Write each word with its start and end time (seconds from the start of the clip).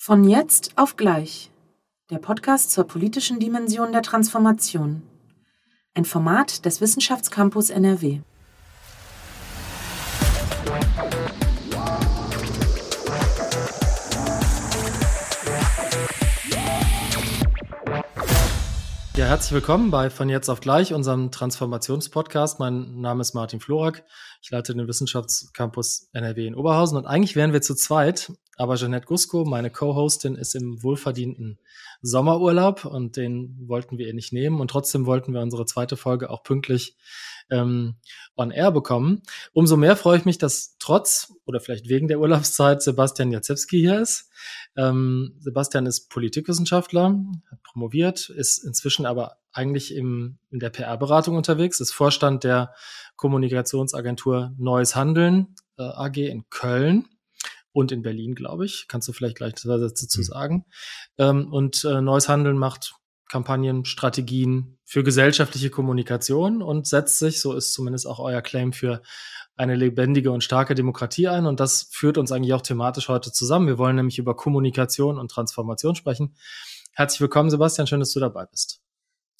Von 0.00 0.22
jetzt 0.22 0.72
auf 0.76 0.96
gleich. 0.96 1.50
Der 2.08 2.18
Podcast 2.18 2.70
zur 2.70 2.84
politischen 2.84 3.40
Dimension 3.40 3.90
der 3.90 4.02
Transformation. 4.02 5.02
Ein 5.92 6.04
Format 6.04 6.64
des 6.64 6.80
Wissenschaftscampus 6.80 7.68
NRW. 7.68 8.20
Ja, 19.16 19.24
herzlich 19.26 19.52
willkommen 19.52 19.90
bei 19.90 20.10
Von 20.10 20.28
jetzt 20.28 20.48
auf 20.48 20.60
gleich, 20.60 20.94
unserem 20.94 21.32
Transformationspodcast. 21.32 22.60
Mein 22.60 23.00
Name 23.00 23.20
ist 23.20 23.34
Martin 23.34 23.58
Florak. 23.58 24.04
Ich 24.42 24.50
leite 24.52 24.76
den 24.76 24.86
Wissenschaftscampus 24.86 26.08
NRW 26.12 26.46
in 26.46 26.54
Oberhausen 26.54 26.96
und 26.96 27.04
eigentlich 27.04 27.34
wären 27.34 27.52
wir 27.52 27.62
zu 27.62 27.74
zweit, 27.74 28.30
aber 28.58 28.74
Jeanette 28.74 29.06
Gusko, 29.06 29.44
meine 29.44 29.70
Co-Hostin, 29.70 30.34
ist 30.34 30.56
im 30.56 30.82
wohlverdienten 30.82 31.58
Sommerurlaub 32.02 32.84
und 32.84 33.16
den 33.16 33.56
wollten 33.68 33.98
wir 33.98 34.08
ihr 34.08 34.14
nicht 34.14 34.32
nehmen 34.32 34.60
und 34.60 34.70
trotzdem 34.70 35.06
wollten 35.06 35.32
wir 35.32 35.40
unsere 35.40 35.64
zweite 35.64 35.96
Folge 35.96 36.28
auch 36.28 36.42
pünktlich 36.42 36.96
ähm, 37.50 37.94
on 38.36 38.50
air 38.50 38.72
bekommen. 38.72 39.22
Umso 39.52 39.76
mehr 39.76 39.96
freue 39.96 40.18
ich 40.18 40.24
mich, 40.24 40.38
dass 40.38 40.76
trotz 40.80 41.32
oder 41.46 41.60
vielleicht 41.60 41.88
wegen 41.88 42.08
der 42.08 42.18
Urlaubszeit 42.18 42.82
Sebastian 42.82 43.30
Jacewski 43.30 43.78
hier 43.78 44.00
ist. 44.00 44.28
Ähm, 44.76 45.36
Sebastian 45.38 45.86
ist 45.86 46.08
Politikwissenschaftler, 46.08 47.16
hat 47.50 47.62
promoviert, 47.62 48.28
ist 48.28 48.58
inzwischen 48.64 49.06
aber 49.06 49.38
eigentlich 49.52 49.94
im, 49.94 50.38
in 50.50 50.58
der 50.58 50.70
PR-Beratung 50.70 51.36
unterwegs, 51.36 51.80
ist 51.80 51.92
Vorstand 51.92 52.42
der 52.42 52.74
Kommunikationsagentur 53.16 54.52
Neues 54.58 54.96
Handeln 54.96 55.54
äh, 55.78 55.82
AG 55.82 56.16
in 56.16 56.48
Köln 56.50 57.08
und 57.72 57.92
in 57.92 58.02
Berlin, 58.02 58.34
glaube 58.34 58.64
ich. 58.64 58.86
Kannst 58.88 59.08
du 59.08 59.12
vielleicht 59.12 59.36
gleich 59.36 59.54
zwei 59.56 59.78
Sätze 59.78 60.08
zu 60.08 60.20
mhm. 60.20 60.24
sagen. 60.24 60.64
Ähm, 61.18 61.52
und 61.52 61.84
äh, 61.84 62.00
Neues 62.00 62.28
Handeln 62.28 62.58
macht 62.58 62.94
Kampagnen, 63.28 63.84
Strategien 63.84 64.78
für 64.84 65.04
gesellschaftliche 65.04 65.70
Kommunikation 65.70 66.62
und 66.62 66.86
setzt 66.86 67.18
sich, 67.18 67.40
so 67.40 67.52
ist 67.52 67.74
zumindest 67.74 68.06
auch 68.06 68.20
euer 68.20 68.40
Claim, 68.40 68.72
für 68.72 69.02
eine 69.56 69.74
lebendige 69.74 70.30
und 70.30 70.42
starke 70.42 70.74
Demokratie 70.74 71.28
ein. 71.28 71.44
Und 71.44 71.60
das 71.60 71.88
führt 71.90 72.16
uns 72.16 72.32
eigentlich 72.32 72.54
auch 72.54 72.62
thematisch 72.62 73.08
heute 73.08 73.32
zusammen. 73.32 73.66
Wir 73.66 73.76
wollen 73.76 73.96
nämlich 73.96 74.18
über 74.18 74.34
Kommunikation 74.34 75.18
und 75.18 75.30
Transformation 75.30 75.94
sprechen. 75.94 76.36
Herzlich 76.94 77.20
willkommen, 77.20 77.50
Sebastian. 77.50 77.86
Schön, 77.86 78.00
dass 78.00 78.12
du 78.12 78.20
dabei 78.20 78.46
bist. 78.46 78.80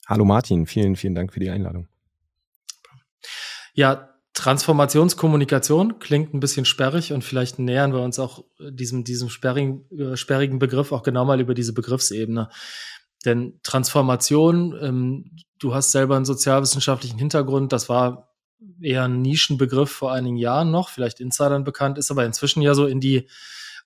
Hallo 0.07 0.25
Martin, 0.25 0.67
vielen, 0.67 0.97
vielen 0.97 1.15
Dank 1.15 1.33
für 1.33 1.41
die 1.41 1.51
Einladung. 1.51 1.89
Ja, 3.75 4.18
Transformationskommunikation 4.39 5.99
klingt 5.99 6.33
ein 6.33 6.41
bisschen 6.41 6.65
sperrig 6.65 7.13
und 7.13 7.25
vielleicht 7.25 7.59
nähern 7.59 7.93
wir 7.93 8.01
uns 8.01 8.19
auch 8.21 8.45
diesem, 8.59 9.03
diesem 9.03 9.31
sperrigen, 9.31 9.85
äh, 9.91 10.17
sperrigen 10.17 10.59
Begriff 10.59 10.93
auch 10.93 11.03
genau 11.03 11.25
mal 11.25 11.41
über 11.41 11.55
diese 11.55 11.73
Begriffsebene. 11.73 12.49
Denn 13.25 13.59
Transformation, 13.65 14.79
ähm, 14.81 15.37
du 15.59 15.75
hast 15.75 15.91
selber 15.91 16.15
einen 16.15 16.25
sozialwissenschaftlichen 16.25 17.19
Hintergrund, 17.19 17.73
das 17.73 17.89
war 17.89 18.33
eher 18.81 19.05
ein 19.05 19.23
Nischenbegriff 19.23 19.91
vor 19.91 20.13
einigen 20.13 20.37
Jahren 20.37 20.71
noch, 20.71 20.89
vielleicht 20.89 21.19
Insidern 21.19 21.65
bekannt, 21.65 21.99
ist 21.99 22.13
aber 22.13 22.25
inzwischen 22.25 22.63
ja 22.63 22.75
so 22.75 22.87
in 22.87 23.01
die 23.01 23.29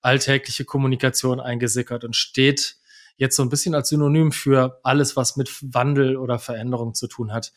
alltägliche 0.03 0.67
Kommunikation 0.67 1.41
eingesickert 1.41 2.05
und 2.05 2.15
steht 2.15 2.77
jetzt 3.17 3.37
so 3.37 3.43
ein 3.43 3.49
bisschen 3.49 3.75
als 3.75 3.89
Synonym 3.89 4.33
für 4.33 4.81
alles, 4.83 5.17
was 5.17 5.37
mit 5.37 5.51
Wandel 5.63 6.17
oder 6.17 6.39
Veränderung 6.39 6.95
zu 6.95 7.07
tun 7.07 7.33
hat. 7.33 7.53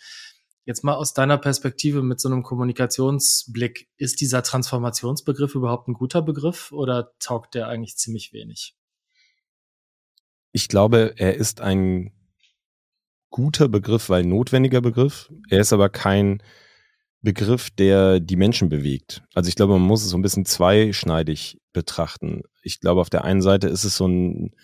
Jetzt 0.66 0.84
mal 0.84 0.96
aus 0.96 1.14
deiner 1.14 1.38
Perspektive 1.38 2.02
mit 2.02 2.20
so 2.20 2.28
einem 2.28 2.42
Kommunikationsblick, 2.42 3.88
ist 3.98 4.20
dieser 4.20 4.42
Transformationsbegriff 4.42 5.54
überhaupt 5.54 5.88
ein 5.88 5.94
guter 5.94 6.24
Begriff 6.24 6.72
oder 6.72 7.12
taugt 7.20 7.54
der 7.54 7.68
eigentlich 7.68 7.98
ziemlich 7.98 8.34
wenig? 8.34 8.76
Ich 10.52 10.68
glaube, 10.68 11.14
er 11.18 11.36
ist 11.36 11.62
ein 11.62 12.12
guter 13.30 13.68
Begriff, 13.68 14.10
weil 14.10 14.26
notwendiger 14.26 14.82
Begriff. 14.82 15.32
Er 15.50 15.60
ist 15.60 15.72
aber 15.74 15.90
kein 15.90 16.42
Begriff, 17.22 17.70
der 17.70 18.20
die 18.20 18.36
Menschen 18.36 18.70
bewegt. 18.70 19.24
Also 19.34 19.50
ich 19.50 19.56
glaube, 19.56 19.74
man 19.74 19.88
muss 19.88 20.04
es 20.04 20.10
so 20.10 20.18
ein 20.18 20.22
bisschen 20.22 20.46
zweischneidig 20.46 21.60
betrachten. 21.74 22.42
Ich 22.64 22.80
glaube, 22.80 23.02
auf 23.02 23.10
der 23.10 23.24
einen 23.24 23.42
Seite 23.42 23.68
ist 23.68 23.84
es 23.84 23.98
so 23.98 24.08
ein 24.08 24.56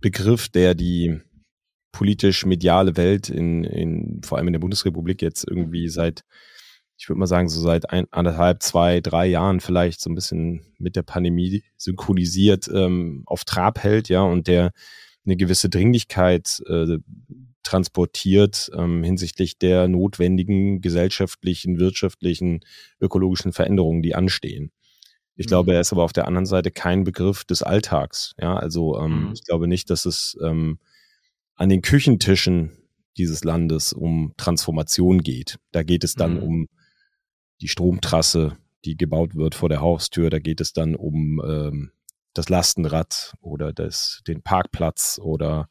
Begriff, 0.00 0.48
der 0.48 0.74
die 0.74 1.20
politisch-mediale 1.92 2.96
Welt 2.96 3.28
in, 3.28 3.64
in, 3.64 4.20
vor 4.24 4.38
allem 4.38 4.48
in 4.48 4.52
der 4.52 4.60
Bundesrepublik 4.60 5.22
jetzt 5.22 5.46
irgendwie 5.48 5.88
seit, 5.88 6.22
ich 6.96 7.08
würde 7.08 7.18
mal 7.18 7.26
sagen, 7.26 7.48
so 7.48 7.60
seit 7.60 7.90
ein, 7.90 8.06
anderthalb, 8.10 8.62
zwei, 8.62 9.00
drei 9.00 9.26
Jahren 9.26 9.60
vielleicht 9.60 10.00
so 10.00 10.10
ein 10.10 10.14
bisschen 10.14 10.62
mit 10.78 10.96
der 10.96 11.02
Pandemie 11.02 11.64
synchronisiert 11.76 12.68
ähm, 12.68 13.22
auf 13.26 13.44
Trab 13.44 13.78
hält, 13.82 14.08
ja, 14.08 14.22
und 14.22 14.46
der 14.46 14.72
eine 15.24 15.36
gewisse 15.36 15.68
Dringlichkeit 15.68 16.62
äh, 16.66 16.98
transportiert 17.62 18.70
ähm, 18.74 19.02
hinsichtlich 19.04 19.58
der 19.58 19.88
notwendigen 19.88 20.80
gesellschaftlichen, 20.80 21.78
wirtschaftlichen, 21.78 22.60
ökologischen 22.98 23.52
Veränderungen, 23.52 24.02
die 24.02 24.14
anstehen. 24.14 24.72
Ich 25.36 25.46
mhm. 25.46 25.48
glaube, 25.48 25.74
er 25.74 25.80
ist 25.80 25.92
aber 25.92 26.02
auf 26.02 26.14
der 26.14 26.26
anderen 26.26 26.46
Seite 26.46 26.70
kein 26.70 27.04
Begriff 27.04 27.44
des 27.44 27.62
Alltags. 27.62 28.34
Ja, 28.38 28.56
also 28.56 28.98
ähm, 28.98 29.26
mhm. 29.26 29.32
ich 29.34 29.44
glaube 29.44 29.68
nicht, 29.68 29.90
dass 29.90 30.06
es 30.06 30.36
ähm, 30.42 30.78
an 31.58 31.68
den 31.68 31.82
Küchentischen 31.82 32.72
dieses 33.18 33.44
Landes 33.44 33.92
um 33.92 34.32
Transformation 34.36 35.22
geht. 35.22 35.58
Da 35.72 35.82
geht 35.82 36.04
es 36.04 36.14
dann 36.14 36.36
mhm. 36.36 36.42
um 36.42 36.68
die 37.60 37.68
Stromtrasse, 37.68 38.56
die 38.84 38.96
gebaut 38.96 39.34
wird 39.34 39.56
vor 39.56 39.68
der 39.68 39.80
Haustür. 39.80 40.30
Da 40.30 40.38
geht 40.38 40.60
es 40.60 40.72
dann 40.72 40.94
um 40.94 41.42
ähm, 41.44 41.90
das 42.32 42.48
Lastenrad 42.48 43.34
oder 43.40 43.72
das, 43.72 44.22
den 44.26 44.42
Parkplatz 44.42 45.20
oder 45.20 45.68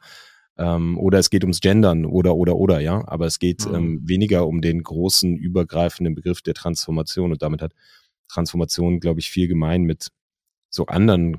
ähm, 0.58 0.98
oder 0.98 1.20
es 1.20 1.30
geht 1.30 1.44
ums 1.44 1.62
Gendern 1.62 2.06
oder 2.06 2.36
oder 2.36 2.58
oder 2.58 2.82
ja, 2.82 3.08
aber 3.08 3.26
es 3.26 3.40
geht 3.40 3.66
mhm. 3.66 3.76
ähm, 3.76 4.02
weniger 4.04 4.46
um 4.46 4.62
den 4.62 4.84
großen 4.84 5.38
übergreifenden 5.38 6.16
Begriff 6.16 6.42
der 6.42 6.56
Transformation 6.56 7.32
und 7.32 7.42
damit 7.42 7.62
hat 7.62 7.74
Transformation, 8.28 9.00
glaube 9.00 9.22
ich, 9.22 9.30
viel 9.30 9.48
gemein 9.48 9.84
mit 9.84 10.10
so 10.70 10.88
anderen 10.88 11.38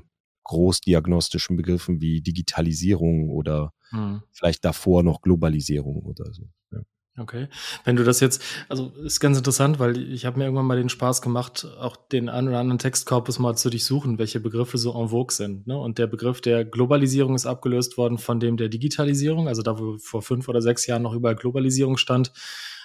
großdiagnostischen 0.49 1.57
Begriffen 1.57 2.01
wie 2.01 2.21
Digitalisierung 2.21 3.29
oder 3.29 3.71
mhm. 3.91 4.23
vielleicht 4.31 4.65
davor 4.65 5.03
noch 5.03 5.21
Globalisierung 5.21 6.01
oder 6.01 6.33
so. 6.33 6.49
Ja. 6.71 6.79
Okay. 7.19 7.49
Wenn 7.83 7.95
du 7.95 8.03
das 8.03 8.19
jetzt, 8.19 8.41
also 8.67 8.91
ist 9.03 9.19
ganz 9.19 9.37
interessant, 9.37 9.77
weil 9.77 10.11
ich 10.11 10.25
habe 10.25 10.39
mir 10.39 10.45
irgendwann 10.45 10.65
mal 10.65 10.77
den 10.77 10.89
Spaß 10.89 11.21
gemacht, 11.21 11.67
auch 11.79 11.95
den 11.95 12.29
einen 12.29 12.47
oder 12.47 12.57
anderen 12.57 12.79
Textkorpus 12.79 13.37
mal 13.37 13.55
zu 13.57 13.69
durchsuchen, 13.69 14.17
welche 14.17 14.39
Begriffe 14.39 14.79
so 14.79 14.99
en 14.99 15.09
vogue 15.09 15.35
sind. 15.35 15.67
Ne? 15.67 15.77
Und 15.77 15.99
der 15.99 16.07
Begriff 16.07 16.41
der 16.41 16.65
Globalisierung 16.65 17.35
ist 17.35 17.45
abgelöst 17.45 17.97
worden 17.97 18.17
von 18.17 18.39
dem 18.39 18.57
der 18.57 18.69
Digitalisierung, 18.69 19.47
also 19.47 19.61
da, 19.61 19.77
wo 19.77 19.99
vor 19.99 20.23
fünf 20.23 20.47
oder 20.47 20.63
sechs 20.63 20.87
Jahren 20.87 21.03
noch 21.03 21.13
über 21.13 21.35
Globalisierung 21.35 21.97
stand, 21.97 22.31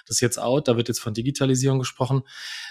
das 0.05 0.17
ist 0.17 0.21
jetzt 0.21 0.37
out, 0.37 0.67
da 0.67 0.77
wird 0.77 0.87
jetzt 0.87 0.99
von 0.99 1.15
Digitalisierung 1.15 1.79
gesprochen. 1.79 2.21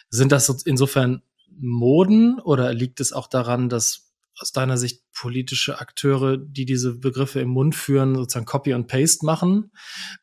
Sind 0.09 0.31
das 0.31 0.49
insofern 0.67 1.23
Moden 1.51 2.39
oder 2.39 2.73
liegt 2.73 3.01
es 3.01 3.13
auch 3.13 3.27
daran, 3.27 3.69
dass 3.69 4.14
aus 4.39 4.53
deiner 4.53 4.77
Sicht 4.77 5.03
politische 5.13 5.79
Akteure, 5.79 6.37
die 6.37 6.65
diese 6.65 6.99
Begriffe 6.99 7.41
im 7.41 7.51
Mund 7.51 7.75
führen, 7.75 8.15
sozusagen 8.15 8.47
Copy 8.47 8.75
und 8.75 8.87
Paste 8.89 9.25
machen? 9.25 9.71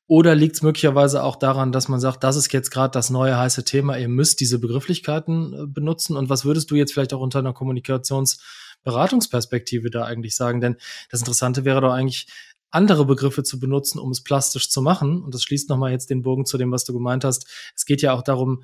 Oder 0.08 0.36
liegt 0.36 0.56
es 0.56 0.62
möglicherweise 0.62 1.24
auch 1.24 1.38
daran, 1.38 1.72
dass 1.72 1.88
man 1.88 2.00
sagt, 2.00 2.24
das 2.24 2.36
ist 2.36 2.52
jetzt 2.52 2.72
gerade 2.72 2.92
das 2.92 3.10
neue 3.10 3.38
heiße 3.38 3.64
Thema, 3.64 3.98
ihr 3.98 4.10
müsst 4.10 4.40
diese 4.40 4.60
Begrifflichkeiten 4.60 5.54
äh, 5.54 5.66
benutzen? 5.68 6.18
Und 6.18 6.30
was 6.30 6.46
würdest 6.46 6.70
du 6.72 6.76
jetzt 6.76 6.94
vielleicht 6.94 7.14
auch 7.14 7.22
unter 7.22 7.40
einer 7.40 7.54
Kommunikationsberatungsperspektive 7.54 9.90
da 9.90 10.04
eigentlich 10.04 10.36
sagen? 10.36 10.62
Denn 10.62 10.76
das 11.10 11.22
Interessante 11.22 11.66
wäre 11.66 11.82
doch 11.82 11.94
eigentlich, 11.94 12.28
andere 12.72 13.06
Begriffe 13.06 13.44
zu 13.44 13.60
benutzen, 13.60 14.00
um 14.00 14.12
es 14.12 14.24
plastisch 14.24 14.70
zu 14.70 14.82
machen. 14.82 15.22
Und 15.22 15.34
das 15.34 15.44
schließt 15.44 15.70
nochmal 15.70 15.92
jetzt 15.92 16.10
den 16.10 16.22
Bogen 16.22 16.46
zu 16.46 16.58
dem, 16.58 16.72
was 16.72 16.86
du 16.86 16.94
gemeint 16.94 17.24
hast. 17.24 17.48
Es 17.76 17.86
geht 17.86 18.02
ja 18.02 18.14
auch 18.14 18.24
darum, 18.24 18.64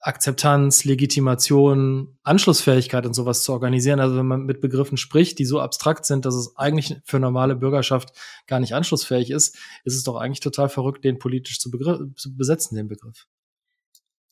Akzeptanz, 0.00 0.84
Legitimation, 0.84 2.16
Anschlussfähigkeit 2.22 3.04
und 3.04 3.12
sowas 3.12 3.42
zu 3.42 3.52
organisieren. 3.52 4.00
Also 4.00 4.16
wenn 4.16 4.26
man 4.26 4.44
mit 4.44 4.62
Begriffen 4.62 4.96
spricht, 4.96 5.38
die 5.38 5.44
so 5.44 5.60
abstrakt 5.60 6.06
sind, 6.06 6.24
dass 6.24 6.34
es 6.34 6.56
eigentlich 6.56 6.96
für 7.04 7.18
normale 7.18 7.54
Bürgerschaft 7.54 8.16
gar 8.46 8.60
nicht 8.60 8.74
anschlussfähig 8.74 9.30
ist, 9.30 9.56
ist 9.84 9.96
es 9.96 10.02
doch 10.02 10.16
eigentlich 10.16 10.40
total 10.40 10.70
verrückt, 10.70 11.04
den 11.04 11.18
politisch 11.18 11.58
zu, 11.60 11.70
zu 12.16 12.36
besetzen, 12.36 12.76
den 12.76 12.88
Begriff. 12.88 13.26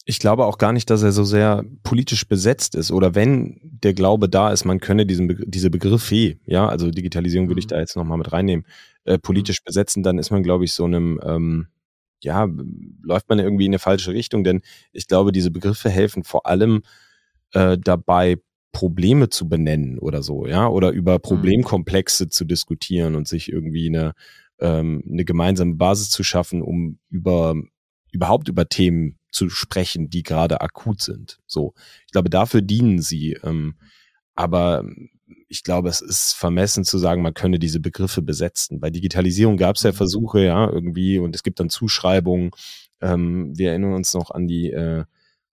Ich 0.06 0.18
glaube 0.18 0.46
auch 0.46 0.56
gar 0.56 0.72
nicht, 0.72 0.88
dass 0.88 1.02
er 1.02 1.12
so 1.12 1.22
sehr 1.22 1.66
politisch 1.82 2.26
besetzt 2.26 2.74
ist. 2.74 2.90
Oder 2.90 3.14
wenn 3.14 3.60
der 3.62 3.92
Glaube 3.92 4.30
da 4.30 4.50
ist, 4.50 4.64
man 4.64 4.80
könne 4.80 5.04
diesen 5.04 5.28
Begr 5.28 5.44
diese 5.46 5.68
Begriffe, 5.68 6.38
ja, 6.46 6.66
also 6.66 6.90
Digitalisierung 6.90 7.48
würde 7.48 7.58
ich 7.58 7.66
mhm. 7.66 7.70
da 7.70 7.80
jetzt 7.80 7.94
nochmal 7.94 8.16
mit 8.16 8.32
reinnehmen, 8.32 8.64
äh, 9.04 9.18
politisch 9.18 9.60
mhm. 9.60 9.66
besetzen, 9.66 10.02
dann 10.02 10.18
ist 10.18 10.30
man, 10.30 10.42
glaube 10.42 10.64
ich, 10.64 10.72
so 10.72 10.86
einem 10.86 11.20
ähm, 11.22 11.66
ja, 12.22 12.48
läuft 13.02 13.28
man 13.28 13.38
irgendwie 13.38 13.66
in 13.66 13.72
eine 13.72 13.78
falsche 13.78 14.12
Richtung, 14.12 14.44
denn 14.44 14.62
ich 14.92 15.06
glaube, 15.06 15.32
diese 15.32 15.50
Begriffe 15.50 15.90
helfen 15.90 16.24
vor 16.24 16.46
allem 16.46 16.82
äh, 17.52 17.78
dabei, 17.78 18.36
Probleme 18.72 19.28
zu 19.30 19.48
benennen 19.48 19.98
oder 19.98 20.22
so, 20.22 20.46
ja, 20.46 20.68
oder 20.68 20.90
über 20.90 21.14
mhm. 21.14 21.22
Problemkomplexe 21.22 22.28
zu 22.28 22.44
diskutieren 22.44 23.14
und 23.14 23.26
sich 23.26 23.50
irgendwie 23.50 23.88
eine, 23.88 24.12
ähm, 24.60 25.02
eine 25.10 25.24
gemeinsame 25.24 25.74
Basis 25.74 26.10
zu 26.10 26.22
schaffen, 26.22 26.62
um 26.62 26.98
über 27.08 27.54
überhaupt 28.10 28.48
über 28.48 28.68
Themen 28.68 29.18
zu 29.30 29.50
sprechen, 29.50 30.10
die 30.10 30.22
gerade 30.22 30.60
akut 30.60 31.02
sind. 31.02 31.40
So, 31.46 31.74
ich 32.06 32.12
glaube, 32.12 32.30
dafür 32.30 32.62
dienen 32.62 33.00
sie. 33.00 33.38
Ähm, 33.42 33.74
aber 34.34 34.84
ich 35.48 35.62
glaube, 35.62 35.88
es 35.88 36.00
ist 36.00 36.32
vermessen 36.34 36.84
zu 36.84 36.98
sagen, 36.98 37.22
man 37.22 37.34
könne 37.34 37.58
diese 37.58 37.80
Begriffe 37.80 38.22
besetzen. 38.22 38.80
Bei 38.80 38.90
Digitalisierung 38.90 39.56
gab 39.56 39.76
es 39.76 39.82
ja 39.82 39.92
mhm. 39.92 39.96
Versuche, 39.96 40.44
ja, 40.44 40.68
irgendwie, 40.70 41.18
und 41.18 41.34
es 41.34 41.42
gibt 41.42 41.60
dann 41.60 41.70
Zuschreibungen. 41.70 42.50
Ähm, 43.00 43.56
wir 43.56 43.70
erinnern 43.70 43.94
uns 43.94 44.14
noch 44.14 44.30
an 44.30 44.46
die 44.48 44.70
äh, 44.70 45.04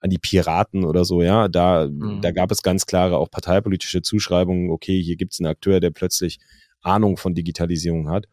an 0.06 0.12
die 0.12 0.19
Piraten 0.19 0.86
oder 0.86 1.04
so, 1.04 1.24
ja, 1.24 1.48
da, 1.48 1.88
mhm. 1.88 2.22
da 2.22 2.31
gab 2.31 2.51
es 2.51 2.62
ganz 2.62 2.86
klare 2.86 3.18
auch 3.18 3.31
parteipolitische 3.31 4.04
Zuschreibungen, 4.04 4.69
okay, 4.69 5.01
hier 5.01 5.16
gibt 5.16 5.33
es 5.33 5.39
einen 5.39 5.48
Akteur, 5.48 5.80
der 5.80 5.89
plötzlich 5.89 6.38
Ahnung 6.81 7.18
von 7.18 7.33
Digitalisierung 7.33 8.10
hat. 8.10 8.28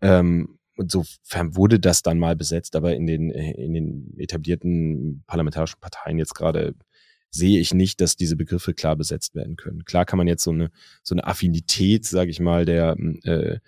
Ähm, 0.00 0.58
und 0.76 0.90
sofern 0.90 1.56
wurde 1.56 1.78
das 1.78 2.02
dann 2.02 2.18
mal 2.18 2.34
besetzt, 2.36 2.74
aber 2.74 2.94
in 2.94 3.06
den, 3.06 3.30
in 3.30 3.74
den 3.74 4.14
etablierten 4.18 5.22
parlamentarischen 5.26 5.80
Parteien 5.80 6.18
jetzt 6.18 6.34
gerade 6.34 6.74
sehe 7.30 7.60
ich 7.60 7.74
nicht, 7.74 8.00
dass 8.00 8.16
diese 8.16 8.36
Begriffe 8.36 8.74
klar 8.74 8.96
besetzt 8.96 9.34
werden 9.34 9.56
können. 9.56 9.84
Klar 9.84 10.04
kann 10.04 10.16
man 10.16 10.26
jetzt 10.26 10.44
so 10.44 10.50
eine, 10.50 10.70
so 11.02 11.14
eine 11.14 11.26
Affinität, 11.26 12.06
sage 12.06 12.30
ich 12.30 12.40
mal, 12.40 12.64
der 12.64 12.96
äh, 13.24 13.58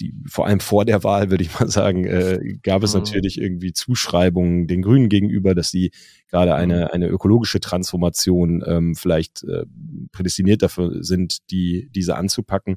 die, 0.00 0.12
vor 0.26 0.46
allem 0.46 0.60
vor 0.60 0.84
der 0.84 1.04
Wahl, 1.04 1.30
würde 1.30 1.44
ich 1.44 1.58
mal 1.58 1.68
sagen, 1.68 2.04
äh, 2.04 2.58
gab 2.62 2.82
es 2.82 2.94
mhm. 2.94 3.00
natürlich 3.00 3.40
irgendwie 3.40 3.72
Zuschreibungen 3.72 4.66
den 4.66 4.82
Grünen 4.82 5.08
gegenüber, 5.08 5.54
dass 5.54 5.70
sie 5.70 5.92
gerade 6.28 6.52
mhm. 6.52 6.56
eine, 6.56 6.92
eine 6.92 7.08
ökologische 7.08 7.60
Transformation 7.60 8.62
ähm, 8.66 8.94
vielleicht 8.94 9.44
äh, 9.44 9.64
prädestiniert 10.12 10.62
dafür 10.62 11.02
sind, 11.02 11.50
die, 11.50 11.88
diese 11.94 12.16
anzupacken. 12.16 12.76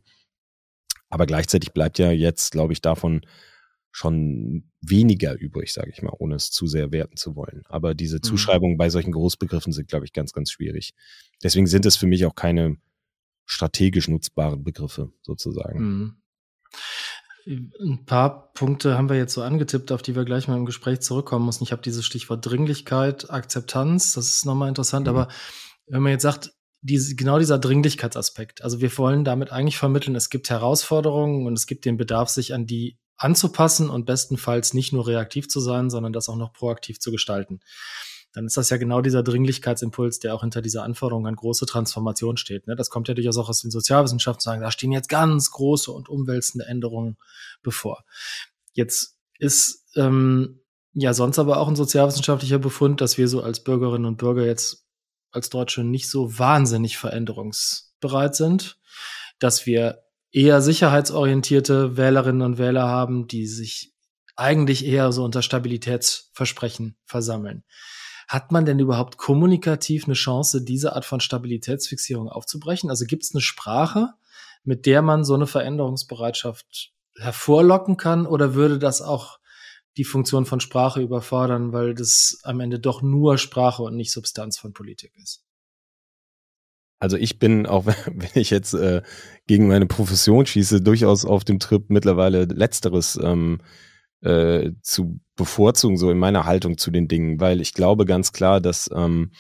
Aber 1.10 1.26
gleichzeitig 1.26 1.72
bleibt 1.72 2.00
ja 2.00 2.12
jetzt, 2.12 2.52
glaube 2.52 2.74
ich, 2.74 2.82
davon 2.82 3.22
schon 3.98 4.70
weniger 4.80 5.34
übrig, 5.34 5.74
sage 5.74 5.90
ich 5.92 6.04
mal, 6.04 6.14
ohne 6.20 6.36
es 6.36 6.52
zu 6.52 6.68
sehr 6.68 6.92
werten 6.92 7.18
zu 7.18 7.36
wollen. 7.36 7.64
Aber 7.68 7.96
diese 7.96 8.18
mhm. 8.18 8.24
Zuschreibungen 8.24 8.76
mhm. 8.76 8.78
bei 8.78 8.92
solchen 8.92 9.12
Großbegriffen 9.12 9.74
sind, 9.74 9.88
glaube 9.88 10.06
ich, 10.06 10.14
ganz, 10.14 10.34
ganz 10.34 10.52
schwierig. 10.52 10.94
Deswegen 11.42 11.66
sind 11.66 11.84
es 11.88 11.96
für 11.96 12.06
mich 12.06 12.24
auch 12.28 12.36
keine 12.36 12.78
strategisch 13.46 14.08
nutzbaren 14.08 14.64
Begriffe 14.64 15.12
sozusagen. 15.24 15.80
Mhm. 15.80 16.16
Ein 17.48 18.06
paar 18.06 18.54
Punkte 18.54 18.96
haben 18.96 19.10
wir 19.10 19.18
jetzt 19.18 19.34
so 19.34 19.42
angetippt, 19.42 19.92
auf 19.92 20.04
die 20.04 20.16
wir 20.16 20.26
gleich 20.26 20.48
mal 20.48 20.58
im 20.58 20.68
Gespräch 20.68 21.00
zurückkommen 21.00 21.48
müssen. 21.48 21.64
Ich 21.64 21.72
habe 21.72 21.82
dieses 21.82 22.06
Stichwort 22.06 22.46
Dringlichkeit, 22.46 23.32
Akzeptanz, 23.32 24.14
das 24.14 24.28
ist 24.28 24.46
nochmal 24.46 24.70
interessant, 24.70 25.08
mhm. 25.08 25.10
aber 25.10 25.28
wenn 25.88 26.04
man 26.04 26.12
jetzt 26.12 26.24
sagt, 26.24 26.54
diese, 26.82 27.16
genau 27.16 27.40
dieser 27.40 27.58
Dringlichkeitsaspekt, 27.58 28.64
also 28.64 28.80
wir 28.80 28.96
wollen 29.00 29.24
damit 29.24 29.52
eigentlich 29.52 29.80
vermitteln, 29.80 30.16
es 30.16 30.30
gibt 30.30 30.52
Herausforderungen 30.52 31.48
und 31.48 31.54
es 31.54 31.66
gibt 31.66 31.86
den 31.86 31.98
Bedarf, 31.98 32.30
sich 32.30 32.54
an 32.54 32.68
die 32.68 33.00
anzupassen 33.18 33.90
und 33.90 34.06
bestenfalls 34.06 34.74
nicht 34.74 34.94
nur 34.94 35.08
reaktiv 35.08 35.48
zu 35.48 35.60
sein, 35.60 35.90
sondern 35.90 36.14
das 36.14 36.30
auch 36.30 36.36
noch 36.36 36.54
proaktiv 36.54 37.00
zu 37.00 37.12
gestalten 37.12 37.60
dann 38.38 38.46
ist 38.46 38.56
das 38.56 38.70
ja 38.70 38.78
genau 38.78 39.02
dieser 39.02 39.24
Dringlichkeitsimpuls, 39.24 40.20
der 40.20 40.36
auch 40.36 40.42
hinter 40.42 40.62
dieser 40.62 40.84
Anforderung 40.84 41.26
an 41.26 41.36
große 41.36 41.66
Transformation 41.66 42.38
steht. 42.38 42.68
Ne? 42.68 42.76
Das 42.76 42.92
kommt 42.92 43.08
ja 43.08 43.16
durchaus 43.16 43.38
auch 43.38 43.50
aus 43.50 43.62
den 43.62 43.72
Sozialwissenschaften 43.72 44.42
zu 44.42 44.50
sagen, 44.50 44.62
da 44.62 44.70
stehen 44.70 44.92
jetzt 44.92 45.10
ganz 45.10 45.50
große 45.50 45.92
und 45.92 46.08
umwälzende 46.08 46.68
Änderungen 46.68 47.18
bevor. 47.64 48.04
Jetzt 48.74 49.18
ist 49.40 49.88
ähm, 49.96 50.60
ja 50.94 51.16
sonst 51.16 51.40
aber 51.40 51.58
auch 51.58 51.68
ein 51.68 51.76
sozialwissenschaftlicher 51.76 52.60
Befund, 52.60 53.02
dass 53.02 53.18
wir 53.18 53.28
so 53.28 53.42
als 53.42 53.64
Bürgerinnen 53.64 54.06
und 54.06 54.18
Bürger 54.18 54.46
jetzt 54.46 54.86
als 55.32 55.50
Deutsche 55.50 55.84
nicht 55.84 56.08
so 56.08 56.38
wahnsinnig 56.38 57.00
veränderungsbereit 57.00 58.36
sind, 58.36 58.78
dass 59.40 59.66
wir 59.66 60.04
eher 60.38 60.62
sicherheitsorientierte 60.62 61.98
Wählerinnen 61.98 62.44
und 62.44 62.60
Wähler 62.60 62.88
haben, 62.88 63.28
die 63.28 63.48
sich 63.48 63.96
eigentlich 64.36 64.86
eher 64.86 65.12
so 65.12 65.24
unter 65.24 65.42
Stabilitätsversprechen 65.42 66.96
versammeln. 67.06 67.64
Hat 68.28 68.52
man 68.52 68.64
denn 68.64 68.78
überhaupt 68.78 69.18
kommunikativ 69.18 70.06
eine 70.06 70.14
Chance, 70.14 70.64
diese 70.64 70.96
Art 70.96 71.06
von 71.06 71.22
Stabilitätsfixierung 71.22 72.30
aufzubrechen? 72.30 72.92
Also 72.92 73.06
gibt 73.06 73.24
es 73.24 73.34
eine 73.34 73.42
Sprache, 73.42 74.14
mit 74.64 74.86
der 74.86 75.02
man 75.02 75.24
so 75.24 75.34
eine 75.34 75.48
Veränderungsbereitschaft 75.48 76.92
hervorlocken 77.18 77.98
kann? 77.98 78.28
Oder 78.28 78.54
würde 78.54 78.78
das 78.78 79.02
auch 79.02 79.40
die 79.96 80.04
Funktion 80.04 80.46
von 80.46 80.60
Sprache 80.60 81.02
überfordern, 81.02 81.74
weil 81.74 81.96
das 81.96 82.42
am 82.44 82.60
Ende 82.60 82.80
doch 82.80 83.02
nur 83.02 83.40
Sprache 83.40 83.82
und 83.82 83.96
nicht 83.96 84.12
Substanz 84.12 84.60
von 84.60 84.72
Politik 84.72 85.14
ist? 85.16 85.47
Also 87.00 87.18
ich 87.18 87.40
bin, 87.40 87.66
auch 87.66 87.86
wenn 88.06 88.30
ich 88.36 88.50
jetzt 88.50 88.74
äh, 88.74 89.02
gegen 89.46 89.68
meine 89.68 89.86
Profession 89.86 90.46
schieße, 90.46 90.82
durchaus 90.82 91.26
auf 91.26 91.44
dem 91.44 91.60
Trip 91.60 91.90
mittlerweile 91.90 92.46
letzteres 92.46 93.20
ähm, 93.22 93.60
äh, 94.22 94.72
zu 94.82 95.20
bevorzugen, 95.36 95.98
so 95.98 96.10
in 96.10 96.18
meiner 96.18 96.46
Haltung 96.46 96.78
zu 96.78 96.92
den 96.92 97.08
Dingen, 97.08 97.40
weil 97.40 97.62
ich 97.62 97.74
glaube 97.74 98.06
ganz 98.06 98.32
klar, 98.32 98.60
dass, 98.60 98.90
ähm, 98.94 99.32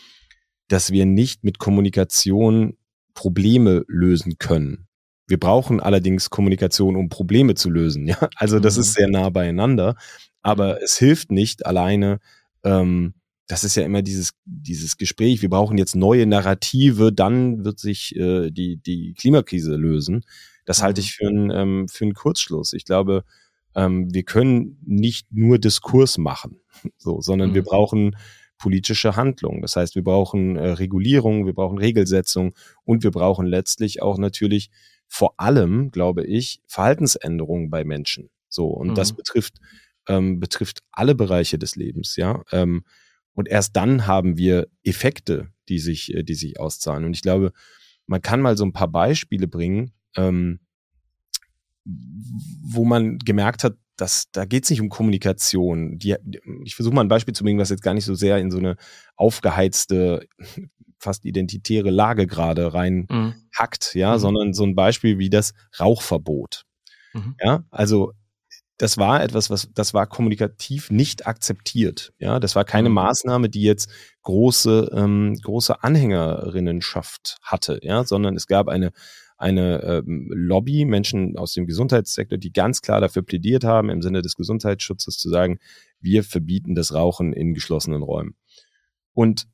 dass 0.68 0.92
wir 0.92 1.06
nicht 1.06 1.44
mit 1.44 1.60
Kommunikation 1.60 2.78
Probleme 3.14 3.84
lösen 3.88 4.38
können. 4.38 4.88
Wir 5.28 5.40
brauchen 5.40 5.80
allerdings 5.80 6.30
Kommunikation, 6.30 6.96
um 6.96 7.10
Probleme 7.10 7.56
zu 7.56 7.70
lösen. 7.70 8.08
Ja, 8.08 8.30
also 8.36 8.60
das 8.60 8.76
mhm. 8.76 8.82
ist 8.82 8.94
sehr 8.94 9.10
nah 9.10 9.30
beieinander, 9.30 9.96
aber 10.42 10.76
mhm. 10.76 10.80
es 10.84 10.98
hilft 10.98 11.32
nicht 11.32 11.66
alleine. 11.66 12.20
Ähm, 12.64 13.16
das 13.48 13.64
ist 13.64 13.76
ja 13.76 13.84
immer 13.84 14.02
dieses 14.02 14.34
dieses 14.46 14.98
Gespräch. 14.98 15.42
Wir 15.42 15.50
brauchen 15.50 15.78
jetzt 15.78 15.96
neue 15.96 16.26
Narrative, 16.26 17.14
dann 17.14 17.64
wird 17.64 17.80
sich 17.80 18.16
äh, 18.16 18.52
die 18.52 18.78
die 18.78 19.14
Klimakrise 19.18 19.76
lösen. 19.76 20.24
Das 20.66 20.84
halte 20.84 21.02
mhm. 21.02 21.04
ich 21.04 21.14
für 21.14 21.28
einen 21.28 21.50
ähm, 21.52 21.88
für 21.88 22.06
einen 22.06 22.14
Kurzschluss. 22.14 22.74
Ich 22.74 22.86
glaube, 22.86 23.24
ähm, 23.76 24.14
wir 24.14 24.24
können 24.24 24.78
nicht 24.86 25.28
nur 25.32 25.60
Diskurs 25.60 26.18
machen, 26.18 26.60
so, 26.98 27.22
sondern 27.22 27.52
mhm. 27.52 27.56
wir 27.56 27.64
brauchen 27.64 28.16
politische 28.58 29.16
Handlung. 29.16 29.62
Das 29.62 29.76
heißt, 29.76 29.96
wir 29.96 30.04
brauchen 30.04 30.58
äh, 30.58 30.70
Regulierung, 30.70 31.46
wir 31.46 31.54
brauchen 31.54 31.78
Regelsetzung 31.78 32.54
und 32.84 33.04
wir 33.04 33.12
brauchen 33.12 33.46
letztlich 33.46 34.02
auch 34.02 34.18
natürlich 34.18 34.72
vor 35.08 35.36
allem, 35.38 35.92
glaube 35.92 36.26
ich, 36.26 36.60
Verhaltensänderungen 36.68 37.70
bei 37.70 37.84
Menschen. 37.84 38.30
So, 38.50 38.68
und 38.68 38.90
mhm. 38.90 38.96
das 38.96 39.14
betrifft, 39.14 39.56
ähm, 40.08 40.40
betrifft 40.40 40.82
alle 40.92 41.16
Bereiche 41.16 41.58
des 41.58 41.76
Lebens, 41.76 42.16
ja. 42.16 42.44
Ähm, 42.52 42.84
und 43.38 43.48
erst 43.48 43.76
dann 43.76 44.08
haben 44.08 44.36
wir 44.36 44.68
Effekte, 44.84 45.50
die 45.70 45.78
sich, 45.78 46.12
äh, 46.12 46.24
die 46.24 46.34
sich 46.34 46.60
auszahlen. 46.60 47.06
Und 47.06 47.14
ich 47.14 47.22
glaube, 47.22 47.54
man 48.08 48.24
kann 48.24 48.42
mal 48.42 48.58
so 48.58 48.66
ein 48.66 48.74
paar 48.74 48.88
Beispiele 48.88 49.48
bringen, 49.48 49.92
ähm, 50.16 50.60
wo 51.86 52.84
man 52.84 53.20
gemerkt 53.20 53.64
hat, 53.64 53.76
dass 53.96 54.32
da 54.32 54.46
geht 54.46 54.64
es 54.64 54.72
nicht 54.72 54.82
um 54.82 54.90
Kommunikation. 54.90 56.00
Die, 56.00 56.16
ich 56.64 56.76
versuche 56.76 56.96
mal 56.96 57.02
ein 57.02 57.10
Beispiel 57.10 57.36
zu 57.36 57.44
bringen, 57.44 57.60
was 57.60 57.70
jetzt 57.70 57.84
gar 57.84 57.94
nicht 57.94 58.06
so 58.06 58.16
sehr 58.16 58.40
in 58.40 58.50
so 58.50 58.58
eine 58.58 58.76
aufgeheizte, 59.16 60.28
fast 61.00 61.24
identitäre 61.24 61.92
Lage 61.92 62.26
gerade 62.26 62.74
rein 62.74 63.06
mhm. 63.08 63.36
ja, 63.94 64.16
mhm. 64.16 64.20
sondern 64.20 64.54
so 64.54 64.64
ein 64.64 64.74
Beispiel 64.74 65.20
wie 65.20 65.30
das 65.30 65.54
Rauchverbot. 65.80 66.66
Mhm. 67.14 67.36
Ja, 67.40 67.66
also 67.70 68.14
das 68.78 68.98
war 68.98 69.24
etwas, 69.24 69.50
was 69.50 69.70
das 69.74 69.94
war 69.94 70.06
kommunikativ 70.08 70.92
nicht 70.92 71.26
akzeptiert. 71.28 72.14
Ja, 72.20 72.40
das 72.40 72.56
war 72.56 72.64
keine 72.64 72.90
mhm. 72.90 72.96
Maßnahme, 72.96 73.50
die 73.50 73.64
jetzt 73.64 73.90
große 74.24 74.92
ähm, 74.94 75.36
große 75.42 75.84
Anhängerinnenschaft 75.84 77.38
hatte, 77.42 77.80
ja, 77.82 78.04
sondern 78.04 78.36
es 78.36 78.48
gab 78.48 78.68
eine 78.68 78.92
eine 79.38 79.84
ähm, 79.84 80.32
Lobby, 80.34 80.86
Menschen 80.86 81.38
aus 81.38 81.54
dem 81.54 81.68
Gesundheitssektor, 81.68 82.40
die 82.40 82.52
ganz 82.52 82.82
klar 82.82 83.02
dafür 83.02 83.22
plädiert 83.22 83.64
haben, 83.64 83.90
im 83.90 84.02
Sinne 84.02 84.24
des 84.24 84.36
Gesundheitsschutzes 84.36 85.18
zu 85.18 85.30
sagen, 85.30 85.60
wir 86.00 86.24
verbieten 86.24 86.74
das 86.74 86.94
Rauchen 86.94 87.34
in 87.34 87.54
geschlossenen 87.54 88.02
Räumen. 88.02 88.36
Und 89.14 89.48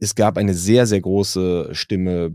es 0.00 0.16
gab 0.16 0.36
eine 0.36 0.54
sehr, 0.54 0.86
sehr 0.86 1.00
große 1.00 1.68
Stimme, 1.72 2.32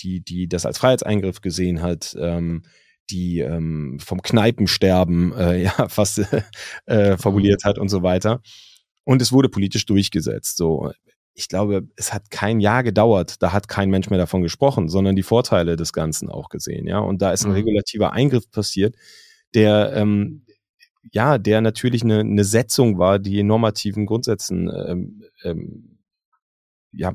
die, 0.00 0.20
die 0.20 0.46
das 0.46 0.66
als 0.66 0.76
Freiheitseingriff 0.76 1.40
gesehen 1.40 1.80
hat, 1.80 2.14
ähm, 2.20 2.64
die 3.10 3.40
ähm, 3.40 3.98
vom 4.00 4.22
Kneipensterben 4.22 5.32
äh, 5.32 5.62
ja 5.64 5.88
fast 5.88 6.20
äh, 6.86 7.16
formuliert 7.16 7.64
hat 7.64 7.78
und 7.78 7.88
so 7.88 8.02
weiter. 8.02 8.40
Und 9.04 9.22
es 9.22 9.32
wurde 9.32 9.48
politisch 9.48 9.86
durchgesetzt. 9.86 10.56
So, 10.56 10.90
ich 11.34 11.48
glaube, 11.48 11.86
es 11.96 12.12
hat 12.12 12.30
kein 12.30 12.60
Jahr 12.60 12.82
gedauert, 12.82 13.42
da 13.42 13.52
hat 13.52 13.68
kein 13.68 13.90
Mensch 13.90 14.10
mehr 14.10 14.18
davon 14.18 14.42
gesprochen, 14.42 14.88
sondern 14.88 15.16
die 15.16 15.22
Vorteile 15.22 15.76
des 15.76 15.92
Ganzen 15.92 16.30
auch 16.30 16.48
gesehen, 16.48 16.86
ja. 16.86 16.98
Und 16.98 17.22
da 17.22 17.30
ist 17.32 17.44
ein 17.44 17.50
mhm. 17.50 17.56
regulativer 17.56 18.12
Eingriff 18.12 18.50
passiert, 18.50 18.96
der 19.54 19.92
ähm, 19.94 20.46
ja, 21.12 21.38
der 21.38 21.60
natürlich 21.60 22.02
eine, 22.02 22.20
eine 22.20 22.44
Setzung 22.44 22.98
war, 22.98 23.18
die 23.18 23.42
normativen 23.42 24.06
Grundsätzen 24.06 24.68
ähm, 24.88 25.22
ähm, 25.44 25.95
ja, 26.96 27.12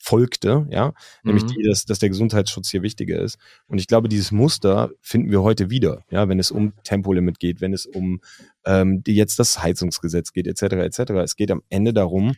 folgte, 0.00 0.66
ja, 0.70 0.92
nämlich 1.22 1.44
mhm. 1.44 1.48
die, 1.48 1.62
dass, 1.64 1.84
dass 1.84 1.98
der 1.98 2.08
Gesundheitsschutz 2.08 2.70
hier 2.70 2.82
wichtiger 2.82 3.20
ist. 3.20 3.38
Und 3.66 3.78
ich 3.78 3.86
glaube, 3.86 4.08
dieses 4.08 4.32
Muster 4.32 4.90
finden 5.00 5.30
wir 5.30 5.42
heute 5.42 5.70
wieder, 5.70 6.04
ja, 6.10 6.28
wenn 6.28 6.38
es 6.38 6.50
um 6.50 6.72
Tempolimit 6.84 7.38
geht, 7.38 7.60
wenn 7.60 7.72
es 7.72 7.86
um 7.86 8.20
ähm, 8.64 9.02
die 9.02 9.14
jetzt 9.14 9.38
das 9.38 9.62
Heizungsgesetz 9.62 10.32
geht, 10.32 10.46
etc., 10.46 10.62
etc. 10.74 10.98
Es 11.22 11.36
geht 11.36 11.50
am 11.50 11.62
Ende 11.68 11.92
darum, 11.92 12.34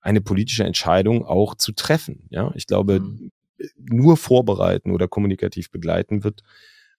eine 0.00 0.20
politische 0.20 0.64
Entscheidung 0.64 1.24
auch 1.24 1.54
zu 1.54 1.72
treffen. 1.72 2.26
Ja, 2.30 2.52
ich 2.54 2.66
glaube, 2.66 3.00
mhm. 3.00 3.30
nur 3.76 4.16
vorbereiten 4.16 4.92
oder 4.92 5.08
kommunikativ 5.08 5.70
begleiten 5.70 6.24
wird, 6.24 6.42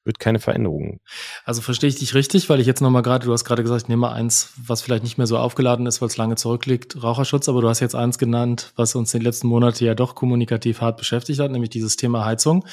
wird 0.06 0.20
keine 0.20 0.39
Veränderung. 0.39 1.00
Also 1.44 1.62
verstehe 1.62 1.89
ich 1.89 1.98
dich 1.98 2.13
richtig, 2.13 2.50
weil 2.50 2.60
ich 2.60 2.68
jetzt 2.68 2.82
nochmal 2.82 3.01
gerade, 3.01 3.25
du 3.25 3.34
hast 3.34 3.44
gerade 3.44 3.63
gesagt, 3.63 3.84
ich 3.84 3.88
nehme 3.89 4.10
eins, 4.10 4.53
was 4.58 4.82
vielleicht 4.82 5.03
nicht 5.03 5.18
mehr 5.18 5.27
so 5.27 5.38
aufgeladen 5.38 5.86
ist, 5.86 6.01
weil 6.01 6.08
es 6.08 6.18
lange 6.18 6.36
zurückliegt, 6.36 7.01
Raucherschutz, 7.03 7.50
aber 7.50 7.62
du 7.62 7.70
hast 7.70 7.79
jetzt 7.79 7.96
eins 7.96 8.18
genannt, 8.18 8.72
was 8.75 8.96
uns 8.96 9.13
in 9.13 9.20
den 9.20 9.25
letzten 9.25 9.48
Monaten 9.48 9.84
ja 9.84 9.96
doch 9.96 10.15
kommunikativ 10.15 10.82
hart 10.82 10.98
beschäftigt 10.98 11.39
hat, 11.39 11.51
nämlich 11.51 11.70
dieses 11.70 11.98
Thema 11.98 12.25
Heizung. 12.25 12.65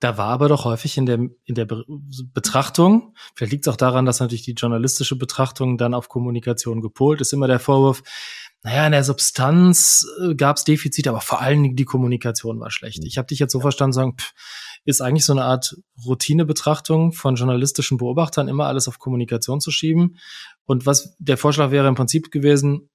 Da 0.00 0.18
war 0.18 0.28
aber 0.28 0.48
doch 0.48 0.64
häufig 0.64 0.96
in 0.98 1.06
der, 1.06 1.18
in 1.44 1.54
der 1.54 1.64
Be 1.64 1.84
Betrachtung, 2.32 3.14
vielleicht 3.34 3.52
liegt 3.52 3.66
es 3.66 3.72
auch 3.72 3.76
daran, 3.76 4.04
dass 4.06 4.20
natürlich 4.20 4.42
die 4.42 4.52
journalistische 4.52 5.16
Betrachtung 5.16 5.78
dann 5.78 5.94
auf 5.94 6.08
Kommunikation 6.08 6.80
gepolt 6.80 7.20
ist, 7.20 7.32
immer 7.32 7.46
der 7.46 7.58
Vorwurf, 7.58 8.02
naja, 8.62 8.86
in 8.86 8.92
der 8.92 9.04
Substanz 9.04 10.06
äh, 10.20 10.34
gab 10.34 10.56
es 10.56 10.64
Defizite, 10.64 11.10
aber 11.10 11.20
vor 11.20 11.40
allen 11.40 11.62
Dingen 11.62 11.76
die 11.76 11.84
Kommunikation 11.84 12.58
war 12.58 12.70
schlecht. 12.70 13.04
Ich 13.04 13.16
habe 13.16 13.28
dich 13.28 13.38
jetzt 13.38 13.52
so 13.52 13.60
verstanden, 13.60 13.92
sagen, 13.92 14.16
pff, 14.18 14.32
ist 14.86 15.02
eigentlich 15.02 15.26
so 15.26 15.32
eine 15.32 15.44
Art 15.44 15.76
Routinebetrachtung 16.06 17.12
von 17.12 17.34
journalistischen 17.34 17.98
Beobachtern, 17.98 18.48
immer 18.48 18.66
alles 18.66 18.88
auf 18.88 18.98
Kommunikation 18.98 19.60
zu 19.60 19.70
schieben. 19.70 20.16
Und 20.64 20.86
was 20.86 21.16
der 21.18 21.36
Vorschlag 21.36 21.70
wäre 21.72 21.88
im 21.88 21.96
Prinzip 21.96 22.30
gewesen, 22.30 22.88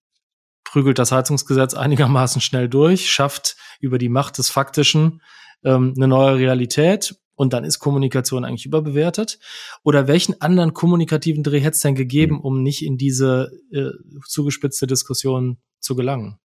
prügelt 0.63 0.97
das 0.97 1.11
Heizungsgesetz 1.11 1.73
einigermaßen 1.73 2.41
schnell 2.41 2.69
durch, 2.69 3.11
schafft 3.11 3.57
über 3.81 3.97
die 3.97 4.09
Macht 4.09 4.37
des 4.37 4.49
Faktischen 4.49 5.21
ähm, 5.63 5.93
eine 5.95 6.07
neue 6.07 6.37
Realität 6.37 7.15
und 7.35 7.53
dann 7.53 7.65
ist 7.65 7.79
Kommunikation 7.79 8.45
eigentlich 8.45 8.65
überbewertet? 8.65 9.39
Oder 9.83 10.07
welchen 10.07 10.39
anderen 10.41 10.73
kommunikativen 10.73 11.43
Dreh 11.43 11.59
hätte 11.59 11.75
es 11.75 11.81
denn 11.81 11.95
gegeben, 11.95 12.39
um 12.39 12.63
nicht 12.63 12.85
in 12.85 12.97
diese 12.97 13.51
äh, 13.71 13.89
zugespitzte 14.25 14.87
Diskussion 14.87 15.57
zu 15.79 15.95
gelangen? 15.95 16.39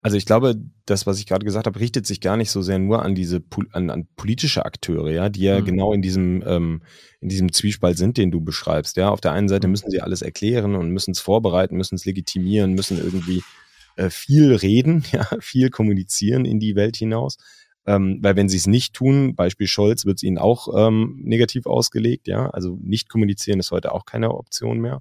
Also 0.00 0.16
ich 0.16 0.26
glaube, 0.26 0.54
das, 0.86 1.06
was 1.06 1.18
ich 1.18 1.26
gerade 1.26 1.44
gesagt 1.44 1.66
habe, 1.66 1.80
richtet 1.80 2.06
sich 2.06 2.20
gar 2.20 2.36
nicht 2.36 2.52
so 2.52 2.62
sehr 2.62 2.78
nur 2.78 3.02
an 3.02 3.16
diese 3.16 3.42
an, 3.72 3.90
an 3.90 4.06
politische 4.16 4.64
Akteure, 4.64 5.10
ja, 5.10 5.28
die 5.28 5.42
ja 5.42 5.60
mhm. 5.60 5.64
genau 5.64 5.92
in 5.92 6.02
diesem 6.02 6.42
ähm, 6.46 6.82
in 7.20 7.28
diesem 7.28 7.52
Zwiespalt 7.52 7.98
sind, 7.98 8.16
den 8.16 8.30
du 8.30 8.40
beschreibst. 8.40 8.96
Ja, 8.96 9.08
auf 9.08 9.20
der 9.20 9.32
einen 9.32 9.48
Seite 9.48 9.66
mhm. 9.66 9.72
müssen 9.72 9.90
sie 9.90 10.00
alles 10.00 10.22
erklären 10.22 10.76
und 10.76 10.90
müssen 10.90 11.10
es 11.10 11.20
vorbereiten, 11.20 11.76
müssen 11.76 11.96
es 11.96 12.04
legitimieren, 12.04 12.74
müssen 12.74 12.98
irgendwie 12.98 13.42
äh, 13.96 14.10
viel 14.10 14.54
reden, 14.54 15.04
ja, 15.12 15.26
viel 15.40 15.70
kommunizieren 15.70 16.44
in 16.44 16.60
die 16.60 16.76
Welt 16.76 16.96
hinaus. 16.96 17.36
Ähm, 17.84 18.18
weil 18.22 18.36
wenn 18.36 18.48
sie 18.48 18.58
es 18.58 18.66
nicht 18.66 18.94
tun, 18.94 19.34
Beispiel 19.34 19.66
Scholz, 19.66 20.04
wird 20.04 20.18
es 20.18 20.22
ihnen 20.22 20.38
auch 20.38 20.68
ähm, 20.76 21.20
negativ 21.24 21.66
ausgelegt, 21.66 22.28
ja. 22.28 22.50
Also 22.50 22.78
nicht 22.80 23.08
kommunizieren 23.08 23.58
ist 23.58 23.72
heute 23.72 23.92
auch 23.92 24.04
keine 24.04 24.32
Option 24.34 24.78
mehr. 24.78 25.00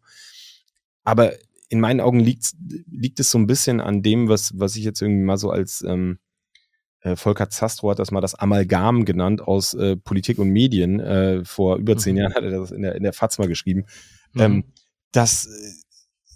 Aber 1.03 1.33
in 1.69 1.79
meinen 1.79 1.99
Augen 1.99 2.19
liegt, 2.19 2.53
liegt 2.89 3.19
es 3.19 3.31
so 3.31 3.37
ein 3.37 3.47
bisschen 3.47 3.81
an 3.81 4.01
dem, 4.01 4.29
was, 4.29 4.57
was 4.57 4.75
ich 4.75 4.83
jetzt 4.83 5.01
irgendwie 5.01 5.23
mal 5.23 5.37
so 5.37 5.49
als 5.49 5.81
ähm, 5.81 6.19
äh, 7.01 7.15
Volker 7.15 7.49
Zastro 7.49 7.91
hat 7.91 7.99
das 7.99 8.11
mal 8.11 8.21
das 8.21 8.35
Amalgam 8.35 9.05
genannt 9.05 9.41
aus 9.41 9.73
äh, 9.73 9.97
Politik 9.97 10.39
und 10.39 10.49
Medien. 10.49 10.99
Äh, 10.99 11.45
vor 11.45 11.77
über 11.77 11.97
zehn 11.97 12.15
mhm. 12.15 12.21
Jahren 12.21 12.33
hat 12.33 12.43
er 12.43 12.51
das 12.51 12.71
in 12.71 12.81
der, 12.81 12.95
in 12.95 13.03
der 13.03 13.13
FAZ 13.13 13.37
mal 13.37 13.47
geschrieben. 13.47 13.85
Mhm. 14.33 14.41
Ähm, 14.41 14.63
dass 15.11 15.47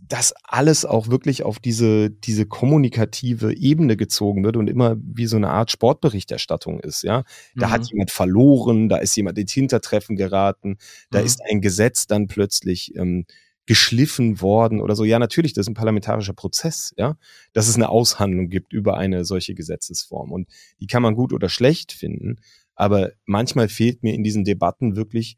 das 0.08 0.34
alles 0.44 0.84
auch 0.84 1.08
wirklich 1.08 1.44
auf 1.44 1.60
diese, 1.60 2.10
diese 2.10 2.46
kommunikative 2.46 3.56
Ebene 3.56 3.96
gezogen 3.96 4.44
wird 4.44 4.58
und 4.58 4.70
immer 4.70 4.98
wie 5.00 5.26
so 5.26 5.38
eine 5.38 5.50
Art 5.50 5.72
Sportberichterstattung 5.72 6.80
ist, 6.80 7.04
ja. 7.04 7.24
Da 7.56 7.68
mhm. 7.68 7.72
hat 7.72 7.90
jemand 7.90 8.12
verloren, 8.12 8.90
da 8.90 8.98
ist 8.98 9.16
jemand 9.16 9.38
ins 9.38 9.54
Hintertreffen 9.54 10.16
geraten, 10.16 10.78
da 11.12 11.20
mhm. 11.20 11.26
ist 11.26 11.42
ein 11.50 11.62
Gesetz 11.62 12.08
dann 12.08 12.28
plötzlich 12.28 12.96
ähm, 12.96 13.26
geschliffen 13.66 14.42
worden 14.42 14.82
oder 14.82 14.96
so. 14.96 15.04
Ja, 15.04 15.20
natürlich, 15.20 15.54
das 15.54 15.64
ist 15.64 15.70
ein 15.70 15.76
parlamentarischer 15.76 16.34
Prozess, 16.34 16.94
ja, 16.98 17.18
dass 17.54 17.68
es 17.68 17.76
eine 17.76 17.90
Aushandlung 17.90 18.50
gibt 18.50 18.74
über 18.74 18.98
eine 18.98 19.24
solche 19.26 19.54
Gesetzesform. 19.54 20.32
Und 20.32 20.48
die 20.80 20.88
kann 20.88 21.04
man 21.04 21.16
gut 21.16 21.34
oder 21.34 21.50
schlecht 21.50 21.92
finden. 21.92 22.38
Aber 22.76 23.12
manchmal 23.26 23.70
fehlt 23.70 24.04
mir 24.04 24.14
in 24.14 24.24
diesen 24.24 24.44
Debatten 24.44 24.96
wirklich 24.96 25.38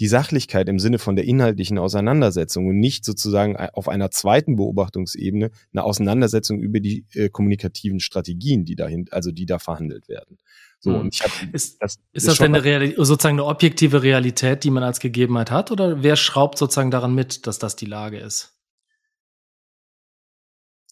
die 0.00 0.08
Sachlichkeit 0.08 0.68
im 0.68 0.78
Sinne 0.78 0.98
von 0.98 1.16
der 1.16 1.26
inhaltlichen 1.26 1.78
Auseinandersetzung 1.78 2.66
und 2.66 2.78
nicht 2.78 3.04
sozusagen 3.04 3.56
auf 3.56 3.88
einer 3.88 4.10
zweiten 4.10 4.56
Beobachtungsebene 4.56 5.50
eine 5.72 5.84
Auseinandersetzung 5.84 6.60
über 6.60 6.80
die 6.80 7.06
äh, 7.14 7.28
kommunikativen 7.28 8.00
Strategien, 8.00 8.64
die 8.64 8.74
dahin, 8.74 9.06
also 9.10 9.30
die 9.30 9.46
da 9.46 9.58
verhandelt 9.58 10.08
werden. 10.08 10.38
So, 10.82 10.90
hm. 10.90 11.00
und 11.00 11.14
ich 11.14 11.22
hab, 11.22 11.54
ist 11.54 11.80
das, 11.80 12.00
ist 12.12 12.26
das 12.26 12.38
denn 12.38 12.52
eine 12.54 12.64
Realität, 12.64 12.96
sozusagen 12.98 13.36
eine 13.36 13.44
objektive 13.44 14.02
Realität, 14.02 14.64
die 14.64 14.70
man 14.70 14.82
als 14.82 14.98
Gegebenheit 14.98 15.52
hat, 15.52 15.70
oder 15.70 16.02
wer 16.02 16.16
schraubt 16.16 16.58
sozusagen 16.58 16.90
daran 16.90 17.14
mit, 17.14 17.46
dass 17.46 17.60
das 17.60 17.76
die 17.76 17.86
Lage 17.86 18.18
ist? 18.18 18.58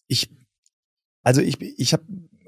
Ich, 0.07 0.29
also 1.23 1.41
ich, 1.41 1.61
ich 1.61 1.91
habe 1.91 2.05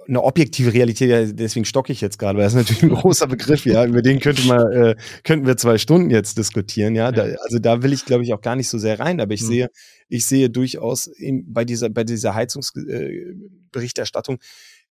eine 0.07 0.23
objektive 0.23 0.73
Realität, 0.73 1.38
deswegen 1.38 1.65
stocke 1.65 1.91
ich 1.91 2.00
jetzt 2.00 2.17
gerade, 2.17 2.38
weil 2.38 2.45
das 2.45 2.53
ist 2.53 2.59
natürlich 2.59 2.83
ein 2.83 2.89
großer 3.01 3.27
Begriff, 3.27 3.65
ja, 3.65 3.85
über 3.85 4.01
den 4.01 4.21
könnte 4.21 4.47
man, 4.47 4.71
äh, 4.71 4.95
könnten 5.25 5.45
wir 5.45 5.57
zwei 5.57 5.77
Stunden 5.77 6.12
jetzt 6.12 6.38
diskutieren, 6.38 6.95
ja. 6.95 7.12
Da, 7.12 7.23
also 7.23 7.59
da 7.59 7.83
will 7.83 7.91
ich, 7.91 8.05
glaube 8.05 8.23
ich, 8.23 8.33
auch 8.33 8.41
gar 8.41 8.55
nicht 8.55 8.69
so 8.69 8.77
sehr 8.77 9.00
rein, 9.00 9.19
aber 9.19 9.33
ich 9.33 9.41
mhm. 9.41 9.47
sehe, 9.47 9.67
ich 10.07 10.25
sehe 10.25 10.50
durchaus 10.50 11.07
in, 11.07 11.51
bei 11.51 11.65
dieser, 11.65 11.89
bei 11.89 12.05
dieser 12.05 12.35
Heizungsberichterstattung 12.35 14.35
äh, 14.35 14.39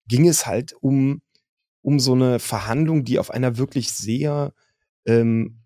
ging 0.06 0.28
es 0.28 0.46
halt 0.46 0.74
um 0.80 1.22
um 1.82 2.00
so 2.00 2.14
eine 2.14 2.38
Verhandlung, 2.38 3.04
die 3.04 3.18
auf 3.18 3.30
einer 3.30 3.58
wirklich 3.58 3.92
sehr 3.92 4.54
ähm, 5.04 5.58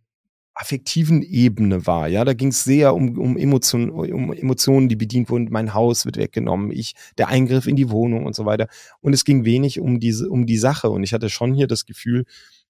affektiven 0.55 1.23
Ebene 1.23 1.87
war. 1.87 2.09
Ja, 2.09 2.25
da 2.25 2.33
ging 2.33 2.49
es 2.49 2.65
sehr 2.65 2.95
um, 2.95 3.19
um, 3.19 3.37
Emotionen, 3.37 3.91
um 3.91 4.33
Emotionen, 4.33 4.89
die 4.89 4.97
bedient 4.97 5.29
wurden. 5.29 5.49
Mein 5.51 5.75
Haus 5.75 6.07
wird 6.07 6.17
weggenommen, 6.17 6.71
ich, 6.73 6.95
der 7.19 7.29
Eingriff 7.29 7.67
in 7.67 7.77
die 7.77 7.91
Wohnung 7.91 8.25
und 8.25 8.35
so 8.35 8.47
weiter. 8.47 8.69
Und 9.01 9.13
es 9.13 9.25
ging 9.25 9.45
wenig 9.45 9.81
um 9.81 10.01
diese, 10.01 10.31
um 10.31 10.47
die 10.47 10.57
Sache. 10.57 10.89
Und 10.89 11.03
ich 11.03 11.13
hatte 11.13 11.29
schon 11.29 11.53
hier 11.53 11.67
das 11.67 11.85
Gefühl, 11.85 12.25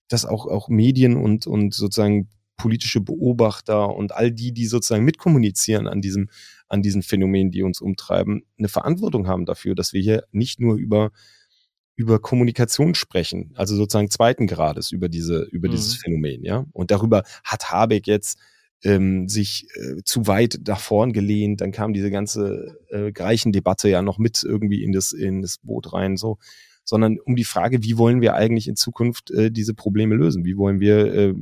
dass 0.08 0.24
auch, 0.24 0.46
auch 0.46 0.68
Medien 0.68 1.16
und, 1.16 1.46
und 1.46 1.74
sozusagen 1.74 2.28
politische 2.56 3.00
Beobachter 3.00 3.94
und 3.94 4.12
all 4.12 4.32
die, 4.32 4.52
die 4.52 4.66
sozusagen 4.66 5.04
mitkommunizieren 5.04 5.86
an 5.86 6.00
diesem, 6.00 6.28
an 6.68 6.82
diesen 6.82 7.02
Phänomenen, 7.02 7.52
die 7.52 7.62
uns 7.62 7.80
umtreiben, 7.80 8.42
eine 8.58 8.68
Verantwortung 8.68 9.28
haben 9.28 9.44
dafür, 9.44 9.76
dass 9.76 9.92
wir 9.92 10.00
hier 10.00 10.24
nicht 10.32 10.58
nur 10.58 10.74
über 10.74 11.12
über 11.96 12.20
Kommunikation 12.20 12.94
sprechen, 12.94 13.52
also 13.54 13.74
sozusagen 13.74 14.10
zweiten 14.10 14.46
Grades 14.46 14.92
über 14.92 15.08
diese, 15.08 15.42
über 15.50 15.68
mhm. 15.68 15.72
dieses 15.72 15.94
Phänomen, 15.96 16.44
ja. 16.44 16.66
Und 16.72 16.90
darüber 16.90 17.24
hat 17.42 17.70
Habeck 17.70 18.06
jetzt 18.06 18.38
ähm, 18.84 19.28
sich 19.28 19.66
äh, 19.74 20.02
zu 20.04 20.26
weit 20.26 20.60
nach 20.66 20.78
vorn 20.78 21.14
gelehnt, 21.14 21.62
dann 21.62 21.72
kam 21.72 21.94
diese 21.94 22.10
ganze 22.10 22.78
äh, 22.90 23.12
Greichen-Debatte 23.12 23.88
ja 23.88 24.02
noch 24.02 24.18
mit 24.18 24.44
irgendwie 24.44 24.84
in 24.84 24.92
das, 24.92 25.12
in 25.12 25.40
das 25.40 25.56
Boot 25.58 25.94
rein, 25.94 26.18
so, 26.18 26.38
sondern 26.84 27.18
um 27.18 27.34
die 27.34 27.44
Frage, 27.44 27.82
wie 27.82 27.96
wollen 27.96 28.20
wir 28.20 28.34
eigentlich 28.34 28.68
in 28.68 28.76
Zukunft 28.76 29.30
äh, 29.30 29.50
diese 29.50 29.72
Probleme 29.72 30.14
lösen? 30.14 30.44
Wie 30.44 30.58
wollen 30.58 30.80
wir 30.80 31.12
äh, 31.12 31.34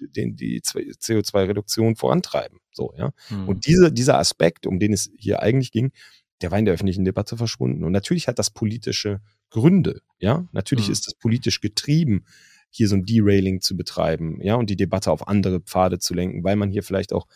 den, 0.00 0.36
die 0.36 0.62
CO2-Reduktion 0.62 1.96
vorantreiben? 1.96 2.58
So, 2.72 2.94
ja. 2.96 3.12
Mhm. 3.28 3.48
Und 3.48 3.66
diese, 3.66 3.92
dieser 3.92 4.18
Aspekt, 4.18 4.66
um 4.66 4.78
den 4.80 4.94
es 4.94 5.10
hier 5.18 5.42
eigentlich 5.42 5.70
ging, 5.70 5.92
der 6.40 6.50
war 6.50 6.58
in 6.58 6.64
der 6.64 6.74
öffentlichen 6.74 7.04
Debatte 7.04 7.36
verschwunden. 7.36 7.84
Und 7.84 7.92
natürlich 7.92 8.26
hat 8.26 8.38
das 8.38 8.50
politische 8.50 9.20
Gründe. 9.50 10.00
Ja, 10.18 10.46
natürlich 10.52 10.86
mhm. 10.86 10.92
ist 10.92 11.06
das 11.06 11.14
politisch 11.14 11.60
getrieben, 11.60 12.24
hier 12.70 12.88
so 12.88 12.96
ein 12.96 13.04
Derailing 13.04 13.60
zu 13.60 13.76
betreiben, 13.76 14.40
ja, 14.42 14.54
und 14.54 14.70
die 14.70 14.76
Debatte 14.76 15.10
auf 15.10 15.26
andere 15.28 15.60
Pfade 15.60 15.98
zu 15.98 16.14
lenken, 16.14 16.44
weil 16.44 16.56
man 16.56 16.70
hier 16.70 16.82
vielleicht 16.82 17.12
auch 17.12 17.26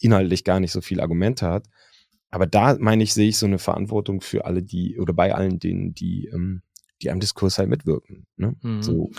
inhaltlich 0.00 0.44
gar 0.44 0.60
nicht 0.60 0.72
so 0.72 0.80
viele 0.80 1.02
Argumente 1.02 1.48
hat. 1.48 1.66
Aber 2.30 2.46
da 2.46 2.76
meine 2.78 3.02
ich, 3.02 3.14
sehe 3.14 3.28
ich 3.28 3.38
so 3.38 3.46
eine 3.46 3.58
Verantwortung 3.58 4.20
für 4.20 4.44
alle, 4.44 4.62
die 4.62 4.98
oder 4.98 5.12
bei 5.12 5.34
allen 5.34 5.58
denen, 5.58 5.94
die, 5.94 6.26
ähm, 6.32 6.62
die 7.02 7.10
am 7.10 7.20
Diskurs 7.20 7.58
halt 7.58 7.68
mitwirken. 7.68 8.26
Ne? 8.36 8.54
Mhm. 8.62 8.82
So. 8.82 9.10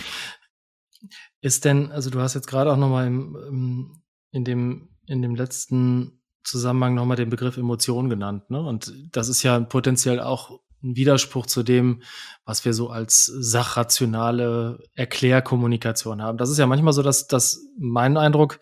Ist 1.41 1.65
denn, 1.65 1.91
also 1.91 2.10
du 2.10 2.20
hast 2.20 2.36
jetzt 2.36 2.48
gerade 2.48 2.72
auch 2.72 2.77
nochmal 2.77 3.08
im, 3.08 4.01
in 4.32 4.44
dem, 4.44 4.89
in 5.06 5.22
dem 5.22 5.36
letzten 5.36 6.22
Zusammenhang 6.44 6.96
nochmal 6.96 7.18
den 7.18 7.29
Begriff 7.29 7.58
Emotion 7.58 8.10
genannt, 8.10 8.50
ne? 8.50 8.62
Und 8.62 8.94
das 9.12 9.27
ist 9.27 9.44
ja 9.44 9.60
potenziell 9.60 10.20
auch 10.20 10.60
ein 10.83 10.95
Widerspruch 10.95 11.45
zu 11.45 11.63
dem, 11.63 12.01
was 12.45 12.65
wir 12.65 12.74
so 12.74 12.89
als 12.89 13.25
sachrationale 13.25 14.79
Erklärkommunikation 14.95 16.21
haben. 16.21 16.38
Das 16.38 16.50
ist 16.50 16.57
ja 16.57 16.67
manchmal 16.67 16.93
so, 16.93 17.01
dass, 17.01 17.27
dass 17.27 17.65
mein 17.77 18.17
Eindruck, 18.17 18.59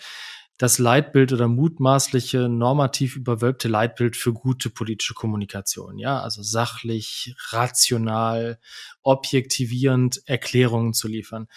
das 0.57 0.79
Leitbild 0.79 1.33
oder 1.33 1.47
mutmaßliche 1.47 2.49
normativ 2.49 3.15
überwölbte 3.15 3.67
Leitbild 3.67 4.15
für 4.15 4.33
gute 4.33 4.71
politische 4.71 5.13
Kommunikation. 5.13 5.99
Ja, 5.99 6.19
also 6.21 6.41
sachlich, 6.41 7.35
rational, 7.49 8.59
objektivierend 9.03 10.21
Erklärungen 10.25 10.93
zu 10.93 11.07
liefern. 11.07 11.47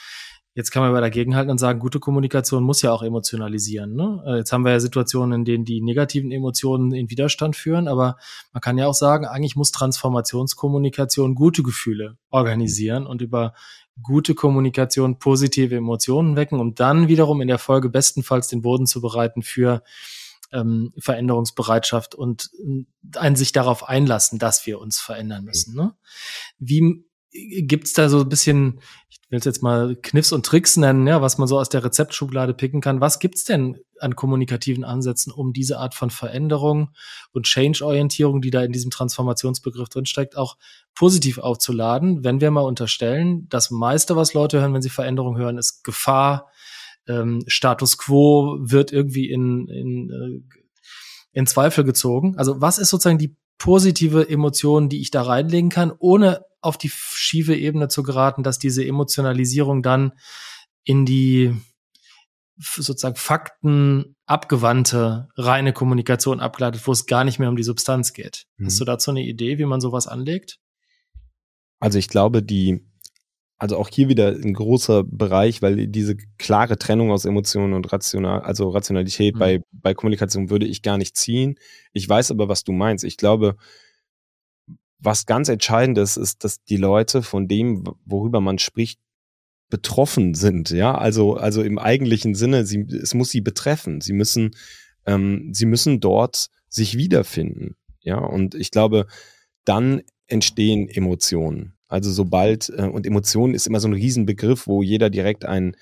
Jetzt 0.61 0.73
kann 0.73 0.83
man 0.83 0.91
aber 0.91 1.01
dagegenhalten 1.01 1.51
und 1.51 1.57
sagen, 1.57 1.79
gute 1.79 2.01
Kommunikation 2.01 2.63
muss 2.63 2.83
ja 2.83 2.93
auch 2.93 3.03
emotionalisieren. 3.03 3.95
Ne? 3.95 4.23
Äh, 4.27 4.37
jetzt 4.37 4.53
haben 4.53 4.63
wir 4.63 4.73
ja 4.73 4.79
Situationen, 4.79 5.41
in 5.41 5.45
denen 5.47 5.65
die 5.65 5.81
negativen 5.81 6.31
Emotionen 6.31 6.93
in 6.93 7.09
Widerstand 7.09 7.57
führen, 7.57 7.89
aber 7.89 8.19
man 8.53 8.61
kann 8.61 8.77
ja 8.77 8.87
auch 8.87 8.93
sagen, 8.93 9.25
eigentlich 9.25 9.57
muss 9.57 9.73
Transformationskommunikation 9.73 11.35
gute 11.35 11.63
Gefühle 11.63 12.19
organisieren 12.29 13.07
und 13.07 13.23
über 13.23 13.55
gute 14.03 14.35
Kommunikation 14.35 15.19
positive 15.19 15.75
Emotionen 15.75 16.37
wecken, 16.37 16.61
um 16.61 16.75
dann 16.75 17.09
wiederum 17.09 17.41
in 17.41 17.49
der 17.49 17.59
Folge 17.59 17.89
bestenfalls 17.89 18.49
den 18.49 18.61
Boden 18.61 18.87
zu 18.87 19.01
bereiten 19.01 19.41
für 19.41 19.83
ähm, 20.53 20.93
Veränderungsbereitschaft 20.99 22.15
und 22.15 22.51
äh, 22.63 22.85
ein 23.17 23.35
sich 23.35 23.53
darauf 23.53 23.89
einlassen, 23.89 24.39
dass 24.39 24.67
wir 24.67 24.79
uns 24.79 25.01
verändern 25.01 25.43
müssen. 25.43 25.75
Ne? 25.75 25.95
Wie 26.59 27.03
gibt's 27.33 27.93
da 27.93 28.09
so 28.09 28.21
ein 28.21 28.29
bisschen, 28.29 28.81
ich 29.09 29.21
will 29.29 29.39
es 29.39 29.45
jetzt 29.45 29.63
mal 29.63 29.97
Kniffs 29.97 30.33
und 30.33 30.45
Tricks 30.45 30.77
nennen, 30.77 31.07
ja, 31.07 31.23
was 31.23 31.39
man 31.39 31.47
so 31.47 31.59
aus 31.59 31.69
der 31.69 31.85
Rezeptschublade 31.85 32.55
picken 32.55 32.81
kann. 32.81 33.01
Was 33.01 33.19
gibt's 33.19 33.45
denn 33.45 33.79
an 34.01 34.17
kommunikativen 34.17 34.85
Ansätzen, 34.85 35.33
um 35.33 35.53
diese 35.53 35.79
Art 35.79 35.95
von 35.95 36.11
Veränderung 36.11 36.91
und 37.33 37.47
Change-Orientierung, 37.47 38.41
die 38.41 38.51
da 38.51 38.63
in 38.63 38.73
diesem 38.73 38.91
Transformationsbegriff 38.91 39.89
drinsteckt, 39.89 40.37
auch 40.37 40.57
positiv 40.95 41.39
aufzuladen, 41.39 42.25
wenn 42.25 42.41
wir 42.41 42.51
mal 42.51 42.63
unterstellen, 42.63 43.47
das 43.49 43.71
meiste, 43.71 44.17
was 44.17 44.35
Leute 44.35 44.61
hören, 44.61 44.75
wenn 44.75 44.83
sie 44.83 44.91
Veränderung 44.91 45.37
hören, 45.37 45.59
ist 45.59 45.85
Gefahr, 45.85 46.51
ähm, 47.07 47.45
Status 47.47 47.99
quo 47.99 48.59
wird 48.61 48.93
irgendwie 48.93 49.31
in, 49.31 49.69
in, 49.69 50.11
äh, 50.11 50.59
in 51.33 51.47
Zweifel 51.47 51.85
gezogen. 51.85 52.37
Also 52.37 52.61
was 52.61 52.79
ist 52.79 52.91
sozusagen 52.91 53.19
die 53.19 53.37
positive 53.59 54.29
Emotion, 54.29 54.89
die 54.89 55.01
ich 55.01 55.11
da 55.11 55.23
reinlegen 55.23 55.71
kann, 55.71 55.93
ohne 55.99 56.45
auf 56.61 56.79
die 56.79 56.91
schiefe 56.91 57.55
Ebene 57.55 57.89
zu 57.89 58.03
geraten, 58.03 58.43
dass 58.43 58.59
diese 58.59 58.85
Emotionalisierung 58.85 59.83
dann 59.83 60.13
in 60.85 61.07
die 61.07 61.55
sozusagen 62.59 63.17
Fakten 63.17 64.17
abgewandte 64.27 65.29
reine 65.37 65.73
Kommunikation 65.73 66.41
abgeleitet, 66.41 66.87
wo 66.87 66.93
es 66.93 67.07
gar 67.07 67.25
nicht 67.25 67.39
mehr 67.39 67.49
um 67.49 67.57
die 67.57 67.63
Substanz 67.63 68.13
geht. 68.13 68.45
Mhm. 68.57 68.67
Hast 68.67 68.81
du 68.81 68.85
dazu 68.85 69.11
eine 69.11 69.23
Idee, 69.23 69.59
wie 69.59 69.65
man 69.65 69.81
sowas 69.81 70.07
anlegt? 70.07 70.59
Also 71.79 71.99
ich 71.99 72.09
glaube, 72.09 72.43
die, 72.43 72.87
also 73.57 73.79
auch 73.79 73.89
hier 73.89 74.09
wieder 74.09 74.29
ein 74.29 74.53
großer 74.53 75.05
Bereich, 75.05 75.63
weil 75.63 75.87
diese 75.87 76.17
klare 76.39 76.79
Trennung 76.79 77.11
aus 77.11 77.25
Emotionen 77.25 77.73
und 77.73 77.91
Rational, 77.93 78.43
also 78.43 78.69
Rationalität 78.69 79.37
mhm. 79.37 79.39
bei, 79.39 79.63
bei 79.73 79.95
Kommunikation 79.95 80.51
würde 80.51 80.67
ich 80.67 80.83
gar 80.83 80.99
nicht 80.99 81.17
ziehen. 81.17 81.55
Ich 81.93 82.07
weiß 82.07 82.31
aber, 82.31 82.49
was 82.49 82.63
du 82.65 82.73
meinst. 82.73 83.05
Ich 83.05 83.17
glaube, 83.17 83.57
was 85.01 85.27
ganz 85.27 85.49
entscheidend 85.49 85.99
ist, 85.99 86.17
ist, 86.17 86.45
dass 86.45 86.63
die 86.63 86.77
Leute 86.77 87.23
von 87.23 87.49
dem, 87.49 87.85
worüber 88.05 88.41
man 88.41 88.59
spricht, 88.59 89.01
betroffen 89.71 90.35
sind. 90.35 90.71
Ja, 90.71 90.97
also, 90.97 91.35
also 91.35 91.63
im 91.63 91.79
eigentlichen 91.79 92.35
Sinne, 92.35 92.67
sie, 92.67 92.81
es 92.81 93.15
muss 93.15 93.31
sie 93.31 93.41
betreffen. 93.41 94.01
Sie 94.01 94.13
müssen, 94.13 94.51
ähm, 95.07 95.51
sie 95.53 95.67
müssen 95.67 96.01
dort 96.01 96.49
sich 96.69 96.97
wiederfinden. 96.97 97.77
Ja, 98.03 98.19
und 98.19 98.55
ich 98.55 98.71
glaube, 98.71 99.07
dann 99.65 100.03
entstehen 100.27 100.89
Emotionen. 100.89 101.75
Also 101.89 102.11
sobald, 102.11 102.71
äh, 102.71 102.83
und 102.83 103.07
Emotionen 103.07 103.55
ist 103.55 103.67
immer 103.67 103.81
so 103.81 103.89
ein 103.89 103.95
Riesenbegriff, 103.95 104.67
wo 104.67 104.83
jeder 104.83 105.11
direkt 105.11 105.45
ein, 105.45 105.77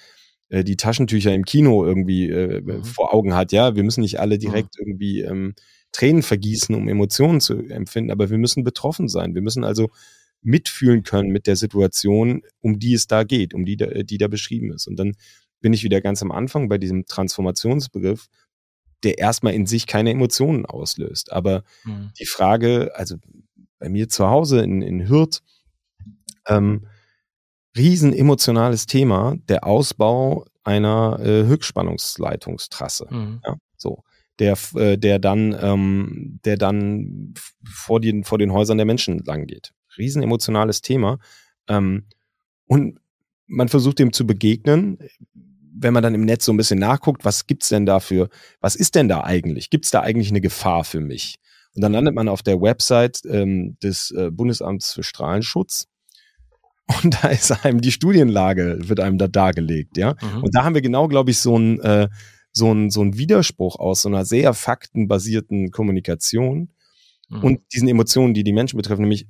äh, 0.48 0.64
die 0.64 0.76
Taschentücher 0.76 1.34
im 1.34 1.44
Kino 1.44 1.84
irgendwie 1.84 2.28
äh, 2.28 2.60
mhm. 2.60 2.84
vor 2.84 3.14
Augen 3.14 3.34
hat. 3.34 3.52
Ja, 3.52 3.74
wir 3.74 3.82
müssen 3.82 4.00
nicht 4.02 4.20
alle 4.20 4.38
direkt 4.38 4.78
mhm. 4.78 4.86
irgendwie 4.86 5.20
ähm, 5.20 5.54
Tränen 5.92 6.22
vergießen, 6.22 6.74
um 6.74 6.88
Emotionen 6.88 7.40
zu 7.40 7.58
empfinden, 7.58 8.10
aber 8.10 8.30
wir 8.30 8.38
müssen 8.38 8.64
betroffen 8.64 9.08
sein. 9.08 9.34
Wir 9.34 9.42
müssen 9.42 9.64
also 9.64 9.90
mitfühlen 10.42 11.02
können 11.02 11.30
mit 11.30 11.46
der 11.46 11.56
Situation, 11.56 12.42
um 12.60 12.78
die 12.78 12.94
es 12.94 13.06
da 13.06 13.24
geht, 13.24 13.54
um 13.54 13.64
die, 13.64 13.76
die 13.76 14.18
da 14.18 14.28
beschrieben 14.28 14.72
ist. 14.72 14.86
Und 14.86 14.96
dann 14.96 15.14
bin 15.60 15.72
ich 15.72 15.82
wieder 15.82 16.00
ganz 16.00 16.22
am 16.22 16.30
Anfang 16.30 16.68
bei 16.68 16.78
diesem 16.78 17.06
Transformationsbegriff, 17.06 18.28
der 19.02 19.18
erstmal 19.18 19.54
in 19.54 19.66
sich 19.66 19.86
keine 19.86 20.10
Emotionen 20.10 20.66
auslöst. 20.66 21.32
Aber 21.32 21.64
mhm. 21.84 22.12
die 22.18 22.26
Frage, 22.26 22.92
also 22.94 23.16
bei 23.78 23.88
mir 23.88 24.08
zu 24.08 24.28
Hause 24.28 24.60
in, 24.60 24.82
in 24.82 25.08
Hürth, 25.08 25.40
ähm, 26.46 26.86
riesen 27.76 28.12
emotionales 28.12 28.86
Thema, 28.86 29.36
der 29.48 29.64
Ausbau 29.64 30.46
einer 30.64 31.18
äh, 31.20 31.46
Höchstspannungsleitungstrasse. 31.46 33.06
Mhm. 33.10 33.40
Ja, 33.44 33.56
der, 34.38 34.56
äh, 34.74 34.96
der 34.96 35.18
dann, 35.18 35.56
ähm, 35.60 36.40
der 36.44 36.56
dann 36.56 37.34
vor 37.64 38.00
den, 38.00 38.24
vor 38.24 38.38
den 38.38 38.52
Häusern 38.52 38.78
der 38.78 38.86
Menschen 38.86 39.18
lang 39.24 39.46
geht. 39.46 39.72
Riesen 39.96 40.22
emotionales 40.22 40.80
Thema. 40.80 41.18
Ähm, 41.68 42.04
und 42.66 43.00
man 43.46 43.68
versucht 43.68 43.98
dem 43.98 44.12
zu 44.12 44.26
begegnen, 44.26 44.98
wenn 45.80 45.94
man 45.94 46.02
dann 46.02 46.14
im 46.14 46.24
Netz 46.24 46.44
so 46.44 46.52
ein 46.52 46.56
bisschen 46.56 46.78
nachguckt, 46.78 47.24
was 47.24 47.46
gibt's 47.46 47.68
denn 47.68 47.86
dafür, 47.86 48.28
was 48.60 48.76
ist 48.76 48.94
denn 48.94 49.08
da 49.08 49.24
eigentlich? 49.24 49.70
Gibt's 49.70 49.90
da 49.90 50.00
eigentlich 50.00 50.30
eine 50.30 50.40
Gefahr 50.40 50.84
für 50.84 51.00
mich? 51.00 51.36
Und 51.74 51.82
dann 51.82 51.92
landet 51.92 52.14
man 52.14 52.28
auf 52.28 52.42
der 52.42 52.60
Website 52.60 53.20
ähm, 53.28 53.76
des 53.82 54.10
äh, 54.10 54.30
Bundesamts 54.30 54.92
für 54.92 55.02
Strahlenschutz. 55.02 55.86
Und 57.02 57.22
da 57.22 57.28
ist 57.28 57.64
einem 57.64 57.80
die 57.80 57.92
Studienlage, 57.92 58.78
wird 58.80 59.00
einem 59.00 59.18
da 59.18 59.28
dargelegt, 59.28 59.96
ja. 59.96 60.14
Mhm. 60.20 60.44
Und 60.44 60.54
da 60.54 60.64
haben 60.64 60.74
wir 60.74 60.82
genau, 60.82 61.06
glaube 61.06 61.30
ich, 61.30 61.38
so 61.38 61.56
ein, 61.56 61.80
äh, 61.80 62.08
so 62.58 62.72
ein, 62.72 62.90
so 62.90 63.02
ein 63.02 63.16
Widerspruch 63.16 63.76
aus 63.76 64.02
so 64.02 64.08
einer 64.08 64.24
sehr 64.24 64.52
faktenbasierten 64.52 65.70
Kommunikation 65.70 66.70
mhm. 67.28 67.44
und 67.44 67.60
diesen 67.72 67.88
Emotionen, 67.88 68.34
die 68.34 68.44
die 68.44 68.52
Menschen 68.52 68.76
betreffen, 68.76 69.02
nämlich 69.02 69.26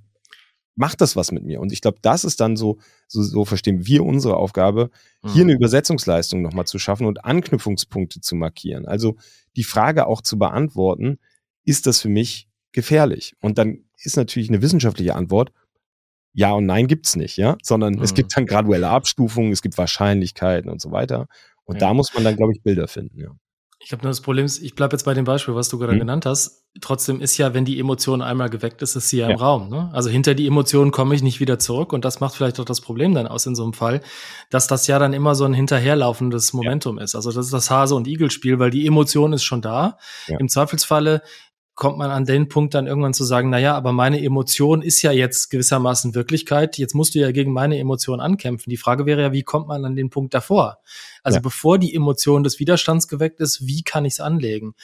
macht 0.75 1.01
das 1.01 1.17
was 1.17 1.33
mit 1.33 1.45
mir? 1.45 1.61
Und 1.61 1.73
ich 1.73 1.81
glaube, 1.81 1.99
das 2.03 2.25
ist 2.25 2.41
dann 2.41 2.57
so, 2.57 2.79
so, 3.09 3.23
so 3.23 3.45
verstehen 3.45 3.87
wir 3.87 4.05
unsere 4.05 4.37
Aufgabe, 4.37 4.91
mhm. 5.23 5.29
hier 5.31 5.43
eine 5.43 5.53
Übersetzungsleistung 5.53 6.41
nochmal 6.41 6.67
zu 6.67 6.79
schaffen 6.79 7.07
und 7.07 7.25
Anknüpfungspunkte 7.25 8.21
zu 8.21 8.37
markieren. 8.37 8.87
Also 8.87 9.17
die 9.57 9.65
Frage 9.65 10.07
auch 10.07 10.23
zu 10.23 10.39
beantworten, 10.39 11.19
ist 11.65 11.87
das 11.87 12.01
für 12.01 12.09
mich 12.09 12.49
gefährlich? 12.73 13.35
Und 13.41 13.59
dann 13.59 13.85
ist 14.03 14.17
natürlich 14.17 14.49
eine 14.49 14.63
wissenschaftliche 14.63 15.17
Antwort, 15.17 15.53
ja 16.33 16.53
und 16.53 16.67
nein 16.67 16.87
gibt's 16.87 17.17
nicht, 17.17 17.37
ja, 17.37 17.57
sondern 17.63 17.95
mhm. 17.95 18.03
es 18.03 18.15
gibt 18.15 18.37
dann 18.37 18.47
graduelle 18.47 18.89
Abstufungen, 18.89 19.51
es 19.51 19.63
gibt 19.63 19.77
Wahrscheinlichkeiten 19.77 20.71
und 20.71 20.81
so 20.81 20.93
weiter. 20.93 21.27
Und 21.69 21.77
ja. 21.77 21.89
da 21.89 21.95
muss 21.95 22.13
man 22.15 22.25
dann, 22.25 22.35
glaube 22.37 22.53
ich, 22.55 22.63
Bilder 22.63 22.89
finden, 22.89 23.21
ja. 23.21 23.31
Ich 23.81 23.91
glaube, 23.91 24.03
das 24.03 24.21
Problem 24.21 24.45
ist, 24.45 24.61
ich 24.61 24.75
bleibe 24.75 24.95
jetzt 24.95 25.05
bei 25.05 25.15
dem 25.15 25.25
Beispiel, 25.25 25.55
was 25.55 25.69
du 25.69 25.79
gerade 25.79 25.95
mhm. 25.95 26.01
genannt 26.01 26.27
hast. 26.27 26.65
Trotzdem 26.81 27.21
ist 27.21 27.39
ja, 27.39 27.55
wenn 27.55 27.65
die 27.65 27.79
Emotion 27.79 28.23
einmal 28.23 28.51
geweckt 28.51 28.83
ist, 28.83 28.97
ist 28.97 29.09
sie 29.09 29.19
ja, 29.19 29.29
ja. 29.29 29.35
im 29.35 29.39
Raum. 29.39 29.69
Ne? 29.69 29.89
Also 29.93 30.11
hinter 30.11 30.35
die 30.35 30.49
Emotionen 30.49 30.91
komme 30.91 31.15
ich 31.15 31.23
nicht 31.23 31.39
wieder 31.39 31.61
zurück 31.61 31.93
und 31.93 32.05
das 32.05 32.19
macht 32.19 32.35
vielleicht 32.35 32.59
auch 32.59 32.65
das 32.65 32.81
Problem 32.81 33.15
dann 33.15 33.29
aus 33.29 33.47
in 33.47 33.55
so 33.55 33.63
einem 33.63 33.75
Fall, 33.75 34.01
dass 34.51 34.67
das 34.67 34.89
ja 34.89 34.99
dann 34.99 35.13
immer 35.13 35.37
so 35.37 35.45
ein 35.45 35.55
hinterherlaufendes 35.55 36.53
Momentum 36.55 36.99
ja. 36.99 37.05
ist. 37.05 37.15
Also 37.15 37.31
das 37.31 37.47
ist 37.47 37.55
das 37.55 37.71
Hase- 37.71 37.95
und 37.95 38.09
Igel-Spiel, 38.09 38.59
weil 38.59 38.71
die 38.71 38.85
Emotion 38.85 39.33
ist 39.33 39.45
schon 39.45 39.63
da. 39.63 39.97
Ja. 40.27 40.39
Im 40.41 40.49
Zweifelsfalle 40.49 41.23
kommt 41.79 41.97
man 41.97 42.11
an 42.11 42.25
den 42.25 42.49
Punkt 42.49 42.75
dann 42.75 42.89
irgendwann 42.89 43.15
zu 43.15 43.23
sagen, 43.23 43.51
na 43.51 43.59
ja, 43.61 43.77
aber 43.77 43.93
meine 43.93 44.21
Emotion 44.21 44.83
ist 44.83 45.01
ja 45.03 45.13
jetzt 45.13 45.49
gewissermaßen 45.49 46.13
Wirklichkeit. 46.13 46.77
Jetzt 46.77 46.93
musst 46.93 47.15
du 47.15 47.21
ja 47.21 47.31
gegen 47.31 47.53
meine 47.53 47.79
Emotion 47.79 48.19
ankämpfen. 48.19 48.69
Die 48.69 48.77
Frage 48.77 49.07
wäre 49.07 49.23
ja, 49.23 49.33
wie 49.33 49.45
kommt 49.45 49.69
man 49.69 49.85
an 49.85 49.95
den 49.95 50.11
Punkt 50.11 50.35
davor? 50.35 50.79
Also 51.23 51.37
ja. 51.37 51.41
bevor 51.41 51.79
die 51.79 51.95
Emotion 51.95 52.43
des 52.43 52.59
Widerstands 52.59 53.07
geweckt 53.07 53.39
ist, 53.39 53.65
wie 53.65 53.85
kann 53.85 54.05
ich 54.05 54.15
es 54.15 54.21
anlegen? 54.21 54.75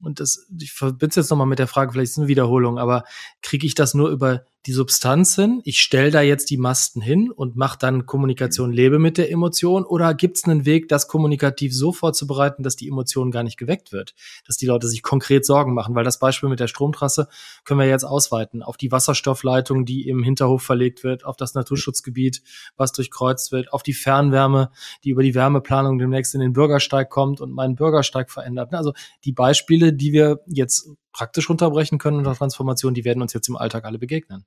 Und 0.00 0.18
das, 0.18 0.48
ich 0.60 0.72
verbinde 0.72 1.10
es 1.10 1.14
jetzt 1.14 1.30
nochmal 1.30 1.46
mit 1.46 1.60
der 1.60 1.68
Frage, 1.68 1.92
vielleicht 1.92 2.10
ist 2.10 2.16
es 2.16 2.18
eine 2.18 2.26
Wiederholung, 2.26 2.80
aber 2.80 3.04
kriege 3.40 3.64
ich 3.64 3.76
das 3.76 3.94
nur 3.94 4.08
über 4.08 4.42
die 4.66 4.72
Substanz 4.72 5.34
hin? 5.34 5.60
Ich 5.64 5.80
stelle 5.80 6.10
da 6.10 6.22
jetzt 6.22 6.50
die 6.50 6.56
Masten 6.56 7.02
hin 7.02 7.30
und 7.30 7.56
mache 7.56 7.78
dann 7.78 8.06
Kommunikation 8.06 8.72
lebe 8.72 8.98
mit 8.98 9.18
der 9.18 9.30
Emotion 9.30 9.84
oder 9.84 10.14
gibt 10.14 10.38
es 10.38 10.44
einen 10.44 10.64
Weg, 10.64 10.88
das 10.88 11.06
kommunikativ 11.06 11.74
so 11.74 11.92
vorzubereiten, 11.92 12.62
dass 12.62 12.76
die 12.76 12.88
Emotion 12.88 13.30
gar 13.30 13.42
nicht 13.42 13.58
geweckt 13.58 13.92
wird? 13.92 14.14
Dass 14.46 14.56
die 14.56 14.66
Leute 14.66 14.88
sich 14.88 15.02
konkret 15.02 15.44
Sorgen 15.44 15.74
machen, 15.74 15.94
weil 15.94 16.04
das 16.04 16.18
Beispiel 16.18 16.48
mit 16.48 16.60
der 16.60 16.68
Stromtrasse 16.68 17.28
können 17.64 17.80
wir 17.80 17.86
jetzt 17.86 18.04
ausweiten 18.04 18.62
auf 18.62 18.76
die 18.76 18.90
Wasserstoffleitung, 18.90 19.84
die 19.84 20.08
im 20.08 20.22
Hinterhof 20.22 20.62
verlegt 20.62 21.04
wird, 21.04 21.24
auf 21.24 21.36
das 21.36 21.54
Naturschutzgebiet, 21.54 22.42
was 22.76 22.92
durchkreuzt 22.92 23.52
wird, 23.52 23.72
auf 23.72 23.82
die 23.82 23.92
Fernwärme, 23.92 24.70
die 25.04 25.10
über 25.10 25.22
die 25.22 25.34
Wärmeplanung 25.34 25.98
demnächst 25.98 26.34
in 26.34 26.40
den 26.40 26.54
Bürgersteig 26.54 27.10
kommt 27.10 27.40
und 27.40 27.52
meinen 27.52 27.74
Bürgersteig 27.74 28.30
verändert. 28.30 28.72
Also 28.72 28.92
die 29.24 29.32
Beispiele, 29.32 29.92
die 29.92 30.12
wir 30.12 30.40
jetzt 30.46 30.88
praktisch 31.14 31.48
runterbrechen 31.48 31.98
können 31.98 32.18
unter 32.18 32.34
Transformation, 32.34 32.92
die 32.92 33.06
werden 33.06 33.22
uns 33.22 33.32
jetzt 33.32 33.48
im 33.48 33.56
Alltag 33.56 33.84
alle 33.84 33.98
begegnen. 33.98 34.44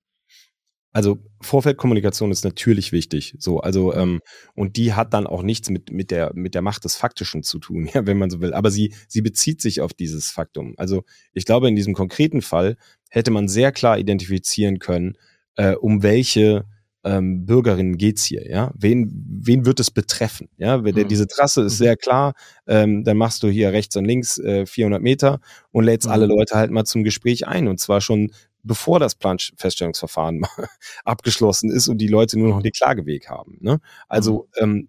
Also 0.93 1.19
Vorfeldkommunikation 1.41 2.31
ist 2.31 2.43
natürlich 2.43 2.91
wichtig, 2.91 3.35
so 3.37 3.59
also 3.59 3.93
ähm, 3.93 4.21
und 4.55 4.77
die 4.77 4.93
hat 4.93 5.13
dann 5.13 5.27
auch 5.27 5.43
nichts 5.43 5.69
mit 5.69 5.91
mit 5.91 6.11
der 6.11 6.31
mit 6.33 6.55
der 6.55 6.61
Macht 6.61 6.85
des 6.85 6.95
Faktischen 6.95 7.43
zu 7.43 7.59
tun, 7.59 7.87
ja, 7.93 8.05
wenn 8.07 8.17
man 8.17 8.29
so 8.29 8.41
will. 8.41 8.53
Aber 8.53 8.71
sie 8.71 8.93
sie 9.07 9.21
bezieht 9.21 9.61
sich 9.61 9.81
auf 9.81 9.93
dieses 9.93 10.31
Faktum. 10.31 10.73
Also 10.77 11.03
ich 11.33 11.45
glaube 11.45 11.67
in 11.67 11.75
diesem 11.75 11.93
konkreten 11.93 12.41
Fall 12.41 12.77
hätte 13.09 13.31
man 13.31 13.47
sehr 13.47 13.71
klar 13.71 13.99
identifizieren 13.99 14.79
können, 14.79 15.17
äh, 15.55 15.75
um 15.75 16.03
welche 16.03 16.65
ähm, 17.07 17.45
Bürgerinnen 17.45 17.97
geht's 17.97 18.25
hier, 18.25 18.49
ja? 18.49 18.71
Wen, 18.75 19.09
wen 19.41 19.65
wird 19.65 19.79
es 19.79 19.91
betreffen? 19.91 20.49
Ja, 20.57 20.79
mhm. 20.79 21.07
diese 21.07 21.27
Trasse 21.27 21.61
ist 21.61 21.79
mhm. 21.79 21.83
sehr 21.83 21.97
klar. 21.97 22.33
Ähm, 22.67 23.03
dann 23.03 23.17
machst 23.17 23.43
du 23.43 23.47
hier 23.47 23.71
rechts 23.71 23.95
und 23.95 24.05
links 24.05 24.37
äh, 24.39 24.65
400 24.65 25.01
Meter 25.01 25.39
und 25.71 25.85
lädst 25.85 26.07
mhm. 26.07 26.13
alle 26.13 26.25
Leute 26.25 26.55
halt 26.55 26.71
mal 26.71 26.85
zum 26.85 27.03
Gespräch 27.03 27.47
ein 27.47 27.67
und 27.67 27.79
zwar 27.79 28.01
schon 28.01 28.31
bevor 28.63 28.99
das 28.99 29.15
Planfeststellungsverfahren 29.15 30.41
abgeschlossen 31.05 31.71
ist 31.71 31.87
und 31.87 31.99
die 31.99 32.09
Leute 32.09 32.37
nur 32.37 32.49
noch 32.49 32.61
den 32.61 32.73
Klageweg 32.73 33.29
haben. 33.29 33.57
Ne? 33.61 33.79
Also 34.09 34.49
mhm. 34.59 34.63
ähm, 34.63 34.87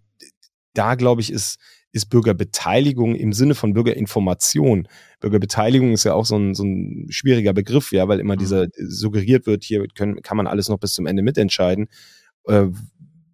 da 0.74 0.96
glaube 0.96 1.20
ich 1.20 1.32
ist 1.32 1.58
ist 1.92 2.06
Bürgerbeteiligung 2.06 3.14
im 3.14 3.32
Sinne 3.32 3.54
von 3.54 3.72
Bürgerinformation. 3.72 4.88
Bürgerbeteiligung 5.20 5.92
ist 5.92 6.04
ja 6.04 6.14
auch 6.14 6.26
so 6.26 6.36
ein, 6.36 6.54
so 6.54 6.64
ein 6.64 7.06
schwieriger 7.10 7.52
Begriff, 7.52 7.92
ja, 7.92 8.08
weil 8.08 8.20
immer 8.20 8.34
mhm. 8.34 8.38
dieser 8.38 8.66
suggeriert 8.76 9.46
wird, 9.46 9.64
hier 9.64 9.86
können, 9.88 10.22
kann 10.22 10.36
man 10.36 10.46
alles 10.46 10.68
noch 10.68 10.78
bis 10.78 10.92
zum 10.92 11.06
Ende 11.06 11.22
mitentscheiden, 11.22 11.88
äh, 12.44 12.66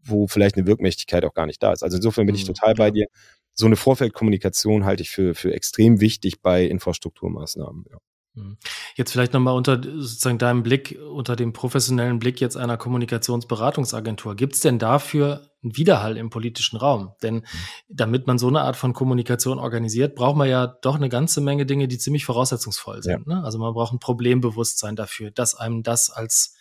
wo 0.03 0.27
vielleicht 0.29 0.57
eine 0.57 0.67
Wirkmächtigkeit 0.67 1.25
auch 1.25 1.35
gar 1.35 1.47
nicht 1.47 1.62
da 1.62 1.73
ist. 1.73 1.83
Also 1.83 1.97
insofern 1.97 2.27
bin 2.27 2.35
ich 2.35 2.43
mhm, 2.43 2.55
total 2.55 2.75
bei 2.75 2.90
dir. 2.90 3.07
So 3.55 3.67
eine 3.67 3.77
Vorfeldkommunikation 3.77 4.85
halte 4.85 5.03
ich 5.03 5.11
für, 5.11 5.35
für 5.35 5.53
extrem 5.53 6.01
wichtig 6.01 6.40
bei 6.40 6.64
Infrastrukturmaßnahmen. 6.64 7.85
Ja. 7.90 7.99
Hm. 8.35 8.59
Jetzt 8.97 9.12
vielleicht 9.12 9.33
nochmal 9.33 9.55
unter 9.55 9.81
sozusagen 9.83 10.38
deinem 10.38 10.62
Blick, 10.62 10.99
unter 11.12 11.37
dem 11.37 11.53
professionellen 11.53 12.18
Blick 12.18 12.40
jetzt 12.40 12.57
einer 12.57 12.77
Kommunikationsberatungsagentur. 12.77 14.35
Gibt 14.35 14.55
es 14.55 14.61
denn 14.61 14.79
dafür 14.79 15.49
einen 15.62 15.77
Widerhall 15.77 16.16
im 16.16 16.31
politischen 16.31 16.77
Raum? 16.77 17.12
Denn 17.23 17.47
damit 17.88 18.27
man 18.27 18.38
so 18.38 18.49
eine 18.49 18.62
Art 18.62 18.77
von 18.77 18.92
Kommunikation 18.92 19.59
organisiert, 19.59 20.16
braucht 20.16 20.37
man 20.37 20.49
ja 20.49 20.66
doch 20.66 20.97
eine 20.97 21.09
ganze 21.09 21.40
Menge 21.40 21.64
Dinge, 21.64 21.87
die 21.87 21.99
ziemlich 21.99 22.25
voraussetzungsvoll 22.25 23.03
sind. 23.03 23.25
Ja. 23.29 23.37
Ne? 23.37 23.44
Also 23.44 23.59
man 23.59 23.73
braucht 23.73 23.92
ein 23.92 24.01
Problembewusstsein 24.01 24.97
dafür, 24.97 25.31
dass 25.31 25.55
einem 25.55 25.83
das 25.83 26.11
als 26.11 26.57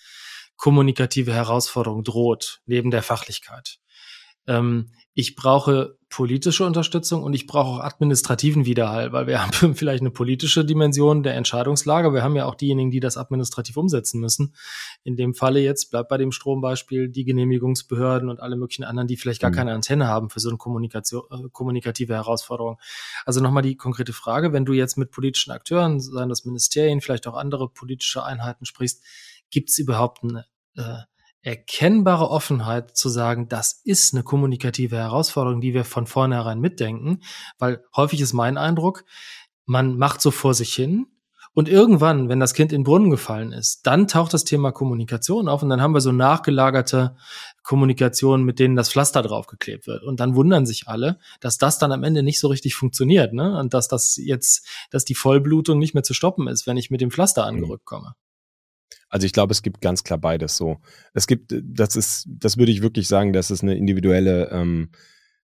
kommunikative 0.56 1.34
Herausforderung 1.34 2.04
droht, 2.04 2.62
neben 2.66 2.92
der 2.92 3.02
Fachlichkeit. 3.02 3.80
Ähm, 4.46 4.92
ich 5.16 5.36
brauche 5.36 5.98
politische 6.10 6.66
Unterstützung 6.66 7.24
und 7.24 7.34
ich 7.34 7.48
brauche 7.48 7.70
auch 7.70 7.80
administrativen 7.80 8.66
Widerhall, 8.66 9.12
weil 9.14 9.28
wir 9.28 9.42
haben 9.46 9.76
vielleicht 9.76 10.02
eine 10.02 10.12
politische 10.12 10.64
Dimension 10.66 11.24
der 11.24 11.36
Entscheidungslage. 11.36 12.14
Wir 12.14 12.24
haben 12.24 12.36
ja 12.36 12.46
auch 12.46 12.56
diejenigen, 12.56 12.92
die 12.92 13.00
das 13.00 13.18
administrativ 13.18 13.78
umsetzen 13.78 14.20
müssen. 14.20 14.54
In 15.04 15.16
dem 15.16 15.34
Falle 15.34 15.60
jetzt 15.60 15.92
bleibt 15.92 16.10
bei 16.10 16.18
dem 16.18 16.32
Strombeispiel 16.32 17.10
die 17.10 17.26
Genehmigungsbehörden 17.26 18.30
und 18.30 18.40
alle 18.40 18.56
möglichen 18.56 18.84
anderen, 18.84 19.08
die 19.08 19.18
vielleicht 19.18 19.42
gar 19.42 19.50
mhm. 19.52 19.56
keine 19.56 19.74
Antenne 19.74 20.08
haben 20.08 20.30
für 20.30 20.40
so 20.40 20.50
eine 20.50 20.58
Kommunikation, 20.58 21.24
äh, 21.32 21.50
kommunikative 21.52 22.14
Herausforderung. 22.14 22.80
Also 23.26 23.42
nochmal 23.42 23.64
die 23.64 23.76
konkrete 23.76 24.14
Frage, 24.14 24.54
wenn 24.54 24.66
du 24.66 24.74
jetzt 24.74 24.98
mit 24.98 25.12
politischen 25.12 25.52
Akteuren, 25.52 26.00
seien 26.00 26.30
das 26.30 26.46
Ministerien, 26.46 27.02
vielleicht 27.02 27.28
auch 27.28 27.36
andere 27.36 27.70
politische 27.70 28.24
Einheiten 28.24 28.66
sprichst, 28.66 29.04
gibt 29.50 29.70
es 29.70 29.78
überhaupt 29.78 30.24
eine 30.24 30.46
äh, 30.76 31.02
erkennbare 31.44 32.30
Offenheit 32.30 32.98
zu 32.98 33.10
sagen, 33.10 33.48
das 33.50 33.82
ist 33.84 34.14
eine 34.14 34.24
kommunikative 34.24 34.98
Herausforderung, 34.98 35.62
die 35.62 35.74
wir 35.74 35.86
von 35.86 36.08
vornherein 36.08 36.60
mitdenken, 36.60 37.20
weil 37.60 37.84
häufig 37.96 38.22
ist 38.22 38.34
mein 38.34 38.58
Eindruck, 38.58 39.04
man 39.66 39.98
macht 39.98 40.22
so 40.22 40.32
vor 40.32 40.54
sich 40.54 40.74
hin 40.74 41.08
und 41.56 41.70
irgendwann, 41.70 42.30
wenn 42.30 42.40
das 42.40 42.56
Kind 42.56 42.72
in 42.72 42.80
den 42.80 42.84
Brunnen 42.86 43.12
gefallen 43.12 43.52
ist, 43.52 43.86
dann 43.86 44.08
taucht 44.08 44.34
das 44.34 44.44
Thema 44.44 44.72
Kommunikation 44.72 45.48
auf 45.48 45.62
und 45.62 45.70
dann 45.70 45.82
haben 45.82 45.94
wir 45.94 46.02
so 46.02 46.12
nachgelagerte 46.12 47.16
Kommunikation, 47.62 48.44
mit 48.44 48.58
denen 48.58 48.76
das 48.76 48.90
Pflaster 48.92 49.22
draufgeklebt 49.22 49.86
wird. 49.86 50.04
Und 50.04 50.20
dann 50.20 50.36
wundern 50.36 50.66
sich 50.66 50.88
alle, 50.88 51.20
dass 51.42 51.60
das 51.60 51.78
dann 51.78 51.92
am 51.92 52.04
Ende 52.04 52.24
nicht 52.24 52.40
so 52.40 52.48
richtig 52.48 52.74
funktioniert, 52.74 53.34
ne? 53.34 53.58
Und 53.60 53.76
dass 53.76 53.88
das 53.88 54.16
jetzt, 54.18 54.68
dass 54.90 55.06
die 55.06 55.16
Vollblutung 55.16 55.78
nicht 55.78 55.94
mehr 55.94 56.04
zu 56.04 56.16
stoppen 56.16 56.48
ist, 56.48 56.66
wenn 56.66 56.78
ich 56.78 56.90
mit 56.90 57.02
dem 57.02 57.12
Pflaster 57.12 57.46
angerückt 57.46 57.86
komme. 57.86 58.16
Also 59.10 59.26
ich 59.26 59.34
glaube, 59.34 59.52
es 59.52 59.62
gibt 59.62 59.82
ganz 59.82 60.04
klar 60.04 60.20
beides 60.20 60.58
so. 60.58 60.78
Es 61.14 61.28
gibt, 61.28 61.54
das 61.64 61.96
ist, 61.96 62.28
das 62.28 62.58
würde 62.58 62.72
ich 62.72 62.82
wirklich 62.82 63.08
sagen, 63.08 63.34
das 63.34 63.52
ist 63.52 63.64
eine 63.64 63.76
individuelle 63.76 64.50
ähm, 64.52 64.90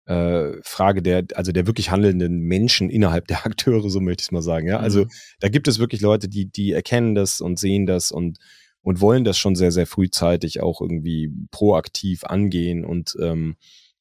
äh, 0.06 0.52
Frage 0.62 1.02
der, 1.02 1.24
also 1.34 1.52
der 1.52 1.66
wirklich 1.66 1.90
handelnden 1.90 2.40
Menschen 2.40 2.90
innerhalb 2.90 3.26
der 3.26 3.44
Akteure, 3.46 3.90
so 3.90 4.00
möchte 4.00 4.22
ich 4.22 4.28
es 4.28 4.32
mal 4.32 4.42
sagen. 4.42 4.68
Ja, 4.68 4.78
also 4.78 5.04
mhm. 5.04 5.10
da 5.40 5.48
gibt 5.48 5.68
es 5.68 5.78
wirklich 5.78 6.00
Leute, 6.00 6.28
die, 6.28 6.50
die 6.50 6.72
erkennen 6.72 7.14
das 7.14 7.40
und 7.40 7.58
sehen 7.58 7.86
das 7.86 8.12
und 8.12 8.38
und 8.82 9.00
wollen 9.00 9.24
das 9.24 9.36
schon 9.36 9.56
sehr, 9.56 9.72
sehr 9.72 9.88
frühzeitig 9.88 10.60
auch 10.60 10.80
irgendwie 10.80 11.32
proaktiv 11.50 12.22
angehen 12.22 12.84
und 12.84 13.16
ähm, 13.20 13.56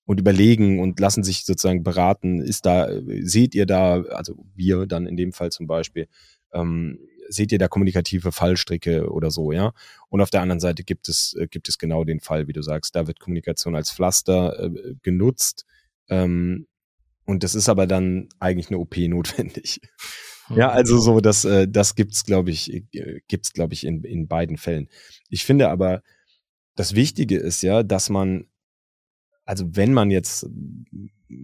und 0.05 0.19
überlegen 0.19 0.79
und 0.79 0.99
lassen 0.99 1.23
sich 1.23 1.43
sozusagen 1.43 1.81
beraten, 1.81 2.39
ist 2.39 2.65
da, 2.65 2.87
seht 3.21 3.55
ihr 3.55 3.65
da, 3.65 4.03
also 4.03 4.35
wir 4.53 4.85
dann 4.85 5.07
in 5.07 5.17
dem 5.17 5.33
Fall 5.33 5.51
zum 5.51 5.65
Beispiel, 5.65 6.07
ähm, 6.53 6.99
seht 7.27 7.51
ihr 7.51 7.59
da 7.59 7.67
kommunikative 7.67 8.31
Fallstricke 8.31 9.09
oder 9.09 9.31
so, 9.31 9.51
ja? 9.51 9.73
Und 10.09 10.21
auf 10.21 10.29
der 10.29 10.41
anderen 10.41 10.59
Seite 10.59 10.83
gibt 10.83 11.09
es, 11.09 11.35
äh, 11.39 11.47
gibt 11.47 11.69
es 11.69 11.77
genau 11.77 12.03
den 12.03 12.19
Fall, 12.19 12.47
wie 12.47 12.53
du 12.53 12.61
sagst, 12.61 12.95
da 12.95 13.07
wird 13.07 13.19
Kommunikation 13.19 13.75
als 13.75 13.91
Pflaster 13.91 14.59
äh, 14.59 14.95
genutzt. 15.01 15.65
Ähm, 16.09 16.67
und 17.25 17.43
das 17.43 17.55
ist 17.55 17.69
aber 17.69 17.87
dann 17.87 18.29
eigentlich 18.39 18.69
eine 18.69 18.79
OP 18.79 18.97
notwendig. 19.07 19.81
Ja, 20.55 20.69
also 20.69 20.99
so, 20.99 21.21
das, 21.21 21.43
äh, 21.43 21.67
das 21.67 21.95
gibt's, 21.95 22.23
glaube 22.23 22.51
ich, 22.51 22.71
äh, 22.71 23.21
gibt's, 23.27 23.53
glaube 23.53 23.73
ich, 23.73 23.83
in, 23.83 24.03
in 24.03 24.27
beiden 24.27 24.57
Fällen. 24.57 24.89
Ich 25.29 25.43
finde 25.43 25.69
aber, 25.69 26.03
das 26.75 26.93
Wichtige 26.93 27.37
ist 27.37 27.63
ja, 27.63 27.83
dass 27.83 28.09
man, 28.09 28.47
also 29.45 29.75
wenn 29.75 29.93
man 29.93 30.11
jetzt 30.11 30.47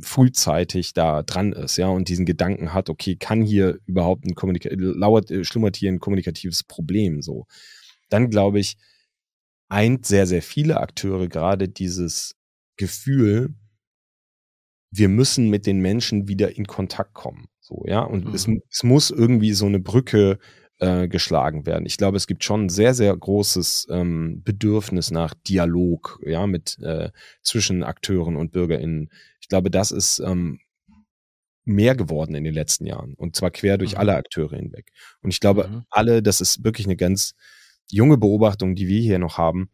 frühzeitig 0.02 0.94
da 0.94 1.24
dran 1.24 1.54
ist, 1.54 1.78
ja, 1.78 1.88
und 1.88 2.10
diesen 2.10 2.26
Gedanken 2.26 2.74
hat, 2.74 2.90
okay, 2.90 3.16
kann 3.16 3.42
hier 3.42 3.80
überhaupt 3.86 4.26
ein 4.26 4.36
Kommunika 4.36 4.70
lauert, 4.74 5.32
äh, 5.32 5.44
schlummert 5.44 5.76
hier 5.76 5.92
ein 5.92 6.00
kommunikatives 6.00 6.64
Problem 6.64 7.22
so, 7.22 7.46
dann 8.10 8.30
glaube 8.30 8.60
ich, 8.60 8.78
eint 9.70 10.06
sehr, 10.06 10.28
sehr 10.28 10.42
viele 10.42 10.80
Akteure 10.80 11.28
gerade 11.28 11.70
dieses 11.70 12.36
Gefühl, 12.78 13.56
wir 14.92 15.08
müssen 15.08 15.50
mit 15.50 15.66
den 15.66 15.80
Menschen 15.80 16.28
wieder 16.28 16.58
in 16.58 16.68
Kontakt 16.68 17.14
kommen. 17.14 17.48
So, 17.62 17.86
ja, 17.88 18.02
und 18.02 18.26
mhm. 18.26 18.34
es, 18.34 18.48
es 18.70 18.84
muss 18.84 19.12
irgendwie 19.12 19.54
so 19.54 19.66
eine 19.66 19.80
Brücke 19.80 20.40
äh, 20.82 21.08
geschlagen 21.08 21.68
werden. 21.68 21.86
Ich 21.86 21.98
glaube, 21.98 22.18
es 22.18 22.26
gibt 22.26 22.44
schon 22.44 22.66
ein 22.66 22.70
sehr, 22.70 22.96
sehr 22.96 23.16
großes 23.16 23.88
ähm, 23.92 24.42
Bedürfnis 24.44 25.12
nach 25.12 25.36
Dialog, 25.48 26.20
ja, 26.26 26.48
mit 26.48 26.80
äh, 26.80 27.12
zwischen 27.44 27.84
Akteuren 27.84 28.36
und 28.36 28.52
BürgerInnen. 28.52 29.12
Ich 29.40 29.48
glaube, 29.48 29.70
das 29.70 29.92
ist 29.92 30.20
ähm, 30.20 30.60
mehr 31.66 31.96
geworden 31.96 32.34
in 32.34 32.44
den 32.44 32.56
letzten 32.56 32.88
Jahren 32.88 33.14
und 33.14 33.36
zwar 33.36 33.52
quer 33.52 33.78
durch 33.78 33.94
mhm. 33.94 34.00
alle 34.00 34.16
Akteure 34.16 34.56
hinweg. 34.56 34.92
Und 35.22 35.30
ich 35.30 35.40
glaube, 35.40 35.68
mhm. 35.68 35.84
alle, 35.92 36.24
das 36.24 36.42
ist 36.42 36.64
wirklich 36.64 36.88
eine 36.88 36.98
ganz 36.98 37.36
junge 37.88 38.18
Beobachtung, 38.18 38.74
die 38.74 38.88
wir 38.88 39.02
hier 39.02 39.20
noch 39.20 39.38
haben, 39.38 39.70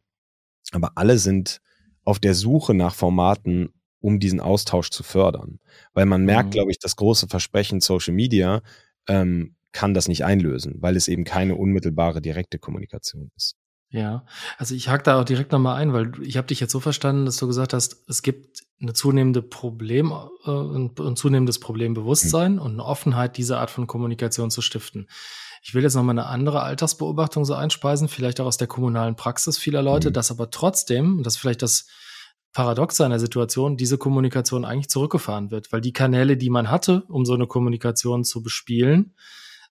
aber 0.72 0.92
alle 0.96 1.18
sind 1.20 1.62
auf 2.04 2.20
der 2.20 2.34
Suche 2.34 2.74
nach 2.74 2.94
Formaten, 2.94 3.70
um 4.02 4.20
diesen 4.20 4.42
Austausch 4.42 4.90
zu 4.90 5.04
fördern. 5.04 5.60
Weil 5.94 6.06
man 6.06 6.26
merkt, 6.26 6.50
mhm. 6.50 6.52
glaube 6.52 6.72
ich, 6.72 6.80
das 6.80 6.98
große 6.98 7.28
Versprechen 7.28 7.80
Social 7.80 8.14
Media 8.14 8.62
ähm, 9.08 9.57
kann 9.78 9.94
das 9.94 10.08
nicht 10.08 10.26
einlösen, 10.26 10.74
weil 10.80 10.96
es 10.96 11.08
eben 11.08 11.24
keine 11.24 11.54
unmittelbare 11.54 12.20
direkte 12.20 12.58
Kommunikation 12.58 13.30
ist. 13.38 13.58
Ja, 13.90 14.26
also 14.58 14.74
ich 14.74 14.90
hake 14.90 15.04
da 15.04 15.22
auch 15.22 15.24
direkt 15.24 15.52
nochmal 15.52 15.80
ein, 15.80 15.94
weil 15.94 16.12
ich 16.24 16.36
habe 16.36 16.48
dich 16.48 16.60
jetzt 16.60 16.72
so 16.72 16.80
verstanden, 16.80 17.26
dass 17.26 17.38
du 17.38 17.46
gesagt 17.46 17.74
hast, 17.74 18.04
es 18.10 18.24
gibt 18.24 18.64
eine 18.82 18.94
zunehmende 18.94 19.44
Problem, 19.44 20.12
äh, 20.46 20.50
ein, 20.50 21.16
zunehmendes 21.16 21.60
Problembewusstsein 21.60 22.54
mhm. 22.54 22.60
und 22.60 22.72
eine 22.72 22.86
Offenheit, 22.86 23.38
diese 23.38 23.60
Art 23.60 23.70
von 23.70 23.86
Kommunikation 23.86 24.50
zu 24.50 24.64
stiften. 24.64 25.08
Ich 25.62 25.76
will 25.76 25.84
jetzt 25.84 25.94
nochmal 25.94 26.18
eine 26.18 26.26
andere 26.26 26.64
Altersbeobachtung 26.64 27.46
so 27.46 27.54
einspeisen, 27.54 28.08
vielleicht 28.08 28.42
auch 28.42 28.48
aus 28.48 28.58
der 28.58 28.68
kommunalen 28.68 29.16
Praxis 29.16 29.60
vieler 29.60 29.84
Leute, 29.84 30.10
mhm. 30.10 30.14
dass 30.14 30.32
aber 30.32 30.50
trotzdem, 30.50 31.18
und 31.18 31.24
das 31.24 31.36
ist 31.36 31.40
vielleicht 31.40 31.62
das 31.62 31.86
Paradox 32.52 33.00
einer 33.00 33.20
Situation, 33.20 33.78
diese 33.78 34.00
Kommunikation 34.00 34.66
eigentlich 34.66 34.90
zurückgefahren 34.90 35.52
wird, 35.52 35.72
weil 35.72 35.82
die 35.82 35.94
Kanäle, 35.94 36.36
die 36.36 36.50
man 36.50 36.72
hatte, 36.72 37.04
um 37.10 37.26
so 37.26 37.36
eine 37.36 37.46
Kommunikation 37.46 38.24
zu 38.24 38.42
bespielen, 38.42 39.14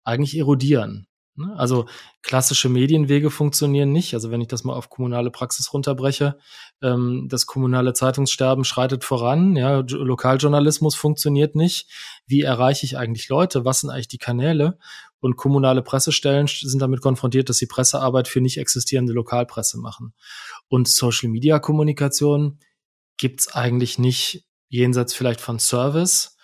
eigentlich 0.06 0.36
erodieren. 0.36 1.06
Ne? 1.36 1.54
Also 1.56 1.86
klassische 2.22 2.68
Medienwege 2.68 3.30
funktionieren 3.30 3.92
nicht. 3.92 4.14
Also 4.14 4.30
wenn 4.30 4.40
ich 4.40 4.48
das 4.48 4.64
mal 4.64 4.74
auf 4.74 4.88
kommunale 4.88 5.30
Praxis 5.30 5.72
runterbreche, 5.72 6.38
ähm, 6.82 7.26
das 7.28 7.46
kommunale 7.46 7.92
Zeitungssterben 7.92 8.64
schreitet 8.64 9.04
voran, 9.04 9.54
ja, 9.56 9.80
Lokaljournalismus 9.86 10.94
funktioniert 10.94 11.54
nicht. 11.54 11.90
Wie 12.26 12.42
erreiche 12.42 12.86
ich 12.86 12.96
eigentlich 12.96 13.28
Leute? 13.28 13.64
Was 13.64 13.80
sind 13.80 13.90
eigentlich 13.90 14.08
die 14.08 14.18
Kanäle? 14.18 14.78
Und 15.20 15.36
kommunale 15.36 15.82
Pressestellen 15.82 16.46
sind 16.46 16.80
damit 16.80 17.00
konfrontiert, 17.00 17.48
dass 17.48 17.58
sie 17.58 17.66
Pressearbeit 17.66 18.28
für 18.28 18.40
nicht 18.40 18.58
existierende 18.58 19.12
Lokalpresse 19.12 19.78
machen. 19.78 20.14
Und 20.68 20.88
Social 20.88 21.30
Media 21.30 21.58
Kommunikation 21.58 22.60
gibt's 23.16 23.48
eigentlich 23.48 23.98
nicht 23.98 24.46
jenseits 24.68 25.14
vielleicht 25.14 25.40
von 25.40 25.58
Service 25.58 26.35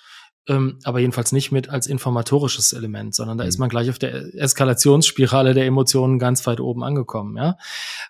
ähm, 0.48 0.78
aber 0.85 1.00
jedenfalls 1.00 1.33
nicht 1.33 1.52
mit 1.52 1.68
als 1.68 1.87
informatorisches 1.87 2.72
Element, 2.72 3.14
sondern 3.14 3.38
da 3.38 3.44
mhm. 3.44 3.48
ist 3.48 3.59
man 3.59 3.68
gleich 3.68 3.90
auf 3.90 3.98
der 3.98 4.35
Eskalationsspirale 4.35 5.55
der 5.55 5.66
Emotionen 5.66 6.18
ganz 6.18 6.46
weit 6.46 6.61
oben 6.61 6.83
angekommen. 6.83 7.37
Ja, 7.37 7.57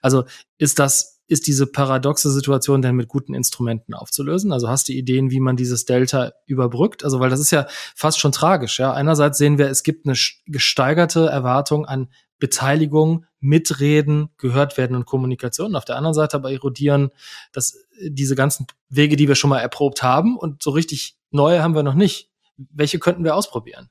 also 0.01 0.25
ist 0.59 0.79
das 0.79 1.21
ist 1.29 1.47
diese 1.47 1.67
paradoxe 1.67 2.31
Situation 2.31 2.83
denn 2.83 2.97
mit 2.97 3.09
guten 3.09 3.33
Instrumenten 3.33 3.95
aufzulösen? 3.95 4.53
Also 4.53 4.69
hast 4.69 4.89
du 4.89 4.93
Ideen, 4.93 5.31
wie 5.31 5.41
man 5.41 5.57
dieses 5.57 5.87
Delta 5.87 6.33
überbrückt? 6.47 7.05
Also 7.05 7.21
weil 7.21 7.31
das 7.31 7.41
ist 7.41 7.53
ja 7.53 7.67
fast 7.95 8.19
schon 8.19 8.33
tragisch. 8.33 8.79
Ja, 8.79 8.93
einerseits 8.93 9.39
sehen 9.39 9.57
wir, 9.57 9.69
es 9.69 9.83
gibt 9.83 10.07
eine 10.07 10.17
gesteigerte 10.47 11.27
Erwartung 11.27 11.87
an 11.87 12.09
Beteiligung, 12.39 13.25
Mitreden, 13.41 14.31
gehört 14.37 14.77
werden 14.77 14.97
und 14.97 15.07
Kommunikation. 15.07 15.75
Auf 15.75 15.87
der 15.87 15.97
anderen 15.97 16.13
Seite 16.13 16.37
aber 16.37 16.53
erodieren 16.53 17.11
dass 17.53 17.79
diese 18.01 18.35
ganzen 18.35 18.67
Wege, 18.89 19.17
die 19.17 19.29
wir 19.29 19.35
schon 19.35 19.51
mal 19.51 19.61
erprobt 19.61 20.03
haben 20.03 20.37
und 20.37 20.63
so 20.63 20.71
richtig 20.71 21.17
neue 21.35 21.63
haben 21.63 21.75
wir 21.75 21.83
noch 21.83 21.95
nicht. 21.95 22.31
Welche 22.57 22.99
könnten 22.99 23.25
wir 23.25 23.35
ausprobieren? 23.35 23.91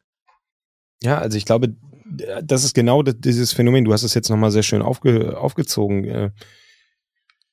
Ja, 1.02 1.18
also 1.18 1.38
ich 1.38 1.46
glaube, 1.46 1.76
das 2.44 2.64
ist 2.64 2.74
genau 2.74 3.04
dieses 3.04 3.54
Phänomen. 3.54 3.86
Du 3.86 3.94
hast 3.94 4.04
es 4.04 4.14
jetzt 4.14 4.30
nochmal 4.30 4.52
sehr 4.52 4.64
schön 4.64 4.82
aufge, 4.82 5.38
aufgezogen. 5.38 6.06
Äh, 6.06 6.32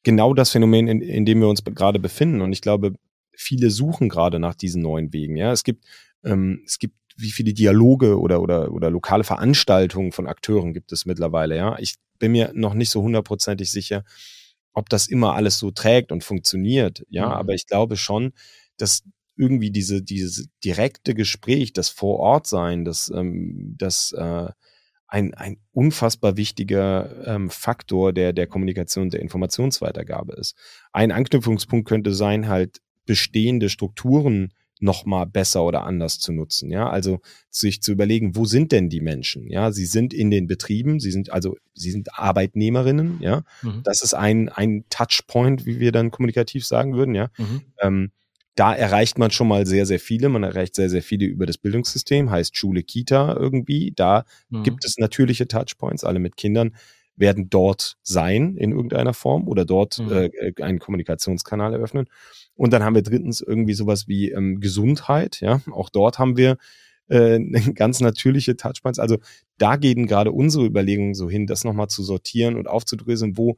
genau 0.03 0.35
das 0.35 0.51
Phänomen, 0.51 0.89
in, 0.89 1.01
in 1.01 1.25
dem 1.25 1.41
wir 1.41 1.49
uns 1.49 1.65
gerade 1.65 1.99
befinden. 1.99 2.41
Und 2.41 2.53
ich 2.53 2.61
glaube, 2.61 2.95
viele 3.33 3.71
suchen 3.71 4.09
gerade 4.09 4.39
nach 4.39 4.55
diesen 4.55 4.83
neuen 4.83 5.13
Wegen. 5.13 5.37
Ja, 5.37 5.53
es 5.53 5.65
gibt, 5.65 5.85
ähm, 6.25 6.63
es 6.67 6.79
gibt 6.79 6.97
wie 7.17 7.31
viele 7.31 7.53
Dialoge 7.53 8.19
oder, 8.19 8.41
oder, 8.41 8.73
oder 8.73 8.91
lokale 8.91 9.25
Veranstaltungen 9.25 10.13
von 10.13 10.27
Akteuren 10.27 10.73
gibt 10.73 10.93
es 10.93 11.05
mittlerweile. 11.05 11.57
Ja, 11.57 11.79
ich 11.79 11.97
bin 12.19 12.33
mir 12.33 12.53
noch 12.55 12.75
nicht 12.75 12.91
so 12.91 13.03
hundertprozentig 13.03 13.71
sicher, 13.71 14.05
ob 14.73 14.89
das 14.89 15.09
immer 15.09 15.35
alles 15.35 15.59
so 15.59 15.71
trägt 15.71 16.13
und 16.13 16.23
funktioniert. 16.23 17.05
Ja, 17.09 17.27
mhm. 17.27 17.33
aber 17.33 17.55
ich 17.55 17.67
glaube 17.67 17.97
schon, 17.97 18.33
dass 18.77 19.03
irgendwie 19.39 19.71
diese, 19.71 20.03
dieses 20.03 20.49
direkte 20.65 21.15
Gespräch, 21.15 21.73
das 21.73 21.89
vor 21.89 22.19
Ort 22.19 22.47
sein, 22.47 22.85
das, 22.85 23.11
ähm, 23.15 23.75
das 23.79 24.13
äh, 24.13 24.49
ein, 25.07 25.33
ein 25.35 25.57
unfassbar 25.73 26.37
wichtiger 26.37 27.27
ähm, 27.27 27.49
Faktor 27.49 28.13
der, 28.13 28.33
der 28.33 28.47
Kommunikation, 28.47 29.11
der 29.11 29.21
Informationsweitergabe 29.21 30.35
ist. 30.35 30.55
Ein 30.93 31.13
Anknüpfungspunkt 31.13 31.89
könnte 31.89 32.13
sein, 32.13 32.49
halt 32.49 32.81
bestehende 33.07 33.71
Strukturen 33.71 34.53
noch 34.81 35.07
mal 35.07 35.25
besser 35.25 35.65
oder 35.65 35.85
anders 35.85 36.19
zu 36.19 36.33
nutzen. 36.33 36.71
Ja, 36.71 36.89
also 36.89 37.21
sich 37.51 37.83
zu 37.83 37.93
überlegen, 37.93 38.37
wo 38.37 38.45
sind 38.45 38.71
denn 38.71 38.89
die 38.89 39.01
Menschen? 39.01 39.49
Ja, 39.49 39.73
sie 39.73 39.87
sind 39.87 40.15
in 40.15 40.31
den 40.31 40.47
Betrieben, 40.47 41.01
sie 41.01 41.11
sind 41.11 41.33
also 41.33 41.57
sie 41.75 41.91
sind 41.91 42.17
Arbeitnehmerinnen. 42.19 43.19
Ja, 43.21 43.43
mhm. 43.63 43.83
das 43.83 44.03
ist 44.03 44.15
ein 44.15 44.49
ein 44.49 44.85
Touchpoint, 44.91 45.67
wie 45.67 45.81
wir 45.81 45.91
dann 45.91 46.11
kommunikativ 46.11 46.67
sagen 46.67 46.95
würden. 46.95 47.15
Ja, 47.15 47.31
mhm. 47.39 47.63
ähm, 47.81 48.11
da 48.59 48.75
erreicht 48.75 49.19
man 49.19 49.31
schon 49.31 49.47
mal 49.47 49.67
sehr, 49.67 49.87
sehr 49.87 50.01
viele. 50.01 50.29
Man 50.29 50.43
erreicht 50.43 50.75
sehr, 50.75 50.91
sehr 50.91 51.03
viele 51.03 51.27
über 51.27 51.47
das 51.47 51.59
Bildungssystem, 51.59 52.29
heißt 52.29 52.57
Schule, 52.57 52.83
Kita 52.83 53.37
irgendwie. 53.39 53.93
Da 53.95 54.25
mhm. 54.49 54.65
gibt 54.65 54.85
es 54.85 54.99
natürliche 54.99 55.47
Touchpoints. 55.47 56.03
Alle 56.03 56.19
mit 56.19 56.37
Kindern 56.37 56.75
werden 57.15 57.51
dort 57.51 57.97
sein 58.03 58.57
in 58.57 58.73
irgendeiner 58.73 59.15
Form 59.15 59.47
oder 59.47 59.65
dort 59.65 60.01
mhm. 60.01 60.11
äh, 60.11 60.53
einen 60.61 60.81
Kommunikationskanal 60.81 61.73
eröffnen. 61.73 62.07
Und 62.57 62.73
dann 62.73 62.83
haben 62.83 62.97
wir 62.97 63.03
drittens 63.03 63.41
irgendwie 63.41 63.75
sowas 63.75 64.09
wie 64.09 64.33
ähm, 64.33 64.59
Gesundheit. 64.59 65.41
Ja, 65.41 65.61
auch 65.71 65.89
dort 65.89 66.19
haben 66.19 66.37
wir 66.37 66.57
äh, 67.07 67.39
ganz 67.75 68.01
natürliche 68.01 68.57
Touchpoints. 68.57 68.99
Also 68.99 69.19
da 69.59 69.77
gehen 69.77 70.09
gerade 70.09 70.33
unsere 70.33 70.67
Überlegungen 70.67 71.15
so 71.15 71.31
hin, 71.31 71.47
das 71.47 71.63
nochmal 71.63 71.89
zu 71.89 72.03
sortieren 72.03 72.57
und 72.57 72.67
aufzudröseln, 72.67 73.37
wo 73.37 73.57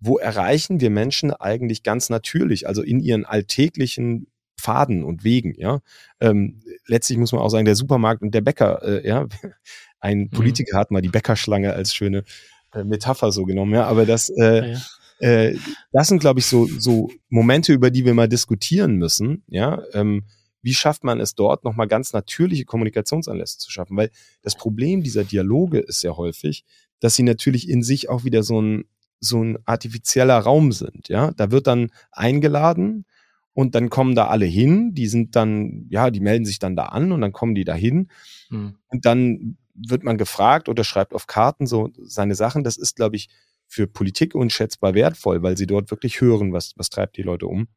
wo 0.00 0.18
erreichen 0.18 0.80
wir 0.80 0.90
Menschen 0.90 1.32
eigentlich 1.32 1.82
ganz 1.82 2.08
natürlich, 2.10 2.66
also 2.68 2.82
in 2.82 3.00
ihren 3.00 3.24
alltäglichen 3.24 4.28
Pfaden 4.58 5.04
und 5.04 5.24
Wegen, 5.24 5.54
ja. 5.56 5.80
Ähm, 6.20 6.60
letztlich 6.86 7.18
muss 7.18 7.32
man 7.32 7.40
auch 7.40 7.48
sagen, 7.48 7.64
der 7.64 7.76
Supermarkt 7.76 8.22
und 8.22 8.34
der 8.34 8.40
Bäcker, 8.40 8.82
äh, 8.82 9.06
ja, 9.06 9.26
ein 10.00 10.18
mhm. 10.18 10.30
Politiker 10.30 10.76
mhm. 10.76 10.80
hat 10.80 10.90
mal 10.90 11.02
die 11.02 11.08
Bäckerschlange 11.08 11.72
als 11.72 11.94
schöne 11.94 12.24
äh, 12.72 12.84
Metapher 12.84 13.32
so 13.32 13.44
genommen, 13.44 13.74
ja, 13.74 13.86
aber 13.86 14.04
das, 14.04 14.30
äh, 14.30 14.42
ja, 14.42 14.66
ja. 14.66 14.78
Äh, 15.20 15.56
das 15.92 16.08
sind, 16.08 16.20
glaube 16.20 16.40
ich, 16.40 16.46
so, 16.46 16.66
so 16.66 17.10
Momente, 17.28 17.72
über 17.72 17.90
die 17.90 18.04
wir 18.04 18.14
mal 18.14 18.28
diskutieren 18.28 18.96
müssen, 18.96 19.42
ja. 19.48 19.82
Ähm, 19.92 20.24
wie 20.60 20.74
schafft 20.74 21.04
man 21.04 21.20
es 21.20 21.34
dort 21.34 21.64
nochmal 21.64 21.86
ganz 21.86 22.12
natürliche 22.12 22.64
Kommunikationsanlässe 22.64 23.58
zu 23.58 23.70
schaffen? 23.70 23.96
Weil 23.96 24.10
das 24.42 24.56
Problem 24.56 25.02
dieser 25.02 25.24
Dialoge 25.24 25.78
ist 25.78 26.02
ja 26.02 26.16
häufig, 26.16 26.64
dass 27.00 27.14
sie 27.14 27.22
natürlich 27.22 27.68
in 27.68 27.82
sich 27.82 28.08
auch 28.08 28.24
wieder 28.24 28.42
so 28.42 28.60
ein 28.60 28.84
so 29.20 29.42
ein 29.42 29.58
artifizieller 29.64 30.38
Raum 30.38 30.72
sind. 30.72 31.08
Ja, 31.08 31.32
da 31.32 31.50
wird 31.50 31.66
dann 31.66 31.90
eingeladen 32.12 33.04
und 33.52 33.74
dann 33.74 33.90
kommen 33.90 34.14
da 34.14 34.28
alle 34.28 34.46
hin. 34.46 34.94
Die 34.94 35.08
sind 35.08 35.34
dann, 35.34 35.86
ja, 35.90 36.10
die 36.10 36.20
melden 36.20 36.44
sich 36.44 36.58
dann 36.58 36.76
da 36.76 36.86
an 36.86 37.12
und 37.12 37.20
dann 37.20 37.32
kommen 37.32 37.54
die 37.54 37.64
da 37.64 37.74
hin. 37.74 38.08
Hm. 38.50 38.76
Und 38.88 39.04
dann 39.04 39.56
wird 39.74 40.04
man 40.04 40.18
gefragt 40.18 40.68
oder 40.68 40.84
schreibt 40.84 41.14
auf 41.14 41.26
Karten 41.26 41.66
so 41.66 41.90
seine 42.00 42.34
Sachen. 42.34 42.64
Das 42.64 42.76
ist, 42.76 42.96
glaube 42.96 43.16
ich, 43.16 43.28
für 43.66 43.86
Politik 43.86 44.34
unschätzbar 44.34 44.94
wertvoll, 44.94 45.42
weil 45.42 45.56
sie 45.56 45.66
dort 45.66 45.90
wirklich 45.90 46.20
hören, 46.20 46.52
was, 46.52 46.72
was 46.76 46.88
treibt 46.88 47.16
die 47.16 47.22
Leute 47.22 47.46
um. 47.46 47.68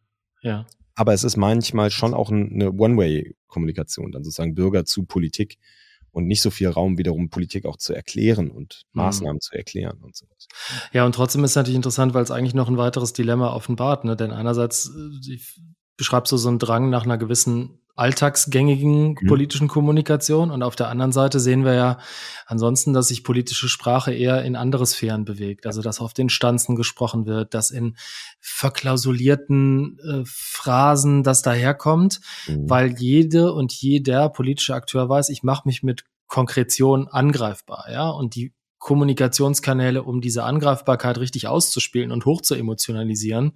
Ja. 0.42 0.66
Aber 0.96 1.14
es 1.14 1.24
ist 1.24 1.38
manchmal 1.38 1.92
schon 1.92 2.14
auch 2.14 2.32
eine 2.32 2.72
One-Way-Kommunikation, 2.72 4.12
dann 4.12 4.24
sozusagen 4.24 4.56
Bürger 4.56 4.86
zu 4.86 5.04
Politik 5.04 5.58
und 6.12 6.28
nicht 6.28 6.42
so 6.42 6.50
viel 6.50 6.70
Raum 6.70 6.98
wiederum 6.98 7.30
Politik 7.30 7.66
auch 7.66 7.78
zu 7.78 7.94
erklären 7.94 8.52
und 8.52 8.84
mhm. 8.94 9.02
Maßnahmen 9.02 9.36
mhm. 9.36 9.42
zu 9.42 9.56
erklären 9.56 10.00
und 10.02 10.16
sowas. 10.16 10.48
Ja, 10.94 11.06
und 11.06 11.16
trotzdem 11.16 11.44
ist 11.44 11.52
es 11.52 11.56
natürlich 11.56 11.76
interessant, 11.76 12.14
weil 12.14 12.24
es 12.24 12.32
eigentlich 12.32 12.54
noch 12.54 12.68
ein 12.68 12.78
weiteres 12.78 13.14
Dilemma 13.14 13.54
offenbart, 13.54 14.06
ne? 14.06 14.16
Denn 14.16 14.32
einerseits 14.32 14.90
äh, 14.90 15.38
beschreibst 15.98 16.32
du 16.32 16.38
so 16.38 16.50
einen 16.50 16.60
Drang 16.60 16.90
nach 16.90 17.04
einer 17.04 17.18
gewissen 17.18 17.81
alltagsgängigen 17.96 19.10
mhm. 19.20 19.28
politischen 19.28 19.68
Kommunikation 19.68 20.52
und 20.52 20.64
auf 20.64 20.76
der 20.76 20.90
anderen 20.90 21.12
Seite 21.12 21.40
sehen 21.40 21.66
wir 21.66 21.74
ja 21.74 21.98
ansonsten, 22.46 22.94
dass 22.94 23.10
sich 23.10 23.24
politische 23.24 23.70
Sprache 23.70 24.14
eher 24.14 24.44
in 24.44 24.56
andere 24.56 24.86
Sphären 24.86 25.26
bewegt. 25.26 25.66
Also 25.66 25.82
dass 25.82 26.02
auf 26.02 26.14
den 26.14 26.30
Stanzen 26.30 26.76
gesprochen 26.76 27.26
wird, 27.26 27.54
dass 27.54 27.72
in 27.72 27.96
verklausulierten 28.40 30.00
äh, 30.00 30.24
Phrasen 30.26 31.24
das 31.24 31.42
daherkommt, 31.42 32.22
mhm. 32.48 32.70
weil 32.70 32.96
jede 33.00 33.54
und 33.54 33.74
jeder 33.74 34.30
politische 34.30 34.76
Akteur 34.76 35.10
weiß, 35.10 35.30
ich 35.30 35.44
mache 35.44 35.68
mich 35.68 35.84
mit 35.84 36.04
Konkretion 36.28 37.10
angreifbar, 37.10 37.88
ja, 37.92 38.10
und 38.10 38.36
die 38.36 38.54
Kommunikationskanäle, 38.82 40.02
um 40.02 40.22
diese 40.22 40.44
Angreifbarkeit 40.44 41.20
richtig 41.20 41.48
auszuspielen 41.48 42.12
und 42.12 42.26
hoch 42.26 42.42
zu 42.42 42.56
emotionalisieren, 42.56 43.54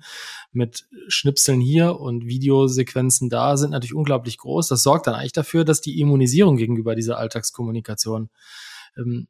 mit 0.52 0.88
Schnipseln 1.08 1.60
hier 1.60 2.00
und 2.00 2.28
Videosequenzen 2.28 3.32
da, 3.32 3.58
sind 3.58 3.72
natürlich 3.72 3.96
unglaublich 3.96 4.38
groß. 4.38 4.68
Das 4.68 4.84
sorgt 4.84 5.08
dann 5.08 5.16
eigentlich 5.16 5.34
dafür, 5.34 5.66
dass 5.66 5.82
die 5.82 6.00
Immunisierung 6.00 6.58
gegenüber 6.58 6.94
dieser 6.94 7.18
Alltagskommunikation 7.18 8.30
ähm, 8.98 9.28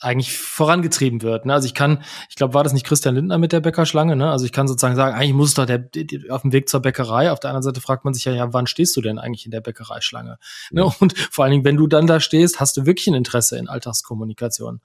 eigentlich 0.00 0.36
vorangetrieben 0.36 1.20
wird. 1.20 1.44
Ne? 1.44 1.52
Also 1.52 1.66
ich 1.66 1.74
kann, 1.74 2.02
ich 2.30 2.36
glaube, 2.36 2.54
war 2.54 2.64
das 2.64 2.72
nicht 2.72 2.86
Christian 2.86 3.14
Lindner 3.14 3.36
mit 3.36 3.52
der 3.52 3.60
Bäckerschlange? 3.60 4.16
Ne? 4.16 4.30
Also 4.30 4.46
ich 4.46 4.52
kann 4.52 4.66
sozusagen 4.66 4.96
sagen, 4.96 5.14
eigentlich 5.14 5.34
muss 5.34 5.52
doch 5.52 5.66
der, 5.66 5.90
auf 6.30 6.40
dem 6.40 6.52
Weg 6.52 6.70
zur 6.70 6.80
Bäckerei. 6.80 7.30
Auf 7.30 7.40
der 7.40 7.50
anderen 7.50 7.64
Seite 7.64 7.82
fragt 7.82 8.06
man 8.06 8.14
sich 8.14 8.24
ja, 8.24 8.32
ja, 8.32 8.54
wann 8.54 8.66
stehst 8.66 8.96
du 8.96 9.02
denn 9.02 9.18
eigentlich 9.18 9.44
in 9.44 9.50
der 9.50 9.60
Bäckereischlange? 9.60 10.38
Ne? 10.70 10.84
Und 11.00 11.18
vor 11.18 11.44
allen 11.44 11.52
Dingen, 11.52 11.64
wenn 11.66 11.76
du 11.76 11.86
dann 11.86 12.06
da 12.06 12.18
stehst, 12.18 12.60
hast 12.60 12.78
du 12.78 12.86
wirklich 12.86 13.08
ein 13.08 13.14
Interesse 13.14 13.58
in 13.58 13.68
Alltagskommunikation 13.68 14.80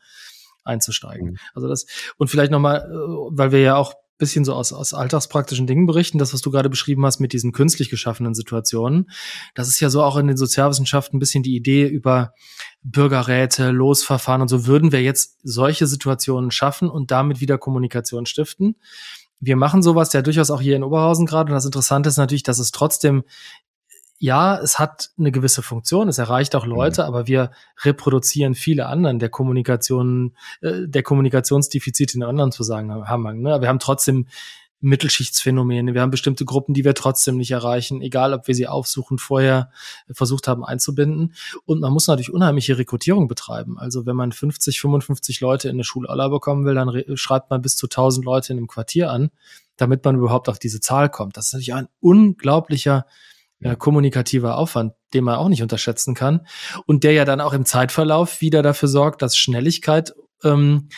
einzusteigen. 0.69 1.31
Mhm. 1.31 1.37
Also 1.53 1.67
das, 1.67 1.85
und 2.17 2.29
vielleicht 2.29 2.51
nochmal, 2.51 2.79
äh, 2.79 2.95
weil 3.31 3.51
wir 3.51 3.59
ja 3.59 3.75
auch 3.75 3.93
bisschen 4.19 4.45
so 4.45 4.53
aus, 4.53 4.71
aus 4.73 4.93
alltagspraktischen 4.93 5.65
Dingen 5.65 5.87
berichten, 5.87 6.19
das, 6.19 6.33
was 6.33 6.41
du 6.41 6.51
gerade 6.51 6.69
beschrieben 6.69 7.05
hast 7.05 7.19
mit 7.19 7.33
diesen 7.33 7.53
künstlich 7.53 7.89
geschaffenen 7.89 8.35
Situationen. 8.35 9.09
Das 9.55 9.67
ist 9.67 9.79
ja 9.79 9.89
so 9.89 10.03
auch 10.03 10.17
in 10.17 10.27
den 10.27 10.37
Sozialwissenschaften 10.37 11.17
ein 11.17 11.19
bisschen 11.19 11.41
die 11.41 11.55
Idee 11.55 11.87
über 11.87 12.33
Bürgerräte, 12.83 13.71
Losverfahren 13.71 14.41
und 14.41 14.49
so. 14.49 14.67
Würden 14.67 14.91
wir 14.91 15.01
jetzt 15.01 15.39
solche 15.43 15.87
Situationen 15.87 16.51
schaffen 16.51 16.89
und 16.89 17.11
damit 17.11 17.39
wieder 17.39 17.57
Kommunikation 17.57 18.25
stiften? 18.25 18.75
Wir 19.39 19.55
machen 19.55 19.81
sowas 19.81 20.11
ja 20.11 20.21
durchaus 20.21 20.51
auch 20.51 20.59
hier 20.59 20.75
in 20.75 20.83
Oberhausen 20.83 21.25
gerade. 21.25 21.49
Und 21.49 21.55
das 21.55 21.65
Interessante 21.65 22.09
ist 22.09 22.17
natürlich, 22.17 22.43
dass 22.43 22.59
es 22.59 22.71
trotzdem 22.71 23.23
ja, 24.19 24.59
es 24.59 24.77
hat 24.77 25.11
eine 25.17 25.31
gewisse 25.31 25.61
Funktion, 25.61 26.09
es 26.09 26.17
erreicht 26.17 26.53
auch 26.55 26.65
Leute, 26.65 27.01
mhm. 27.01 27.07
aber 27.07 27.27
wir 27.27 27.51
reproduzieren 27.83 28.53
viele 28.53 28.87
anderen 28.87 29.17
der 29.17 29.29
Kommunikation, 29.29 30.35
äh, 30.61 30.87
der 30.87 31.03
Kommunikationsdefizite 31.03 32.17
in 32.17 32.23
anderen 32.23 32.51
Zusammenhang. 32.51 33.41
Ne? 33.41 33.61
Wir 33.61 33.69
haben 33.69 33.79
trotzdem 33.79 34.27
Mittelschichtsphänomene, 34.81 35.93
wir 35.93 36.01
haben 36.01 36.11
bestimmte 36.11 36.45
Gruppen, 36.45 36.73
die 36.73 36.85
wir 36.85 36.93
trotzdem 36.93 37.37
nicht 37.37 37.51
erreichen, 37.51 38.01
egal 38.01 38.33
ob 38.33 38.47
wir 38.47 38.55
sie 38.55 38.67
aufsuchen, 38.67 39.19
vorher 39.19 39.71
versucht 40.11 40.47
haben 40.47 40.63
einzubinden. 40.63 41.33
Und 41.65 41.81
man 41.81 41.91
muss 41.91 42.07
natürlich 42.07 42.31
unheimliche 42.31 42.77
Rekrutierung 42.77 43.27
betreiben. 43.27 43.77
Also 43.77 44.05
wenn 44.05 44.15
man 44.15 44.31
50, 44.31 44.79
55 44.79 45.41
Leute 45.41 45.67
in 45.67 45.75
eine 45.75 45.83
Schulaula 45.83 46.29
bekommen 46.29 46.65
will, 46.65 46.75
dann 46.75 47.03
schreibt 47.15 47.49
man 47.49 47.61
bis 47.61 47.75
zu 47.75 47.87
1000 47.87 48.25
Leute 48.25 48.53
in 48.53 48.57
einem 48.57 48.67
Quartier 48.67 49.11
an, 49.11 49.31
damit 49.75 50.03
man 50.05 50.15
überhaupt 50.15 50.47
auf 50.47 50.59
diese 50.59 50.79
Zahl 50.79 51.09
kommt. 51.09 51.35
Das 51.35 51.47
ist 51.47 51.53
natürlich 51.53 51.73
ein 51.73 51.89
unglaublicher 51.99 53.05
äh, 53.61 53.75
kommunikativer 53.75 54.57
Aufwand, 54.57 54.93
den 55.13 55.23
man 55.23 55.35
auch 55.35 55.49
nicht 55.49 55.61
unterschätzen 55.61 56.15
kann 56.15 56.45
und 56.85 57.03
der 57.03 57.13
ja 57.13 57.25
dann 57.25 57.41
auch 57.41 57.53
im 57.53 57.65
Zeitverlauf 57.65 58.41
wieder 58.41 58.61
dafür 58.61 58.87
sorgt, 58.87 59.21
dass 59.21 59.37
Schnelligkeit 59.37 60.13
ähm, 60.43 60.89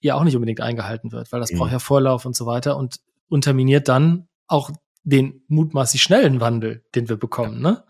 ja 0.00 0.14
auch 0.14 0.24
nicht 0.24 0.34
unbedingt 0.34 0.60
eingehalten 0.60 1.12
wird, 1.12 1.32
weil 1.32 1.40
das 1.40 1.52
mhm. 1.52 1.58
braucht 1.58 1.72
ja 1.72 1.78
Vorlauf 1.78 2.24
und 2.24 2.36
so 2.36 2.46
weiter 2.46 2.76
und 2.76 3.00
unterminiert 3.28 3.88
dann 3.88 4.28
auch 4.46 4.70
den 5.02 5.42
mutmaßlich 5.48 6.02
schnellen 6.02 6.40
Wandel, 6.40 6.84
den 6.94 7.08
wir 7.08 7.16
bekommen. 7.16 7.60
Ne? 7.60 7.84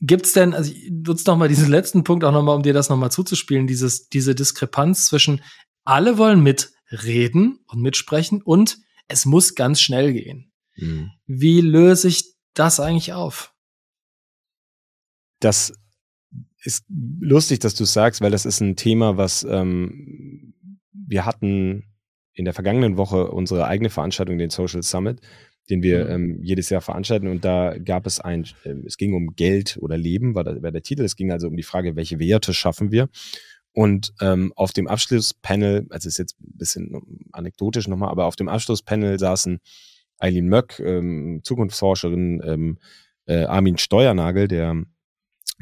Gibt's 0.00 0.32
denn, 0.32 0.54
also 0.54 0.72
ich 0.72 0.90
nutze 0.90 1.28
noch 1.28 1.36
mal 1.36 1.48
diesen 1.48 1.68
letzten 1.70 2.04
Punkt 2.04 2.24
auch 2.24 2.32
noch 2.32 2.42
mal, 2.42 2.54
um 2.54 2.62
dir 2.62 2.72
das 2.72 2.88
noch 2.88 2.96
mal 2.96 3.10
zuzuspielen, 3.10 3.66
dieses, 3.66 4.08
diese 4.08 4.34
Diskrepanz 4.34 5.06
zwischen 5.06 5.42
alle 5.84 6.18
wollen 6.18 6.42
mitreden 6.42 7.60
und 7.66 7.80
mitsprechen 7.80 8.42
und 8.42 8.78
es 9.08 9.26
muss 9.26 9.54
ganz 9.54 9.80
schnell 9.80 10.12
gehen. 10.12 10.52
Mhm. 10.76 11.10
Wie 11.26 11.60
löse 11.60 12.08
ich 12.08 12.31
das 12.54 12.80
eigentlich 12.80 13.12
auf? 13.12 13.54
Das 15.40 15.72
ist 16.64 16.84
lustig, 16.88 17.58
dass 17.60 17.74
du 17.74 17.84
sagst, 17.84 18.20
weil 18.20 18.30
das 18.30 18.46
ist 18.46 18.60
ein 18.60 18.76
Thema, 18.76 19.16
was 19.16 19.44
ähm, 19.44 20.54
wir 20.92 21.26
hatten 21.26 21.84
in 22.34 22.44
der 22.44 22.54
vergangenen 22.54 22.96
Woche 22.96 23.30
unsere 23.30 23.66
eigene 23.66 23.90
Veranstaltung, 23.90 24.38
den 24.38 24.50
Social 24.50 24.82
Summit, 24.82 25.20
den 25.68 25.82
wir 25.82 26.04
mhm. 26.04 26.10
ähm, 26.10 26.38
jedes 26.42 26.70
Jahr 26.70 26.80
veranstalten. 26.80 27.28
Und 27.28 27.44
da 27.44 27.76
gab 27.78 28.06
es 28.06 28.20
ein, 28.20 28.44
äh, 28.64 28.74
es 28.86 28.96
ging 28.96 29.14
um 29.14 29.34
Geld 29.34 29.78
oder 29.80 29.96
Leben, 29.96 30.34
war, 30.34 30.44
der, 30.44 30.62
war 30.62 30.70
der 30.70 30.82
Titel. 30.82 31.02
Es 31.02 31.16
ging 31.16 31.32
also 31.32 31.48
um 31.48 31.56
die 31.56 31.62
Frage, 31.62 31.96
welche 31.96 32.18
Werte 32.18 32.54
schaffen 32.54 32.90
wir. 32.90 33.08
Und 33.72 34.12
ähm, 34.20 34.52
auf 34.54 34.72
dem 34.72 34.86
Abschlusspanel, 34.86 35.86
also 35.90 36.08
ist 36.08 36.18
jetzt 36.18 36.38
ein 36.40 36.58
bisschen 36.58 37.28
anekdotisch 37.32 37.88
nochmal, 37.88 38.10
aber 38.10 38.26
auf 38.26 38.36
dem 38.36 38.48
Abschlusspanel 38.48 39.18
saßen 39.18 39.60
Eileen 40.22 40.48
Möck, 40.48 40.80
ähm, 40.80 41.40
Zukunftsforscherin, 41.42 42.42
ähm, 42.44 42.78
äh, 43.26 43.44
Armin 43.44 43.78
Steuernagel, 43.78 44.48
der 44.48 44.82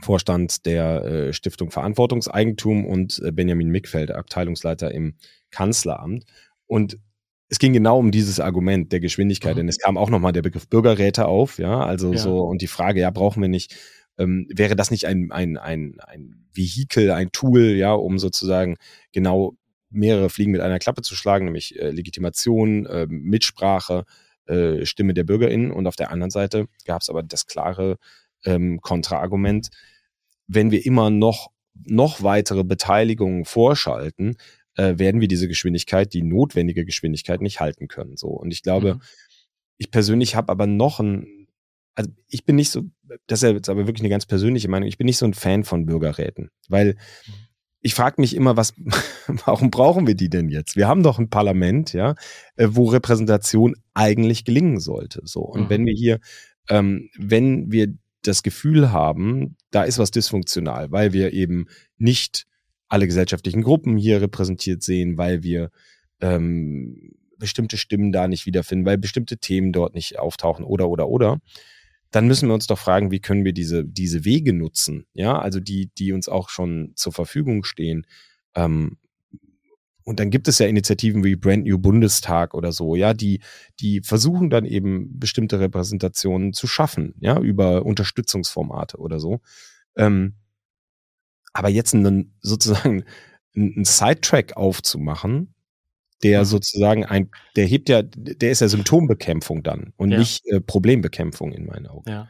Vorstand 0.03 0.67
der 0.67 1.05
äh, 1.05 1.33
Stiftung 1.33 1.71
Verantwortungseigentum 1.71 2.87
und 2.87 3.21
äh, 3.25 3.33
Benjamin 3.33 3.69
Mickfeld, 3.69 4.11
Abteilungsleiter 4.11 4.93
im 4.93 5.15
Kanzleramt. 5.51 6.25
Und 6.67 6.99
es 7.49 7.59
ging 7.59 7.73
genau 7.73 7.99
um 7.99 8.11
dieses 8.11 8.41
Argument 8.41 8.93
der 8.93 9.01
Geschwindigkeit, 9.01 9.55
mhm. 9.55 9.59
denn 9.59 9.69
es 9.69 9.79
kam 9.79 9.99
auch 9.99 10.11
nochmal 10.11 10.33
der 10.33 10.43
Begriff 10.43 10.69
Bürgerräte 10.69 11.27
auf, 11.27 11.59
ja, 11.59 11.81
also 11.81 12.13
ja. 12.13 12.19
so 12.19 12.41
und 12.43 12.63
die 12.63 12.69
Frage, 12.69 13.01
ja, 13.01 13.11
brauchen 13.11 13.43
wir 13.43 13.49
nicht 13.49 13.77
ähm, 14.21 14.47
wäre 14.55 14.77
das 14.77 14.91
nicht 14.91 15.07
ein, 15.07 15.33
ein, 15.33 15.57
ein, 15.57 15.97
ein 16.01 16.45
Vehikel, 16.53 17.11
ein 17.11 17.33
Tool, 17.33 17.71
ja, 17.71 17.93
um 17.93 18.19
sozusagen 18.19 18.77
genau 19.13 19.57
mehrere 19.89 20.29
Fliegen 20.29 20.53
mit 20.53 20.61
einer 20.61 20.79
Klappe 20.79 21.03
zu 21.03 21.17
schlagen, 21.17 21.47
nämlich 21.47 21.79
äh, 21.79 21.91
Legitimation, 21.91 22.87
äh, 22.87 23.07
Mitsprache, 23.09 24.05
äh, 24.51 24.85
Stimme 24.85 25.15
der 25.15 25.25
BürgerInnen. 25.25 25.71
Und 25.71 25.87
auf 25.87 25.97
der 25.97 26.11
anderen 26.11 26.31
Seite 26.31 26.67
gab 26.85 27.03
es 27.03 27.09
aber 27.09 27.23
das 27.23 27.47
klare 27.47 27.97
ähm, 28.45 28.81
Kontraargument, 28.81 29.69
wenn 30.47 30.71
wir 30.71 30.85
immer 30.85 31.11
noch, 31.11 31.51
noch 31.75 32.23
weitere 32.23 32.65
Beteiligungen 32.65 33.45
vorschalten, 33.45 34.37
äh, 34.77 34.99
werden 34.99 35.21
wir 35.21 35.29
diese 35.29 35.49
Geschwindigkeit, 35.49 36.13
die 36.13 36.23
notwendige 36.23 36.85
Geschwindigkeit 36.85 37.41
nicht 37.41 37.61
halten 37.61 37.89
können. 37.89 38.17
So. 38.17 38.29
Und 38.29 38.51
ich 38.53 38.63
glaube, 38.63 38.95
mhm. 38.95 39.01
ich 39.79 39.91
persönlich 39.91 40.35
habe 40.35 40.51
aber 40.51 40.67
noch 40.67 41.01
ein, 41.01 41.47
also 41.95 42.11
ich 42.29 42.45
bin 42.45 42.57
nicht 42.57 42.71
so, 42.71 42.83
das 43.27 43.43
ist 43.43 43.53
jetzt 43.53 43.69
aber 43.69 43.87
wirklich 43.87 44.03
eine 44.03 44.11
ganz 44.11 44.27
persönliche 44.27 44.69
Meinung, 44.69 44.89
ich 44.89 44.99
bin 44.99 45.07
nicht 45.07 45.19
so 45.19 45.27
ein 45.27 45.35
Fan 45.35 45.65
von 45.65 45.87
Bürgerräten, 45.87 46.51
weil 46.69 46.95
mhm 47.27 47.50
ich 47.83 47.95
frage 47.95 48.21
mich 48.21 48.37
immer, 48.37 48.57
was, 48.57 48.75
warum 49.45 49.71
brauchen 49.71 50.07
wir 50.07 50.15
die 50.15 50.29
denn 50.29 50.49
jetzt? 50.49 50.77
Wir 50.77 50.89
haben 50.89 51.03
doch 51.03 51.19
ein 51.19 51.31
Parlament, 51.31 51.93
ja, 51.93 52.15
äh, 52.57 52.69
wo 52.71 52.87
Repräsentation 52.89 53.75
eigentlich 53.95 54.45
gelingen 54.45 54.81
sollte. 54.81 55.21
So. 55.25 55.41
Und 55.41 55.63
mhm. 55.63 55.71
wenn 55.71 55.87
wir 55.87 55.95
hier, 55.95 56.21
ähm, 56.69 57.09
wenn 57.17 57.73
wir 57.73 57.95
das 58.23 58.43
Gefühl 58.43 58.93
haben, 58.93 59.57
da 59.71 59.85
ist 59.85 59.99
was 59.99 60.11
dysfunktional, 60.11 60.91
weil 60.93 61.13
wir 61.13 61.33
eben 61.33 61.67
nicht 61.97 62.47
alle 62.89 63.07
gesellschaftlichen 63.07 63.63
Gruppen 63.63 63.97
hier 63.97 64.21
repräsentiert 64.21 64.83
sehen, 64.83 65.17
weil 65.17 65.43
wir 65.43 65.71
ähm, 66.21 67.13
bestimmte 67.39 67.79
Stimmen 67.79 68.13
da 68.13 68.29
nicht 68.29 68.45
wiederfinden, 68.45 68.85
weil 68.85 68.99
bestimmte 68.99 69.39
Themen 69.39 69.73
dort 69.73 69.95
nicht 69.95 70.19
auftauchen 70.19 70.65
oder 70.65 70.89
oder 70.91 71.09
oder, 71.09 71.39
dann 72.11 72.27
müssen 72.27 72.49
wir 72.49 72.55
uns 72.55 72.67
doch 72.67 72.79
fragen, 72.79 73.11
wie 73.11 73.21
können 73.21 73.45
wir 73.45 73.53
diese, 73.53 73.85
diese 73.85 74.25
Wege 74.25 74.53
nutzen, 74.53 75.07
ja, 75.13 75.39
also 75.39 75.61
die, 75.61 75.91
die 75.97 76.13
uns 76.13 76.29
auch 76.29 76.49
schon 76.49 76.93
zur 76.97 77.13
Verfügung 77.13 77.65
stehen. 77.65 78.07
Ähm, 78.55 78.99
und 80.03 80.19
dann 80.19 80.31
gibt 80.31 80.49
es 80.49 80.59
ja 80.59 80.67
Initiativen 80.67 81.23
wie 81.23 81.37
Brand 81.37 81.67
New 81.67 81.79
Bundestag 81.79 82.55
oder 82.55 82.73
so, 82.73 82.97
ja, 82.97 83.15
die, 83.15 83.41
die 83.79 84.01
versuchen 84.01 84.51
dann 84.51 84.65
eben 84.65 85.19
bestimmte 85.21 85.61
Repräsentationen 85.61 86.53
zu 86.53 86.67
schaffen, 86.67 87.15
ja, 87.21 87.39
über 87.39 87.85
Unterstützungsformate 87.87 88.97
oder 88.99 89.21
so. 89.21 89.41
Ähm, 89.97 90.35
aber 91.53 91.69
jetzt 91.69 91.95
einen, 91.95 92.35
sozusagen 92.41 93.05
einen 93.55 93.85
Sidetrack 93.85 94.57
aufzumachen, 94.57 95.55
der 96.23 96.41
mhm. 96.41 96.45
sozusagen 96.45 97.05
ein, 97.05 97.31
der 97.57 97.67
hebt 97.67 97.89
ja, 97.89 98.03
der 98.03 98.51
ist 98.51 98.61
ja 98.61 98.69
Symptombekämpfung 98.69 99.63
dann 99.63 99.93
und 99.97 100.11
ja. 100.11 100.19
nicht 100.19 100.47
äh, 100.47 100.61
Problembekämpfung 100.61 101.53
in 101.53 101.67
meinen 101.67 101.87
Augen. 101.87 102.11
Ja. 102.11 102.29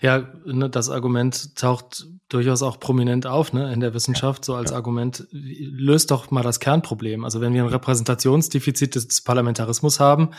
Ja, 0.00 0.32
ne, 0.46 0.70
das 0.70 0.88
Argument 0.88 1.54
taucht 1.56 2.06
durchaus 2.28 2.62
auch 2.62 2.80
prominent 2.80 3.26
auf 3.26 3.52
ne, 3.52 3.72
in 3.72 3.80
der 3.80 3.92
Wissenschaft, 3.92 4.44
so 4.44 4.54
als 4.54 4.70
ja. 4.70 4.76
Argument, 4.76 5.26
löst 5.30 6.10
doch 6.10 6.30
mal 6.30 6.42
das 6.42 6.60
Kernproblem. 6.60 7.24
Also 7.24 7.42
wenn 7.42 7.52
wir 7.52 7.62
ein 7.62 7.68
Repräsentationsdefizit 7.68 8.94
des 8.94 9.22
Parlamentarismus 9.22 10.00
haben, 10.00 10.30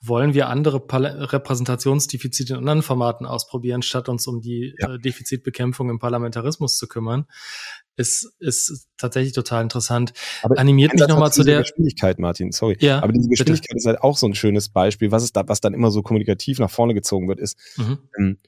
wollen 0.00 0.32
wir 0.32 0.48
andere 0.48 0.80
Pal 0.80 1.04
Repräsentationsdefizite 1.06 2.54
in 2.54 2.60
anderen 2.60 2.82
Formaten 2.82 3.26
ausprobieren, 3.26 3.82
statt 3.82 4.08
uns 4.08 4.26
um 4.26 4.40
die 4.40 4.74
ja. 4.78 4.94
äh, 4.94 4.98
Defizitbekämpfung 4.98 5.90
im 5.90 5.98
Parlamentarismus 5.98 6.78
zu 6.78 6.88
kümmern 6.88 7.26
ist, 7.96 8.32
ist 8.38 8.88
tatsächlich 8.98 9.32
total 9.32 9.62
interessant. 9.62 10.12
Aber 10.42 10.58
Animiert 10.58 10.92
mich 10.92 11.06
nochmal 11.08 11.32
zu 11.32 11.42
der 11.42 11.60
Geschwindigkeit, 11.62 12.18
Martin, 12.18 12.52
sorry. 12.52 12.76
Ja, 12.80 13.02
Aber 13.02 13.12
diese 13.12 13.28
Geschwindigkeit 13.28 13.68
bitte. 13.68 13.78
ist 13.78 13.86
halt 13.86 14.02
auch 14.02 14.16
so 14.16 14.26
ein 14.26 14.34
schönes 14.34 14.68
Beispiel. 14.68 15.10
Was 15.10 15.22
ist 15.22 15.36
da, 15.36 15.48
was 15.48 15.60
dann 15.60 15.74
immer 15.74 15.90
so 15.90 16.02
kommunikativ 16.02 16.58
nach 16.58 16.70
vorne 16.70 16.94
gezogen 16.94 17.28
wird, 17.28 17.40
ist, 17.40 17.58
mhm. 17.76 17.98
ähm, 18.18 18.38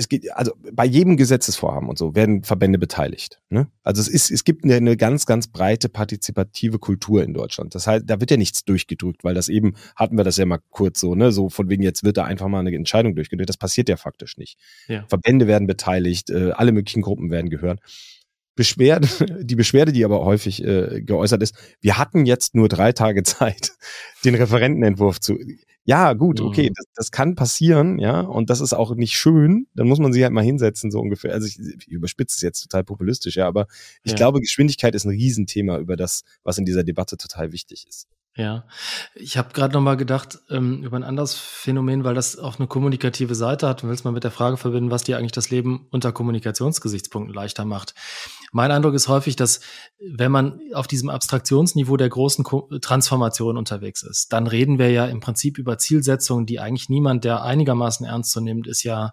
es 0.00 0.08
geht, 0.08 0.34
also 0.34 0.52
bei 0.72 0.84
jedem 0.84 1.16
Gesetzesvorhaben 1.16 1.88
und 1.88 1.98
so 1.98 2.14
werden 2.14 2.42
Verbände 2.42 2.78
beteiligt. 2.78 3.40
Ne? 3.50 3.68
Also 3.84 4.00
es 4.00 4.08
ist, 4.08 4.30
es 4.30 4.44
gibt 4.44 4.64
eine, 4.64 4.74
eine, 4.74 4.96
ganz, 4.96 5.26
ganz 5.26 5.48
breite 5.48 5.88
partizipative 5.88 6.78
Kultur 6.78 7.22
in 7.22 7.34
Deutschland. 7.34 7.74
Das 7.74 7.86
heißt, 7.86 8.04
da 8.06 8.20
wird 8.20 8.30
ja 8.30 8.36
nichts 8.36 8.64
durchgedrückt, 8.64 9.22
weil 9.22 9.34
das 9.34 9.48
eben, 9.48 9.74
hatten 9.94 10.16
wir 10.16 10.24
das 10.24 10.36
ja 10.38 10.46
mal 10.46 10.60
kurz 10.70 11.00
so, 11.00 11.14
ne, 11.14 11.30
so 11.30 11.48
von 11.48 11.68
wegen 11.68 11.82
jetzt 11.82 12.02
wird 12.02 12.16
da 12.16 12.24
einfach 12.24 12.48
mal 12.48 12.60
eine 12.60 12.74
Entscheidung 12.74 13.14
durchgedrückt. 13.14 13.48
Das 13.48 13.56
passiert 13.56 13.88
ja 13.88 13.96
faktisch 13.96 14.36
nicht. 14.38 14.58
Ja. 14.88 15.04
Verbände 15.08 15.46
werden 15.46 15.66
beteiligt, 15.66 16.30
äh, 16.30 16.52
alle 16.52 16.72
möglichen 16.72 17.02
Gruppen 17.02 17.30
werden 17.30 17.50
gehört. 17.50 17.80
Beschwerde, 18.56 19.08
die 19.44 19.56
Beschwerde, 19.56 19.92
die 19.92 20.04
aber 20.04 20.24
häufig 20.24 20.64
äh, 20.64 21.02
geäußert 21.02 21.42
ist, 21.42 21.54
wir 21.80 21.98
hatten 21.98 22.26
jetzt 22.26 22.54
nur 22.54 22.68
drei 22.68 22.92
Tage 22.92 23.22
Zeit, 23.24 23.72
den 24.24 24.34
Referentenentwurf 24.34 25.20
zu 25.20 25.38
ja, 25.84 26.12
gut, 26.12 26.40
okay, 26.40 26.70
mhm. 26.70 26.74
das, 26.76 26.86
das, 26.94 27.10
kann 27.10 27.34
passieren, 27.34 27.98
ja, 27.98 28.20
und 28.20 28.50
das 28.50 28.60
ist 28.60 28.74
auch 28.74 28.94
nicht 28.94 29.14
schön. 29.14 29.66
Dann 29.74 29.88
muss 29.88 29.98
man 29.98 30.12
sich 30.12 30.22
halt 30.22 30.32
mal 30.32 30.44
hinsetzen, 30.44 30.90
so 30.90 31.00
ungefähr. 31.00 31.32
Also 31.32 31.46
ich, 31.46 31.58
ich 31.58 31.88
überspitze 31.88 32.36
es 32.36 32.42
jetzt 32.42 32.62
total 32.62 32.84
populistisch, 32.84 33.36
ja, 33.36 33.46
aber 33.48 33.66
ich 34.02 34.12
ja. 34.12 34.16
glaube, 34.16 34.40
Geschwindigkeit 34.40 34.94
ist 34.94 35.04
ein 35.04 35.10
Riesenthema 35.10 35.78
über 35.78 35.96
das, 35.96 36.22
was 36.44 36.58
in 36.58 36.66
dieser 36.66 36.84
Debatte 36.84 37.16
total 37.16 37.52
wichtig 37.52 37.86
ist. 37.88 38.06
Ja, 38.36 38.64
ich 39.16 39.36
habe 39.36 39.52
gerade 39.52 39.74
noch 39.74 39.80
mal 39.80 39.96
gedacht 39.96 40.38
ähm, 40.50 40.84
über 40.84 40.96
ein 40.96 41.02
anderes 41.02 41.34
Phänomen, 41.34 42.04
weil 42.04 42.14
das 42.14 42.38
auch 42.38 42.58
eine 42.58 42.68
kommunikative 42.68 43.34
Seite 43.34 43.66
hat. 43.66 43.82
Du 43.82 43.88
willst 43.88 44.04
mal 44.04 44.12
mit 44.12 44.22
der 44.22 44.30
Frage 44.30 44.56
verbinden, 44.56 44.92
was 44.92 45.02
dir 45.02 45.18
eigentlich 45.18 45.32
das 45.32 45.50
Leben 45.50 45.88
unter 45.90 46.12
Kommunikationsgesichtspunkten 46.12 47.34
leichter 47.34 47.64
macht. 47.64 47.94
Mein 48.52 48.70
Eindruck 48.70 48.94
ist 48.94 49.08
häufig, 49.08 49.34
dass 49.34 49.60
wenn 49.98 50.30
man 50.30 50.60
auf 50.74 50.86
diesem 50.86 51.10
Abstraktionsniveau 51.10 51.96
der 51.96 52.08
großen 52.08 52.44
Transformation 52.80 53.56
unterwegs 53.56 54.02
ist, 54.04 54.32
dann 54.32 54.46
reden 54.46 54.78
wir 54.78 54.90
ja 54.90 55.06
im 55.06 55.18
Prinzip 55.18 55.58
über 55.58 55.78
Zielsetzungen, 55.78 56.46
die 56.46 56.60
eigentlich 56.60 56.88
niemand, 56.88 57.24
der 57.24 57.42
einigermaßen 57.42 58.06
ernst 58.06 58.30
zu 58.30 58.40
nehmen 58.40 58.62
ist, 58.64 58.84
ja 58.84 59.12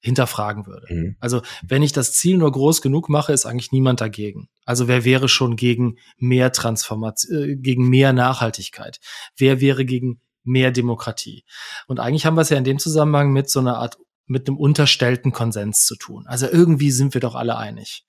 hinterfragen 0.00 0.66
würde. 0.66 0.86
Mhm. 0.92 1.16
Also 1.20 1.42
wenn 1.62 1.82
ich 1.82 1.92
das 1.92 2.12
Ziel 2.12 2.38
nur 2.38 2.50
groß 2.50 2.80
genug 2.82 3.08
mache, 3.08 3.32
ist 3.32 3.46
eigentlich 3.46 3.70
niemand 3.70 4.00
dagegen. 4.00 4.48
Also 4.64 4.88
wer 4.88 5.04
wäre 5.04 5.28
schon 5.28 5.56
gegen 5.56 5.96
mehr 6.16 6.52
Transformation, 6.52 7.38
äh, 7.38 7.56
gegen 7.56 7.88
mehr 7.88 8.12
Nachhaltigkeit? 8.12 8.98
Wer 9.36 9.60
wäre 9.60 9.84
gegen 9.84 10.20
mehr 10.42 10.70
Demokratie? 10.70 11.44
Und 11.86 12.00
eigentlich 12.00 12.26
haben 12.26 12.36
wir 12.36 12.42
es 12.42 12.48
ja 12.50 12.56
in 12.56 12.64
dem 12.64 12.78
Zusammenhang 12.78 13.32
mit 13.32 13.50
so 13.50 13.60
einer 13.60 13.76
Art, 13.76 13.98
mit 14.26 14.48
einem 14.48 14.56
unterstellten 14.56 15.32
Konsens 15.32 15.84
zu 15.84 15.96
tun. 15.96 16.24
Also 16.26 16.46
irgendwie 16.48 16.90
sind 16.90 17.14
wir 17.14 17.20
doch 17.20 17.34
alle 17.34 17.56
einig. 17.56 18.04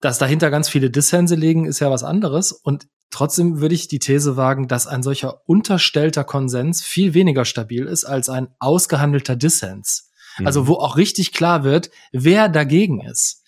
Dass 0.00 0.18
dahinter 0.18 0.50
ganz 0.50 0.68
viele 0.68 0.90
Dissense 0.90 1.34
liegen, 1.34 1.66
ist 1.66 1.80
ja 1.80 1.90
was 1.90 2.04
anderes. 2.04 2.52
Und 2.52 2.86
trotzdem 3.10 3.60
würde 3.60 3.74
ich 3.74 3.88
die 3.88 3.98
These 3.98 4.36
wagen, 4.36 4.68
dass 4.68 4.86
ein 4.86 5.02
solcher 5.02 5.42
unterstellter 5.46 6.24
Konsens 6.24 6.82
viel 6.82 7.12
weniger 7.12 7.44
stabil 7.44 7.84
ist 7.84 8.04
als 8.04 8.28
ein 8.28 8.48
ausgehandelter 8.60 9.36
Dissens. 9.36 10.10
Mhm. 10.38 10.46
Also 10.46 10.66
wo 10.66 10.74
auch 10.74 10.96
richtig 10.96 11.32
klar 11.32 11.64
wird, 11.64 11.90
wer 12.12 12.48
dagegen 12.48 13.00
ist. 13.00 13.42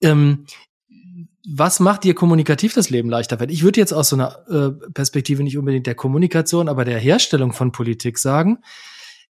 Ähm, 0.00 0.46
was 1.48 1.78
macht 1.78 2.04
dir 2.04 2.14
kommunikativ 2.14 2.74
das 2.74 2.90
Leben 2.90 3.08
leichter? 3.08 3.40
Ich 3.48 3.62
würde 3.62 3.78
jetzt 3.78 3.92
aus 3.92 4.08
so 4.08 4.16
einer 4.16 4.38
äh, 4.48 4.90
Perspektive 4.92 5.44
nicht 5.44 5.56
unbedingt 5.56 5.86
der 5.86 5.94
Kommunikation, 5.94 6.68
aber 6.68 6.84
der 6.84 6.98
Herstellung 6.98 7.52
von 7.52 7.70
Politik 7.70 8.18
sagen, 8.18 8.58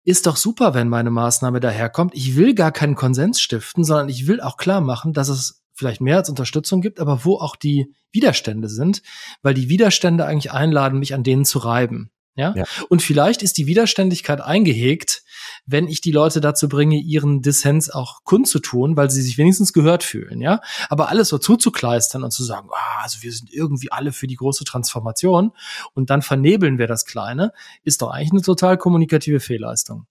ist 0.04 0.26
doch 0.26 0.36
super, 0.36 0.74
wenn 0.74 0.88
meine 0.88 1.10
Maßnahme 1.10 1.60
daherkommt. 1.60 2.14
Ich 2.14 2.36
will 2.36 2.54
gar 2.54 2.72
keinen 2.72 2.94
Konsens 2.94 3.40
stiften, 3.40 3.84
sondern 3.84 4.08
ich 4.08 4.26
will 4.26 4.40
auch 4.40 4.58
klar 4.58 4.80
machen, 4.80 5.12
dass 5.12 5.28
es 5.28 5.64
vielleicht 5.72 6.00
mehr 6.00 6.18
als 6.18 6.28
Unterstützung 6.28 6.80
gibt, 6.80 7.00
aber 7.00 7.24
wo 7.24 7.36
auch 7.36 7.56
die 7.56 7.92
Widerstände 8.12 8.68
sind, 8.68 9.02
weil 9.42 9.54
die 9.54 9.68
Widerstände 9.68 10.24
eigentlich 10.24 10.52
einladen, 10.52 11.00
mich 11.00 11.14
an 11.14 11.24
denen 11.24 11.44
zu 11.44 11.58
reiben. 11.58 12.10
Ja? 12.36 12.54
ja? 12.56 12.64
Und 12.88 13.02
vielleicht 13.02 13.42
ist 13.42 13.56
die 13.58 13.66
Widerständigkeit 13.66 14.40
eingehegt, 14.40 15.22
wenn 15.66 15.88
ich 15.88 16.00
die 16.00 16.12
Leute 16.12 16.40
dazu 16.40 16.68
bringe, 16.68 16.98
ihren 16.98 17.42
Dissens 17.42 17.90
auch 17.90 18.24
kundzutun, 18.24 18.96
weil 18.96 19.10
sie 19.10 19.22
sich 19.22 19.38
wenigstens 19.38 19.72
gehört 19.72 20.02
fühlen, 20.02 20.40
ja. 20.40 20.60
Aber 20.88 21.08
alles 21.08 21.28
so 21.28 21.38
zuzukleistern 21.38 22.22
und 22.22 22.32
zu 22.32 22.44
sagen, 22.44 22.68
ah, 22.72 23.02
also 23.02 23.22
wir 23.22 23.32
sind 23.32 23.52
irgendwie 23.52 23.90
alle 23.90 24.12
für 24.12 24.26
die 24.26 24.36
große 24.36 24.64
Transformation 24.64 25.52
und 25.94 26.10
dann 26.10 26.22
vernebeln 26.22 26.78
wir 26.78 26.86
das 26.86 27.04
Kleine, 27.04 27.52
ist 27.82 28.02
doch 28.02 28.10
eigentlich 28.10 28.32
eine 28.32 28.42
total 28.42 28.76
kommunikative 28.76 29.40
Fehlleistung. 29.40 30.06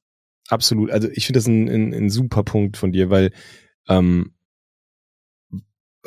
Absolut. 0.49 0.91
Also 0.91 1.09
ich 1.09 1.25
finde 1.25 1.39
das 1.39 1.47
ein, 1.47 1.67
ein, 1.69 1.93
ein 1.93 2.09
super 2.09 2.43
Punkt 2.43 2.77
von 2.77 2.91
dir, 2.91 3.09
weil 3.09 3.31
ähm, 3.88 4.33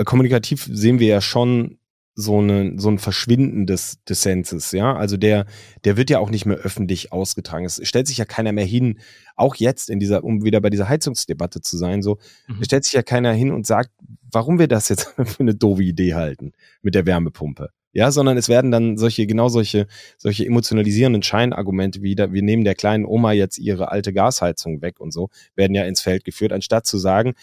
kommunikativ 0.04 0.68
sehen 0.70 0.98
wir 0.98 1.08
ja 1.08 1.20
schon 1.20 1.78
so, 2.18 2.38
eine, 2.38 2.72
so 2.78 2.88
ein 2.88 2.98
Verschwinden 2.98 3.66
des 3.66 4.02
Dissenses, 4.08 4.72
ja. 4.72 4.96
Also 4.96 5.18
der, 5.18 5.44
der 5.84 5.98
wird 5.98 6.08
ja 6.08 6.18
auch 6.18 6.30
nicht 6.30 6.46
mehr 6.46 6.56
öffentlich 6.56 7.12
ausgetragen. 7.12 7.66
Es 7.66 7.78
stellt 7.86 8.06
sich 8.06 8.16
ja 8.16 8.24
keiner 8.24 8.52
mehr 8.52 8.64
hin, 8.64 8.98
auch 9.36 9.54
jetzt 9.54 9.90
in 9.90 10.00
dieser, 10.00 10.24
um 10.24 10.42
wieder 10.42 10.62
bei 10.62 10.70
dieser 10.70 10.88
Heizungsdebatte 10.88 11.60
zu 11.60 11.76
sein, 11.76 12.02
so, 12.02 12.18
mhm. 12.48 12.64
stellt 12.64 12.84
sich 12.84 12.94
ja 12.94 13.02
keiner 13.02 13.32
hin 13.34 13.52
und 13.52 13.66
sagt, 13.66 13.90
warum 14.32 14.58
wir 14.58 14.66
das 14.66 14.88
jetzt 14.88 15.14
für 15.24 15.40
eine 15.40 15.54
doofe 15.54 15.82
Idee 15.82 16.14
halten 16.14 16.52
mit 16.80 16.94
der 16.94 17.04
Wärmepumpe. 17.04 17.68
Ja, 17.92 18.10
sondern 18.10 18.36
es 18.36 18.48
werden 18.48 18.70
dann 18.70 18.96
solche, 18.96 19.26
genau 19.26 19.48
solche, 19.48 19.86
solche 20.18 20.44
emotionalisierenden 20.44 21.22
Scheinargumente 21.22 22.02
wie, 22.02 22.14
da, 22.14 22.32
wir 22.32 22.42
nehmen 22.42 22.64
der 22.64 22.74
kleinen 22.74 23.04
Oma 23.04 23.32
jetzt 23.32 23.58
ihre 23.58 23.90
alte 23.90 24.12
Gasheizung 24.12 24.80
weg 24.82 25.00
und 25.00 25.12
so, 25.12 25.28
werden 25.54 25.74
ja 25.74 25.84
ins 25.84 26.00
Feld 26.00 26.24
geführt, 26.24 26.52
anstatt 26.52 26.86
zu 26.86 26.98
sagen, 26.98 27.34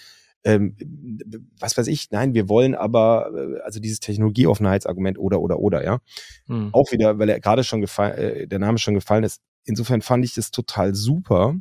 ähm, 0.44 0.76
was 1.60 1.78
weiß 1.78 1.88
ich, 1.88 2.12
nein, 2.12 2.34
wir 2.34 2.50
wollen 2.50 2.76
aber, 2.76 3.32
äh, 3.36 3.62
also 3.62 3.80
dieses 3.80 4.00
Technologieoffenheitsargument 4.00 5.18
oder, 5.18 5.41
oder, 5.41 5.60
oder, 5.60 5.84
ja. 5.84 6.00
Hm. 6.48 6.70
Auch 6.74 6.91
wieder, 6.91 7.20
weil 7.20 7.30
er 7.30 7.39
gerade 7.39 7.64
schon 7.64 7.82
gefallen, 7.82 8.18
äh, 8.18 8.48
der 8.48 8.60
Name 8.60 8.78
schon 8.78 8.94
gefallen 8.94 9.24
ist. 9.24 9.41
Insofern 9.66 10.02
fand 10.02 10.26
ich 10.26 10.34
das 10.34 10.52
total 10.52 10.94
super, 10.94 11.56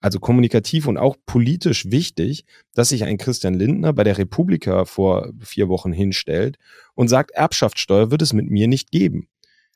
also 0.00 0.20
kommunikativ 0.20 0.86
und 0.86 0.96
auch 0.96 1.16
politisch 1.26 1.90
wichtig, 1.90 2.44
dass 2.74 2.90
sich 2.90 3.04
ein 3.04 3.18
Christian 3.18 3.54
Lindner 3.54 3.92
bei 3.92 4.04
der 4.04 4.16
Republika 4.16 4.84
vor 4.84 5.32
vier 5.40 5.68
Wochen 5.68 5.92
hinstellt 5.92 6.56
und 6.94 7.08
sagt, 7.08 7.32
Erbschaftssteuer 7.32 8.10
wird 8.10 8.22
es 8.22 8.32
mit 8.32 8.48
mir 8.48 8.68
nicht 8.68 8.90
geben. 8.90 9.28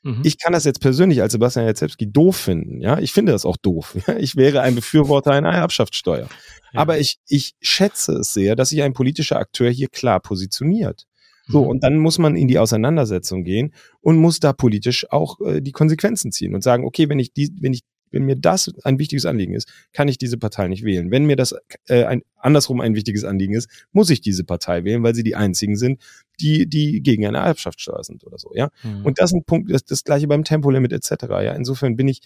Mhm. 0.03 0.21
Ich 0.25 0.39
kann 0.39 0.53
das 0.53 0.65
jetzt 0.65 0.81
persönlich 0.81 1.23
als 1.23 1.33
Sebastian 1.33 1.67
Jacepski 1.67 2.11
doof 2.11 2.37
finden. 2.37 2.81
Ja, 2.81 2.99
ich 2.99 3.13
finde 3.13 3.33
das 3.33 3.45
auch 3.45 3.57
doof. 3.57 3.97
Ich 4.19 4.37
wäre 4.37 4.61
ein 4.61 4.75
Befürworter 4.75 5.33
einer 5.33 5.53
Erbschaftssteuer. 5.53 6.29
Ja. 6.73 6.81
Aber 6.81 6.99
ich, 6.99 7.19
ich 7.29 7.55
schätze 7.61 8.15
es 8.15 8.33
sehr, 8.33 8.57
dass 8.57 8.71
sich 8.71 8.83
ein 8.83 8.93
politischer 8.93 9.37
Akteur 9.39 9.71
hier 9.71 9.89
klar 9.89 10.21
positioniert. 10.21 11.07
So, 11.47 11.63
mhm. 11.65 11.69
und 11.69 11.85
dann 11.85 11.99
muss 11.99 12.19
man 12.19 12.37
in 12.37 12.49
die 12.49 12.59
Auseinandersetzung 12.59 13.43
gehen 13.45 13.75
und 14.01 14.17
muss 14.17 14.39
da 14.39 14.53
politisch 14.53 15.11
auch 15.11 15.41
äh, 15.41 15.61
die 15.61 15.73
Konsequenzen 15.73 16.31
ziehen 16.31 16.55
und 16.55 16.63
sagen, 16.63 16.85
okay, 16.85 17.09
wenn 17.09 17.19
ich 17.19 17.33
die, 17.33 17.51
wenn 17.61 17.73
ich 17.73 17.83
wenn 18.13 18.25
mir 18.25 18.37
das 18.37 18.73
ein 18.85 18.99
wichtiges 18.99 19.27
Anliegen 19.27 19.55
ist, 19.55 19.73
kann 19.93 20.09
ich 20.09 20.19
diese 20.19 20.39
Partei 20.39 20.69
nicht 20.69 20.85
wählen. 20.85 21.11
Wenn 21.11 21.25
mir 21.25 21.37
das 21.37 21.55
äh, 21.89 22.05
ein, 22.05 22.23
andersrum 22.37 22.81
ein 22.81 22.95
wichtiges 22.95 23.25
Anliegen 23.25 23.55
ist, 23.55 23.69
muss 23.93 24.11
ich 24.11 24.21
diese 24.21 24.45
Partei 24.45 24.85
wählen, 24.85 25.03
weil 25.03 25.15
sie 25.15 25.25
die 25.25 25.35
einzigen 25.35 25.77
sind, 25.77 26.01
die, 26.41 26.69
die 26.69 27.03
gegen 27.03 27.27
eine 27.27 27.39
Erbschaftssteuer 27.39 28.05
sind 28.05 28.25
oder 28.25 28.39
so, 28.39 28.53
ja. 28.55 28.71
Mhm. 28.83 29.05
Und 29.05 29.19
das 29.19 29.31
ist 29.31 29.37
ein 29.37 29.45
Punkt, 29.45 29.73
das, 29.73 29.85
das 29.85 30.05
gleiche 30.05 30.29
beim 30.29 30.45
Tempolimit 30.45 30.93
etc. 30.93 31.25
Ja, 31.29 31.53
insofern 31.55 31.97
bin 31.97 32.09
ich 32.09 32.21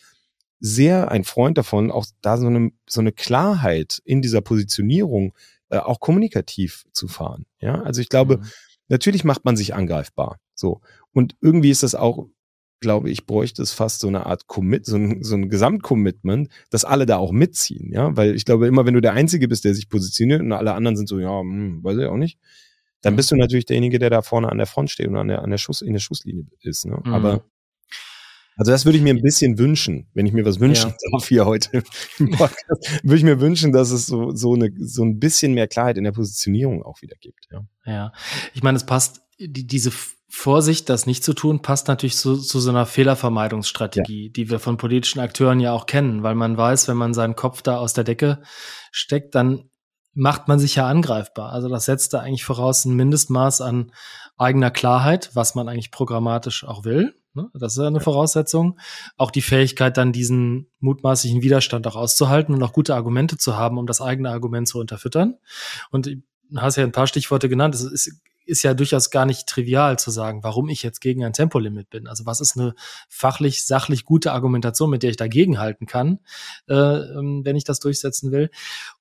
sehr 0.58 1.10
ein 1.10 1.24
Freund 1.24 1.58
davon, 1.58 1.90
auch 1.90 2.06
da 2.22 2.36
so 2.38 2.46
eine, 2.46 2.70
so 2.88 3.00
eine 3.00 3.12
Klarheit 3.12 4.00
in 4.04 4.22
dieser 4.22 4.40
Positionierung 4.40 5.34
äh, 5.68 5.78
auch 5.78 6.00
kommunikativ 6.00 6.84
zu 6.92 7.08
fahren. 7.08 7.46
Ja, 7.60 7.82
also 7.82 8.00
ich 8.00 8.08
glaube, 8.08 8.38
mhm. 8.38 8.44
natürlich 8.88 9.24
macht 9.24 9.44
man 9.44 9.56
sich 9.56 9.74
angreifbar. 9.74 10.38
So. 10.54 10.80
Und 11.12 11.36
irgendwie 11.40 11.70
ist 11.70 11.82
das 11.82 11.94
auch 11.94 12.28
glaube 12.80 13.10
ich, 13.10 13.26
bräuchte 13.26 13.62
es 13.62 13.72
fast 13.72 14.00
so 14.00 14.08
eine 14.08 14.26
Art 14.26 14.46
Commit, 14.46 14.86
so 14.86 14.96
ein, 14.96 15.22
so 15.22 15.34
ein 15.34 15.48
Gesamtcommitment, 15.48 16.50
dass 16.70 16.84
alle 16.84 17.06
da 17.06 17.16
auch 17.16 17.32
mitziehen, 17.32 17.92
ja, 17.92 18.16
weil 18.16 18.34
ich 18.34 18.44
glaube, 18.44 18.66
immer 18.66 18.86
wenn 18.86 18.94
du 18.94 19.00
der 19.00 19.14
Einzige 19.14 19.48
bist, 19.48 19.64
der 19.64 19.74
sich 19.74 19.88
positioniert 19.88 20.40
und 20.40 20.52
alle 20.52 20.74
anderen 20.74 20.96
sind 20.96 21.08
so, 21.08 21.18
ja, 21.18 21.40
hm, 21.40 21.82
weiß 21.82 21.98
ich 21.98 22.04
auch 22.06 22.16
nicht, 22.16 22.38
dann 23.02 23.16
bist 23.16 23.30
du 23.30 23.36
natürlich 23.36 23.66
derjenige, 23.66 23.98
der 23.98 24.10
da 24.10 24.22
vorne 24.22 24.50
an 24.50 24.58
der 24.58 24.66
Front 24.66 24.90
steht 24.90 25.08
und 25.08 25.16
an 25.16 25.28
der, 25.28 25.42
an 25.42 25.50
der 25.50 25.58
Schuss, 25.58 25.80
in 25.80 25.92
der 25.92 26.00
Schusslinie 26.00 26.46
ist, 26.60 26.86
ne? 26.86 27.00
Mhm. 27.04 27.14
Aber 27.14 27.44
also 28.56 28.72
das 28.72 28.86
würde 28.86 28.96
ich 28.96 29.04
mir 29.04 29.12
ein 29.12 29.20
bisschen 29.20 29.58
wünschen, 29.58 30.08
wenn 30.14 30.24
ich 30.24 30.32
mir 30.32 30.46
was 30.46 30.60
wünschen 30.60 30.90
ja. 30.90 31.10
darf 31.12 31.28
hier 31.28 31.44
heute 31.44 31.82
im 32.18 32.30
Podcast, 32.30 33.02
würde 33.02 33.16
ich 33.16 33.22
mir 33.22 33.38
wünschen, 33.38 33.70
dass 33.70 33.90
es 33.90 34.06
so, 34.06 34.30
so, 34.34 34.54
eine, 34.54 34.72
so 34.78 35.04
ein 35.04 35.18
bisschen 35.18 35.52
mehr 35.52 35.68
Klarheit 35.68 35.98
in 35.98 36.04
der 36.04 36.12
Positionierung 36.12 36.82
auch 36.82 37.02
wieder 37.02 37.16
gibt. 37.20 37.48
Ja, 37.50 37.66
ja. 37.84 38.12
ich 38.54 38.62
meine, 38.62 38.76
es 38.76 38.86
passt, 38.86 39.20
die, 39.38 39.66
diese 39.66 39.90
Vorsicht, 40.38 40.90
das 40.90 41.06
nicht 41.06 41.24
zu 41.24 41.32
tun, 41.32 41.62
passt 41.62 41.88
natürlich 41.88 42.14
zu, 42.14 42.36
zu 42.36 42.60
so 42.60 42.68
einer 42.68 42.84
Fehlervermeidungsstrategie, 42.84 44.26
ja. 44.26 44.32
die 44.32 44.50
wir 44.50 44.58
von 44.58 44.76
politischen 44.76 45.18
Akteuren 45.18 45.60
ja 45.60 45.72
auch 45.72 45.86
kennen, 45.86 46.22
weil 46.22 46.34
man 46.34 46.58
weiß, 46.58 46.88
wenn 46.88 46.98
man 46.98 47.14
seinen 47.14 47.36
Kopf 47.36 47.62
da 47.62 47.78
aus 47.78 47.94
der 47.94 48.04
Decke 48.04 48.42
steckt, 48.92 49.34
dann 49.34 49.70
macht 50.12 50.46
man 50.46 50.58
sich 50.58 50.74
ja 50.74 50.86
angreifbar. 50.86 51.52
Also 51.52 51.70
das 51.70 51.86
setzt 51.86 52.12
da 52.12 52.20
eigentlich 52.20 52.44
voraus 52.44 52.84
ein 52.84 52.94
Mindestmaß 52.94 53.62
an 53.62 53.92
eigener 54.36 54.70
Klarheit, 54.70 55.30
was 55.32 55.54
man 55.54 55.70
eigentlich 55.70 55.90
programmatisch 55.90 56.64
auch 56.64 56.84
will. 56.84 57.14
Ne? 57.32 57.48
Das 57.54 57.72
ist 57.72 57.78
ja 57.78 57.86
eine 57.86 58.00
Voraussetzung. 58.00 58.78
Auch 59.16 59.30
die 59.30 59.42
Fähigkeit, 59.42 59.96
dann 59.96 60.12
diesen 60.12 60.68
mutmaßlichen 60.80 61.40
Widerstand 61.40 61.86
auch 61.86 61.96
auszuhalten 61.96 62.54
und 62.54 62.62
auch 62.62 62.74
gute 62.74 62.94
Argumente 62.94 63.38
zu 63.38 63.56
haben, 63.56 63.78
um 63.78 63.86
das 63.86 64.02
eigene 64.02 64.30
Argument 64.30 64.68
zu 64.68 64.78
unterfüttern. 64.78 65.36
Und 65.90 66.06
du 66.06 66.20
hast 66.56 66.76
ja 66.76 66.84
ein 66.84 66.92
paar 66.92 67.06
Stichworte 67.06 67.48
genannt. 67.48 67.74
Es 67.74 67.82
ist 67.82 68.20
ist 68.46 68.62
ja 68.62 68.74
durchaus 68.74 69.10
gar 69.10 69.26
nicht 69.26 69.46
trivial 69.46 69.98
zu 69.98 70.10
sagen, 70.10 70.42
warum 70.42 70.68
ich 70.68 70.82
jetzt 70.82 71.00
gegen 71.00 71.24
ein 71.24 71.32
Tempolimit 71.32 71.90
bin. 71.90 72.06
Also 72.06 72.26
was 72.26 72.40
ist 72.40 72.56
eine 72.56 72.74
fachlich, 73.08 73.66
sachlich 73.66 74.04
gute 74.04 74.32
Argumentation, 74.32 74.90
mit 74.90 75.02
der 75.02 75.10
ich 75.10 75.16
dagegen 75.16 75.58
halten 75.58 75.86
kann, 75.86 76.20
äh, 76.68 76.74
ähm, 76.74 77.42
wenn 77.44 77.56
ich 77.56 77.64
das 77.64 77.80
durchsetzen 77.80 78.32
will. 78.32 78.50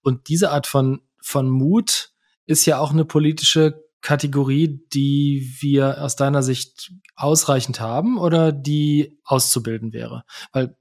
Und 0.02 0.28
diese 0.28 0.52
Art 0.52 0.68
von, 0.68 1.02
von 1.22 1.50
Mut 1.50 2.12
ist 2.46 2.66
ja 2.66 2.80
auch 2.80 2.92
eine 2.92 3.06
politische 3.06 3.86
Kategorie, 4.02 4.82
die 4.94 5.56
wir 5.62 6.04
aus 6.04 6.16
deiner 6.16 6.44
Sicht 6.44 6.92
ausreichend 7.16 7.80
haben 7.80 8.18
oder 8.18 8.52
die 8.52 9.20
auszubilden 9.24 9.94
wäre? 9.94 10.24
Weil 10.52 10.76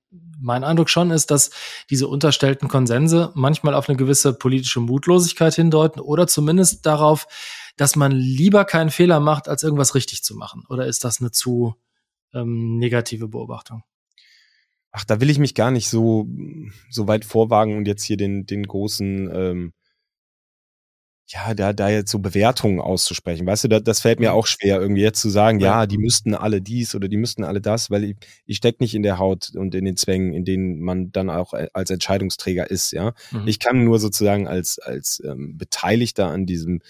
mein 0.45 0.63
Eindruck 0.63 0.91
schon 0.91 1.11
ist, 1.11 1.31
dass 1.31 1.51
diese 1.91 2.07
unterstellten 2.07 2.69
Konsense 2.69 3.33
manchmal 3.35 3.75
auf 3.75 3.89
eine 3.89 3.97
gewisse 3.97 4.35
politische 4.35 4.81
Mutlosigkeit 4.81 5.55
hindeuten 5.55 6.01
oder 6.01 6.27
zumindest 6.27 6.87
darauf, 6.87 7.27
dass 7.77 7.97
man 7.97 8.13
lieber 8.13 8.65
keinen 8.65 8.91
Fehler 8.91 9.21
macht, 9.21 9.49
als 9.49 9.63
irgendwas 9.63 9.95
richtig 9.95 10.23
zu 10.23 10.37
machen? 10.37 10.65
Oder 10.69 10.87
ist 10.87 11.05
das 11.05 11.21
eine 11.21 11.31
zu 11.31 11.75
ähm, 12.33 12.79
negative 12.79 13.29
Beobachtung? 13.29 13.83
Ach, 14.93 15.05
da 15.05 15.21
will 15.21 15.31
ich 15.31 15.39
mich 15.39 15.55
gar 15.55 15.73
nicht 15.73 15.89
so, 15.89 16.29
so 16.89 17.09
weit 17.09 17.25
vorwagen 17.25 17.77
und 17.77 17.89
jetzt 17.89 18.05
hier 18.05 18.17
den, 18.17 18.47
den 18.47 18.65
großen, 18.65 19.31
ähm, 19.35 19.73
ja, 21.27 21.55
da, 21.55 21.73
da 21.73 21.89
jetzt 21.89 22.11
so 22.11 22.19
Bewertungen 22.19 22.81
auszusprechen. 22.81 23.47
Weißt 23.47 23.65
du, 23.65 23.69
da, 23.69 23.81
das 23.81 24.01
fällt 24.01 24.21
mir 24.21 24.31
mhm. 24.31 24.37
auch 24.37 24.47
schwer, 24.47 24.81
irgendwie 24.81 25.01
jetzt 25.01 25.21
zu 25.21 25.31
sagen, 25.31 25.59
ja, 25.59 25.87
die 25.87 25.97
müssten 25.97 26.35
alle 26.35 26.61
dies 26.61 26.95
oder 26.95 27.09
die 27.09 27.17
müssten 27.17 27.45
alle 27.45 27.63
das, 27.63 27.91
weil 27.91 28.05
ich, 28.05 28.17
ich 28.45 28.59
stecke 28.59 28.83
nicht 28.83 28.95
in 28.95 29.03
der 29.03 29.19
Haut 29.19 29.53
und 29.55 29.75
in 29.75 29.87
den 29.87 29.97
Zwängen, 29.97 30.35
in 30.35 30.45
denen 30.45 30.81
man 30.81 31.13
dann 31.13 31.31
auch 31.31 31.55
äh, 31.55 31.69
als 31.73 31.91
Entscheidungsträger 31.91 32.71
ist, 32.71 32.93
ja. 32.93 33.15
Mhm. 33.31 33.47
Ich 33.47 33.59
kann 33.59 33.85
nur 33.85 33.99
sozusagen 33.99 34.47
als, 34.47 34.79
als 34.79 35.23
ähm, 35.25 35.57
Beteiligter 35.57 36.27
an 36.29 36.47
diesem 36.47 36.81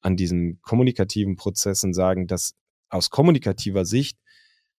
an 0.00 0.16
diesen 0.16 0.60
kommunikativen 0.62 1.36
Prozessen 1.36 1.94
sagen, 1.94 2.26
dass 2.26 2.54
aus 2.88 3.10
kommunikativer 3.10 3.84
Sicht 3.84 4.18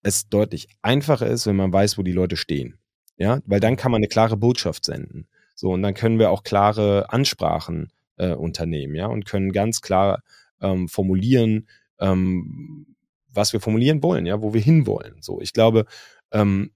es 0.01 0.27
deutlich 0.27 0.67
einfacher 0.81 1.27
ist, 1.27 1.47
wenn 1.47 1.55
man 1.55 1.71
weiß, 1.71 1.97
wo 1.97 2.03
die 2.03 2.11
Leute 2.11 2.35
stehen. 2.35 2.77
Ja, 3.15 3.39
weil 3.45 3.59
dann 3.59 3.77
kann 3.77 3.91
man 3.91 3.99
eine 3.99 4.09
klare 4.09 4.35
Botschaft 4.35 4.83
senden. 4.83 5.27
So, 5.55 5.71
und 5.71 5.81
dann 5.81 5.93
können 5.93 6.19
wir 6.19 6.29
auch 6.29 6.43
klare 6.43 7.11
Ansprachen 7.11 7.91
äh, 8.17 8.33
unternehmen, 8.33 8.95
ja, 8.95 9.07
und 9.07 9.25
können 9.25 9.51
ganz 9.51 9.81
klar 9.81 10.23
ähm, 10.61 10.87
formulieren, 10.87 11.67
ähm, 11.99 12.95
was 13.29 13.53
wir 13.53 13.59
formulieren 13.59 14.03
wollen, 14.03 14.25
ja, 14.25 14.41
wo 14.41 14.53
wir 14.53 14.61
hinwollen. 14.61 15.15
So, 15.21 15.41
ich 15.41 15.53
glaube, 15.53 15.85
ähm, 16.31 16.71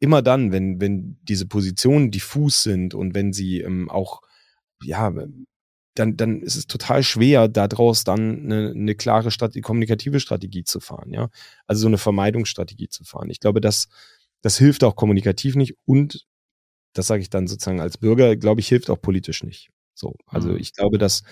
immer 0.00 0.22
dann, 0.22 0.52
wenn, 0.52 0.80
wenn 0.80 1.18
diese 1.22 1.46
Positionen 1.46 2.10
diffus 2.10 2.62
sind 2.62 2.94
und 2.94 3.14
wenn 3.14 3.32
sie 3.32 3.60
ähm, 3.60 3.90
auch 3.90 4.20
ja, 4.82 5.12
dann, 5.94 6.16
dann 6.16 6.42
ist 6.42 6.56
es 6.56 6.66
total 6.66 7.02
schwer, 7.02 7.48
daraus 7.48 8.04
dann 8.04 8.44
eine, 8.44 8.70
eine 8.70 8.94
klare 8.94 9.30
Strategie, 9.30 9.62
kommunikative 9.62 10.20
Strategie 10.20 10.64
zu 10.64 10.80
fahren, 10.80 11.12
ja. 11.12 11.28
Also 11.66 11.82
so 11.82 11.86
eine 11.88 11.98
Vermeidungsstrategie 11.98 12.88
zu 12.88 13.04
fahren. 13.04 13.30
Ich 13.30 13.40
glaube, 13.40 13.60
das, 13.60 13.88
das 14.42 14.58
hilft 14.58 14.84
auch 14.84 14.96
kommunikativ 14.96 15.56
nicht 15.56 15.74
und 15.84 16.26
das 16.94 17.06
sage 17.08 17.22
ich 17.22 17.30
dann 17.30 17.46
sozusagen 17.46 17.80
als 17.80 17.98
Bürger, 17.98 18.36
glaube 18.36 18.60
ich, 18.60 18.68
hilft 18.68 18.90
auch 18.90 19.00
politisch 19.00 19.42
nicht. 19.42 19.70
So, 19.98 20.14
also 20.26 20.50
mhm. 20.50 20.58
ich 20.58 20.72
glaube, 20.72 20.98
dass, 20.98 21.22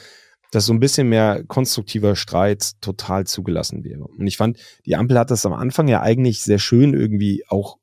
dass 0.50 0.66
so 0.66 0.72
ein 0.72 0.80
bisschen 0.80 1.08
mehr 1.08 1.44
konstruktiver 1.46 2.16
Streit 2.16 2.72
total 2.80 3.26
zugelassen 3.26 3.84
wäre. 3.84 4.04
Und 4.04 4.26
ich 4.26 4.36
fand, 4.36 4.58
die 4.84 4.96
Ampel 4.96 5.18
hat 5.18 5.30
das 5.30 5.46
am 5.46 5.52
Anfang 5.52 5.88
ja 5.88 6.02
eigentlich 6.02 6.42
sehr 6.42 6.58
schön 6.58 6.94
irgendwie 6.94 7.44
auch 7.48 7.78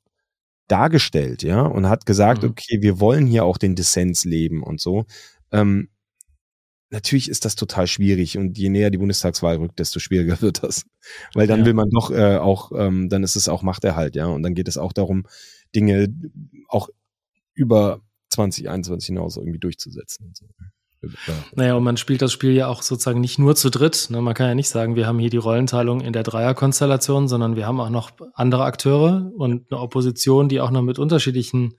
dargestellt, 0.68 1.44
ja, 1.44 1.62
und 1.62 1.90
hat 1.90 2.06
gesagt, 2.06 2.44
mhm. 2.44 2.50
okay, 2.50 2.82
wir 2.82 3.00
wollen 3.00 3.28
hier 3.28 3.46
auch 3.46 3.58
den 3.58 3.76
Dissens 3.76 4.26
leben 4.26 4.64
und 4.64 4.80
so. 4.80 5.06
Ähm, 5.52 5.90
natürlich 6.90 7.30
ist 7.30 7.46
das 7.46 7.56
total 7.56 7.88
schwierig 7.88 8.38
und 8.38 8.58
je 8.58 8.70
näher 8.70 8.90
die 8.90 8.98
Bundestagswahl 8.98 9.58
rückt, 9.58 9.80
desto 9.80 10.00
schwieriger 10.00 10.40
wird 10.42 10.64
das. 10.64 10.86
Weil 11.34 11.48
dann 11.48 11.62
ja. 11.62 11.66
will 11.66 11.74
man 11.74 11.90
doch 11.90 12.12
äh, 12.12 12.38
auch, 12.38 12.72
ähm, 12.76 13.10
dann 13.10 13.24
ist 13.24 13.36
es 13.36 13.50
auch 13.50 13.62
Machterhalt, 13.64 14.16
ja. 14.16 14.28
Und 14.28 14.44
dann 14.44 14.54
geht 14.54 14.68
es 14.68 14.78
auch 14.78 14.94
darum, 14.94 15.26
Dinge 15.76 16.08
auch 16.68 16.90
über 17.54 18.02
2021 18.30 19.08
hinaus 19.08 19.38
irgendwie 19.38 19.60
durchzusetzen. 19.60 20.28
Und 20.28 20.38
so. 20.38 20.46
Ja. 21.04 21.34
Naja, 21.56 21.76
und 21.76 21.84
man 21.84 21.98
spielt 21.98 22.22
das 22.22 22.32
Spiel 22.32 22.54
ja 22.54 22.68
auch 22.68 22.82
sozusagen 22.82 23.22
nicht 23.22 23.40
nur 23.40 23.56
zu 23.56 23.70
dritt. 23.70 24.08
Ne? 24.10 24.22
Man 24.22 24.34
kann 24.34 24.48
ja 24.48 24.56
nicht 24.56 24.70
sagen, 24.70 24.96
wir 24.96 25.06
haben 25.08 25.20
hier 25.20 25.30
die 25.30 25.38
Rollenteilung 25.38 26.02
in 26.02 26.14
der 26.14 26.24
Dreierkonstellation, 26.24 27.28
sondern 27.28 27.56
wir 27.56 27.68
haben 27.68 27.80
auch 27.80 27.90
noch 27.90 28.12
andere 28.34 28.64
Akteure 28.64 29.32
und 29.36 29.66
eine 29.70 29.80
Opposition, 29.80 30.50
die 30.50 30.62
auch 30.62 30.72
noch 30.72 30.82
mit 30.82 31.00
unterschiedlichen 31.00 31.76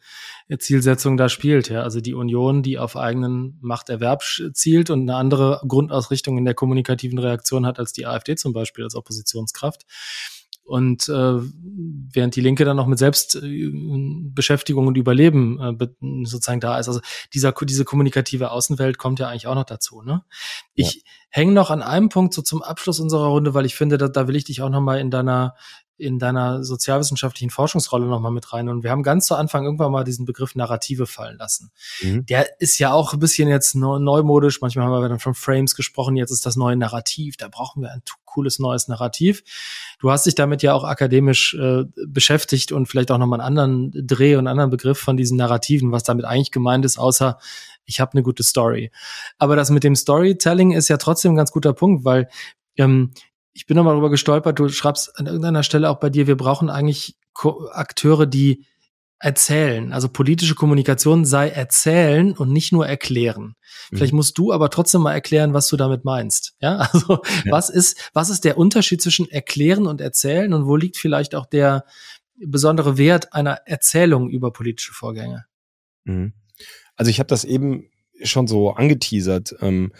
Zielsetzungen 0.59 1.16
da 1.16 1.29
spielt. 1.29 1.70
Ja? 1.70 1.83
Also 1.83 2.01
die 2.01 2.14
Union, 2.14 2.62
die 2.62 2.79
auf 2.79 2.97
eigenen 2.97 3.59
Machterwerb 3.61 4.22
zielt 4.53 4.91
und 4.91 5.03
eine 5.03 5.16
andere 5.16 5.61
Grundausrichtung 5.66 6.39
in 6.39 6.45
der 6.45 6.55
kommunikativen 6.55 7.18
Reaktion 7.18 7.66
hat 7.66 7.79
als 7.79 7.93
die 7.93 8.07
AfD 8.07 8.37
zum 8.37 8.53
Beispiel 8.53 8.85
als 8.85 8.95
Oppositionskraft. 8.95 9.85
Und 10.64 11.08
äh, 11.10 11.40
während 12.12 12.34
die 12.36 12.40
Linke 12.40 12.64
dann 12.64 12.76
noch 12.76 12.86
mit 12.86 12.98
Selbstbeschäftigung 12.98 14.84
äh, 14.84 14.88
und 14.88 14.96
Überleben 14.96 15.60
äh, 15.60 15.86
sozusagen 16.24 16.60
da 16.60 16.78
ist. 16.78 16.88
Also 16.88 17.00
dieser, 17.34 17.52
diese 17.52 17.84
kommunikative 17.84 18.50
Außenwelt 18.50 18.96
kommt 18.96 19.18
ja 19.18 19.28
eigentlich 19.28 19.46
auch 19.46 19.54
noch 19.54 19.64
dazu. 19.64 20.02
Ne? 20.02 20.24
Ich 20.74 20.94
ja. 20.94 21.00
hänge 21.28 21.52
noch 21.52 21.70
an 21.70 21.82
einem 21.82 22.08
Punkt 22.08 22.32
so 22.32 22.40
zum 22.40 22.62
Abschluss 22.62 22.98
unserer 22.98 23.26
Runde, 23.26 23.52
weil 23.52 23.66
ich 23.66 23.74
finde, 23.74 23.98
da, 23.98 24.08
da 24.08 24.26
will 24.26 24.36
ich 24.36 24.44
dich 24.44 24.62
auch 24.62 24.70
noch 24.70 24.80
mal 24.80 24.98
in 24.98 25.10
deiner 25.10 25.54
in 25.97 26.18
deiner 26.18 26.64
sozialwissenschaftlichen 26.64 27.51
Forschungsrolle 27.51 28.07
nochmal 28.07 28.32
mit 28.32 28.53
rein. 28.53 28.68
Und 28.68 28.82
wir 28.82 28.90
haben 28.90 29.03
ganz 29.03 29.26
zu 29.26 29.36
Anfang 29.36 29.64
irgendwann 29.64 29.92
mal 29.92 30.05
diesen 30.05 30.24
Begriff 30.24 30.55
Narrative 30.55 31.07
fallen 31.07 31.38
lassen. 31.38 31.70
Mhm. 32.03 32.26
Der 32.26 32.61
ist 32.61 32.78
ja 32.78 32.92
auch 32.92 33.12
ein 33.12 33.20
bisschen 33.20 33.49
jetzt 33.49 33.74
neumodisch. 33.74 34.61
Manchmal 34.61 34.86
haben 34.86 34.92
wir 34.92 35.09
dann 35.09 35.20
von 35.20 35.34
Frames 35.34 35.74
gesprochen. 35.74 36.16
Jetzt 36.16 36.30
ist 36.30 36.47
das 36.47 36.57
neue 36.57 36.76
Narrativ. 36.76 37.36
Da 37.36 37.49
brauchen 37.49 37.82
wir 37.82 37.92
ein 37.92 38.03
cooles 38.24 38.59
neues 38.59 38.88
Narrativ. 38.88 39.45
Du 40.01 40.11
hast 40.11 40.26
dich 40.26 40.34
damit 40.34 40.62
ja 40.62 40.74
auch 40.74 40.84
akademisch 40.84 41.55
äh, 41.55 41.84
beschäftigt 42.07 42.72
und 42.72 42.86
vielleicht 42.86 43.11
auch 43.11 43.18
nochmal 43.18 43.40
einen 43.40 43.59
anderen 43.59 44.07
Dreh 44.07 44.34
und 44.34 44.40
einen 44.40 44.49
anderen 44.49 44.70
Begriff 44.70 44.99
von 44.99 45.16
diesen 45.16 45.36
Narrativen, 45.36 45.92
was 45.92 46.03
damit 46.03 46.24
eigentlich 46.24 46.51
gemeint 46.51 46.84
ist, 46.84 46.99
außer 46.99 47.38
ich 47.86 48.01
habe 48.01 48.12
eine 48.12 48.22
gute 48.22 48.42
Story. 48.42 48.90
Aber 49.38 49.57
das 49.57 49.70
mit 49.70 49.84
dem 49.84 49.95
Storytelling 49.95 50.72
ist 50.72 50.88
ja 50.88 50.97
trotzdem 50.97 51.32
ein 51.32 51.36
ganz 51.36 51.53
guter 51.53 51.72
Punkt, 51.72 52.05
weil 52.05 52.28
ähm, 52.76 53.12
ich 53.55 53.66
bin 53.66 53.76
nochmal 53.76 53.94
darüber 53.94 54.11
gestolpert, 54.11 54.59
du 54.59 54.68
schreibst 54.68 55.18
an 55.18 55.26
irgendeiner 55.26 55.62
Stelle 55.62 55.88
auch 55.88 56.00
bei 56.00 56.11
dir, 56.11 56.26
wir 56.26 56.36
brauchen 56.36 56.68
eigentlich 56.68 57.16
Ko 57.32 57.68
Akteure, 57.72 58.26
die 58.26 58.66
erzählen. 59.20 59.92
Also 59.92 60.09
politische 60.09 60.55
Kommunikation 60.55 61.24
sei 61.24 61.48
erzählen 61.48 62.32
und 62.32 62.52
nicht 62.52 62.72
nur 62.72 62.86
erklären. 62.86 63.55
Mhm. 63.90 63.96
Vielleicht 63.96 64.12
musst 64.12 64.36
du 64.36 64.52
aber 64.52 64.70
trotzdem 64.70 65.00
mal 65.00 65.14
erklären, 65.14 65.55
was 65.55 65.68
du 65.68 65.76
damit 65.76 66.05
meinst. 66.05 66.55
Ja, 66.61 66.76
also 66.92 67.22
ja. 67.44 67.52
was 67.52 67.70
ist, 67.70 68.11
was 68.12 68.28
ist 68.28 68.44
der 68.44 68.59
Unterschied 68.59 69.00
zwischen 69.00 69.30
erklären 69.30 69.86
und 69.86 70.00
erzählen 70.00 70.52
und 70.52 70.66
wo 70.66 70.76
liegt 70.76 70.98
vielleicht 70.98 71.34
auch 71.34 71.46
der 71.46 71.84
besondere 72.36 72.98
Wert 72.98 73.32
einer 73.32 73.61
Erzählung 73.66 74.28
über 74.28 74.52
politische 74.52 74.92
Vorgänge? 74.92 75.46
Mhm. 76.05 76.34
Also 76.96 77.11
ich 77.11 77.18
habe 77.18 77.28
das 77.28 77.44
eben 77.44 77.88
schon 78.22 78.46
so 78.46 78.72
angeteasert. 78.72 79.55
Ähm, 79.61 79.92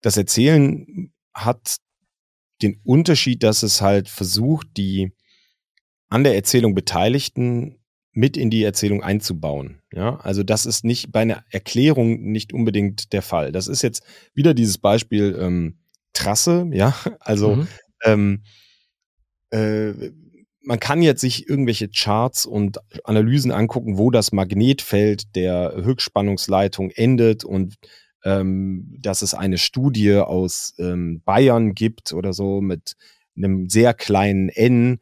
das 0.00 0.16
Erzählen 0.16 1.12
hat 1.32 1.76
den 2.62 2.80
Unterschied, 2.84 3.42
dass 3.42 3.62
es 3.62 3.80
halt 3.80 4.08
versucht, 4.08 4.68
die 4.76 5.12
an 6.08 6.24
der 6.24 6.34
Erzählung 6.34 6.74
Beteiligten 6.74 7.78
mit 8.12 8.36
in 8.36 8.48
die 8.48 8.62
Erzählung 8.62 9.02
einzubauen. 9.02 9.82
Ja, 9.92 10.16
also 10.20 10.42
das 10.44 10.66
ist 10.66 10.84
nicht 10.84 11.10
bei 11.10 11.22
einer 11.22 11.44
Erklärung 11.50 12.20
nicht 12.22 12.52
unbedingt 12.52 13.12
der 13.12 13.22
Fall. 13.22 13.50
Das 13.50 13.66
ist 13.66 13.82
jetzt 13.82 14.04
wieder 14.34 14.54
dieses 14.54 14.78
Beispiel 14.78 15.36
ähm, 15.38 15.78
Trasse. 16.12 16.68
Ja, 16.72 16.94
also 17.20 17.56
mhm. 17.56 17.68
ähm, 18.04 18.42
äh, 19.50 20.10
man 20.66 20.80
kann 20.80 21.02
jetzt 21.02 21.20
sich 21.20 21.48
irgendwelche 21.48 21.88
Charts 21.88 22.46
und 22.46 22.78
Analysen 23.04 23.50
angucken, 23.50 23.98
wo 23.98 24.10
das 24.10 24.32
Magnetfeld 24.32 25.34
der 25.36 25.74
Höchstspannungsleitung 25.76 26.90
endet 26.90 27.44
und 27.44 27.74
ähm, 28.24 28.96
dass 29.00 29.22
es 29.22 29.34
eine 29.34 29.58
Studie 29.58 30.16
aus 30.16 30.74
ähm, 30.78 31.22
Bayern 31.24 31.74
gibt 31.74 32.12
oder 32.12 32.32
so 32.32 32.60
mit 32.60 32.96
einem 33.36 33.68
sehr 33.68 33.94
kleinen 33.94 34.48
N, 34.48 34.98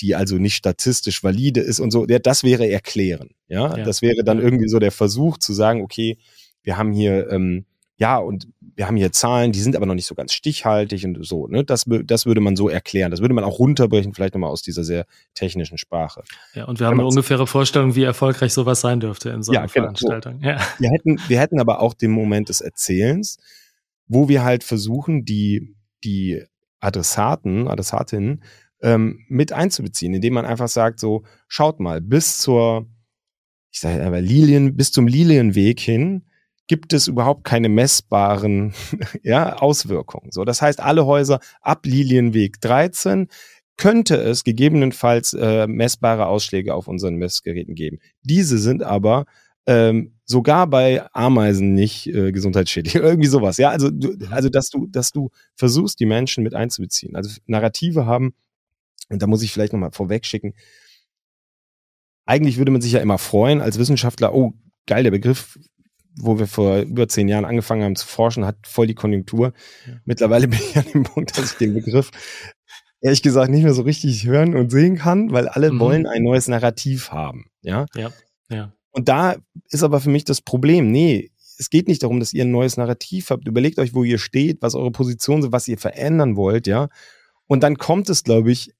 die 0.00 0.14
also 0.14 0.36
nicht 0.36 0.54
statistisch 0.54 1.22
valide 1.22 1.60
ist 1.60 1.80
und 1.80 1.90
so. 1.90 2.06
Ja, 2.06 2.18
das 2.18 2.44
wäre 2.44 2.68
erklären. 2.68 3.30
Ja? 3.48 3.76
ja, 3.76 3.84
das 3.84 4.02
wäre 4.02 4.24
dann 4.24 4.40
irgendwie 4.40 4.68
so 4.68 4.78
der 4.78 4.92
Versuch 4.92 5.38
zu 5.38 5.52
sagen, 5.52 5.82
okay, 5.82 6.18
wir 6.62 6.76
haben 6.78 6.92
hier 6.92 7.30
ähm, 7.30 7.66
ja, 7.98 8.18
und 8.18 8.48
wir 8.74 8.86
haben 8.86 8.96
hier 8.96 9.12
Zahlen, 9.12 9.52
die 9.52 9.60
sind 9.60 9.76
aber 9.76 9.86
noch 9.86 9.94
nicht 9.94 10.06
so 10.06 10.14
ganz 10.14 10.32
stichhaltig 10.32 11.04
und 11.04 11.24
so. 11.24 11.46
Ne? 11.46 11.64
Das, 11.64 11.84
das 12.04 12.26
würde 12.26 12.40
man 12.40 12.56
so 12.56 12.68
erklären. 12.68 13.10
Das 13.10 13.20
würde 13.20 13.34
man 13.34 13.44
auch 13.44 13.58
runterbrechen, 13.58 14.14
vielleicht 14.14 14.34
nochmal 14.34 14.50
aus 14.50 14.62
dieser 14.62 14.84
sehr 14.84 15.04
technischen 15.34 15.78
Sprache. 15.78 16.22
Ja, 16.54 16.64
und 16.64 16.80
wir 16.80 16.86
haben 16.86 16.98
eine 16.98 17.06
ungefähre 17.06 17.46
Vorstellung, 17.46 17.94
wie 17.94 18.04
erfolgreich 18.04 18.52
sowas 18.52 18.80
sein 18.80 19.00
dürfte 19.00 19.30
in 19.30 19.42
so 19.42 19.52
einer 19.52 19.62
ja, 19.62 19.66
genau, 19.66 19.72
Veranstaltung. 19.72 20.40
Ja. 20.40 20.58
Wir, 20.78 20.90
hätten, 20.90 21.18
wir 21.28 21.38
hätten 21.38 21.60
aber 21.60 21.80
auch 21.80 21.94
den 21.94 22.10
Moment 22.10 22.48
des 22.48 22.60
Erzählens, 22.60 23.38
wo 24.06 24.28
wir 24.28 24.42
halt 24.42 24.64
versuchen, 24.64 25.24
die, 25.24 25.74
die 26.02 26.42
Adressaten, 26.80 27.68
Adressatinnen 27.68 28.42
ähm, 28.82 29.20
mit 29.28 29.52
einzubeziehen, 29.52 30.14
indem 30.14 30.34
man 30.34 30.44
einfach 30.44 30.68
sagt, 30.68 30.98
so, 30.98 31.22
schaut 31.46 31.78
mal, 31.78 32.00
bis 32.00 32.38
zur, 32.38 32.86
ich 33.70 33.80
sage 33.80 34.04
aber 34.04 34.20
Lilien, 34.20 34.76
bis 34.76 34.90
zum 34.92 35.06
Lilienweg 35.06 35.80
hin, 35.80 36.24
gibt 36.68 36.92
es 36.92 37.08
überhaupt 37.08 37.44
keine 37.44 37.68
messbaren 37.68 38.72
ja, 39.22 39.56
Auswirkungen. 39.56 40.30
So, 40.30 40.44
das 40.44 40.62
heißt, 40.62 40.80
alle 40.80 41.06
Häuser 41.06 41.40
ab 41.60 41.86
Lilienweg 41.86 42.60
13 42.60 43.28
könnte 43.76 44.16
es 44.16 44.44
gegebenenfalls 44.44 45.32
äh, 45.34 45.66
messbare 45.66 46.26
Ausschläge 46.26 46.74
auf 46.74 46.88
unseren 46.88 47.16
Messgeräten 47.16 47.74
geben. 47.74 47.98
Diese 48.22 48.58
sind 48.58 48.82
aber 48.82 49.26
ähm, 49.66 50.14
sogar 50.24 50.66
bei 50.66 51.04
Ameisen 51.12 51.74
nicht 51.74 52.06
äh, 52.06 52.32
gesundheitsschädlich. 52.32 52.94
Irgendwie 52.96 53.28
sowas. 53.28 53.56
Ja, 53.56 53.70
also, 53.70 53.90
du, 53.90 54.16
also 54.30 54.48
dass 54.48 54.70
du, 54.70 54.86
dass 54.86 55.10
du 55.10 55.30
versuchst, 55.54 56.00
die 56.00 56.06
Menschen 56.06 56.44
mit 56.44 56.54
einzubeziehen. 56.54 57.16
Also 57.16 57.40
Narrative 57.46 58.06
haben, 58.06 58.34
und 59.08 59.22
da 59.22 59.26
muss 59.26 59.42
ich 59.42 59.52
vielleicht 59.52 59.72
nochmal 59.72 59.92
vorweg 59.92 60.26
schicken, 60.26 60.54
eigentlich 62.24 62.56
würde 62.58 62.70
man 62.70 62.80
sich 62.80 62.92
ja 62.92 63.00
immer 63.00 63.18
freuen 63.18 63.60
als 63.60 63.78
Wissenschaftler, 63.78 64.34
oh, 64.34 64.52
geil, 64.86 65.02
der 65.02 65.10
Begriff 65.10 65.58
wo 66.16 66.38
wir 66.38 66.46
vor 66.46 66.80
über 66.80 67.08
zehn 67.08 67.28
Jahren 67.28 67.44
angefangen 67.44 67.84
haben 67.84 67.96
zu 67.96 68.06
forschen, 68.06 68.44
hat 68.44 68.56
voll 68.66 68.86
die 68.86 68.94
Konjunktur. 68.94 69.52
Ja. 69.86 69.94
Mittlerweile 70.04 70.48
bin 70.48 70.58
ich 70.58 70.76
an 70.76 70.84
dem 70.92 71.02
Punkt, 71.04 71.36
dass 71.36 71.52
ich 71.52 71.58
den 71.58 71.74
Begriff 71.74 72.10
ehrlich 73.00 73.22
gesagt 73.22 73.50
nicht 73.50 73.64
mehr 73.64 73.74
so 73.74 73.82
richtig 73.82 74.24
hören 74.26 74.54
und 74.54 74.70
sehen 74.70 74.96
kann, 74.96 75.32
weil 75.32 75.48
alle 75.48 75.72
mhm. 75.72 75.80
wollen 75.80 76.06
ein 76.06 76.22
neues 76.22 76.48
Narrativ 76.48 77.10
haben. 77.10 77.46
Ja? 77.60 77.86
ja, 77.94 78.10
ja. 78.48 78.72
Und 78.92 79.08
da 79.08 79.36
ist 79.70 79.82
aber 79.82 80.00
für 80.00 80.10
mich 80.10 80.24
das 80.24 80.40
Problem, 80.40 80.90
nee, 80.90 81.30
es 81.58 81.70
geht 81.70 81.88
nicht 81.88 82.02
darum, 82.02 82.20
dass 82.20 82.32
ihr 82.32 82.44
ein 82.44 82.50
neues 82.50 82.76
Narrativ 82.76 83.30
habt. 83.30 83.46
Überlegt 83.46 83.78
euch, 83.78 83.94
wo 83.94 84.04
ihr 84.04 84.18
steht, 84.18 84.62
was 84.62 84.74
eure 84.74 84.90
Position 84.90 85.40
ist, 85.40 85.52
was 85.52 85.68
ihr 85.68 85.78
verändern 85.78 86.36
wollt, 86.36 86.66
ja. 86.66 86.88
Und 87.46 87.62
dann 87.62 87.76
kommt 87.76 88.08
es, 88.08 88.24
glaube 88.24 88.52
ich, 88.52 88.72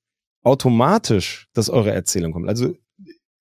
automatisch, 0.43 1.49
dass 1.53 1.69
eure 1.69 1.93
Erzählung 1.93 2.33
kommt. 2.33 2.49
Also 2.49 2.75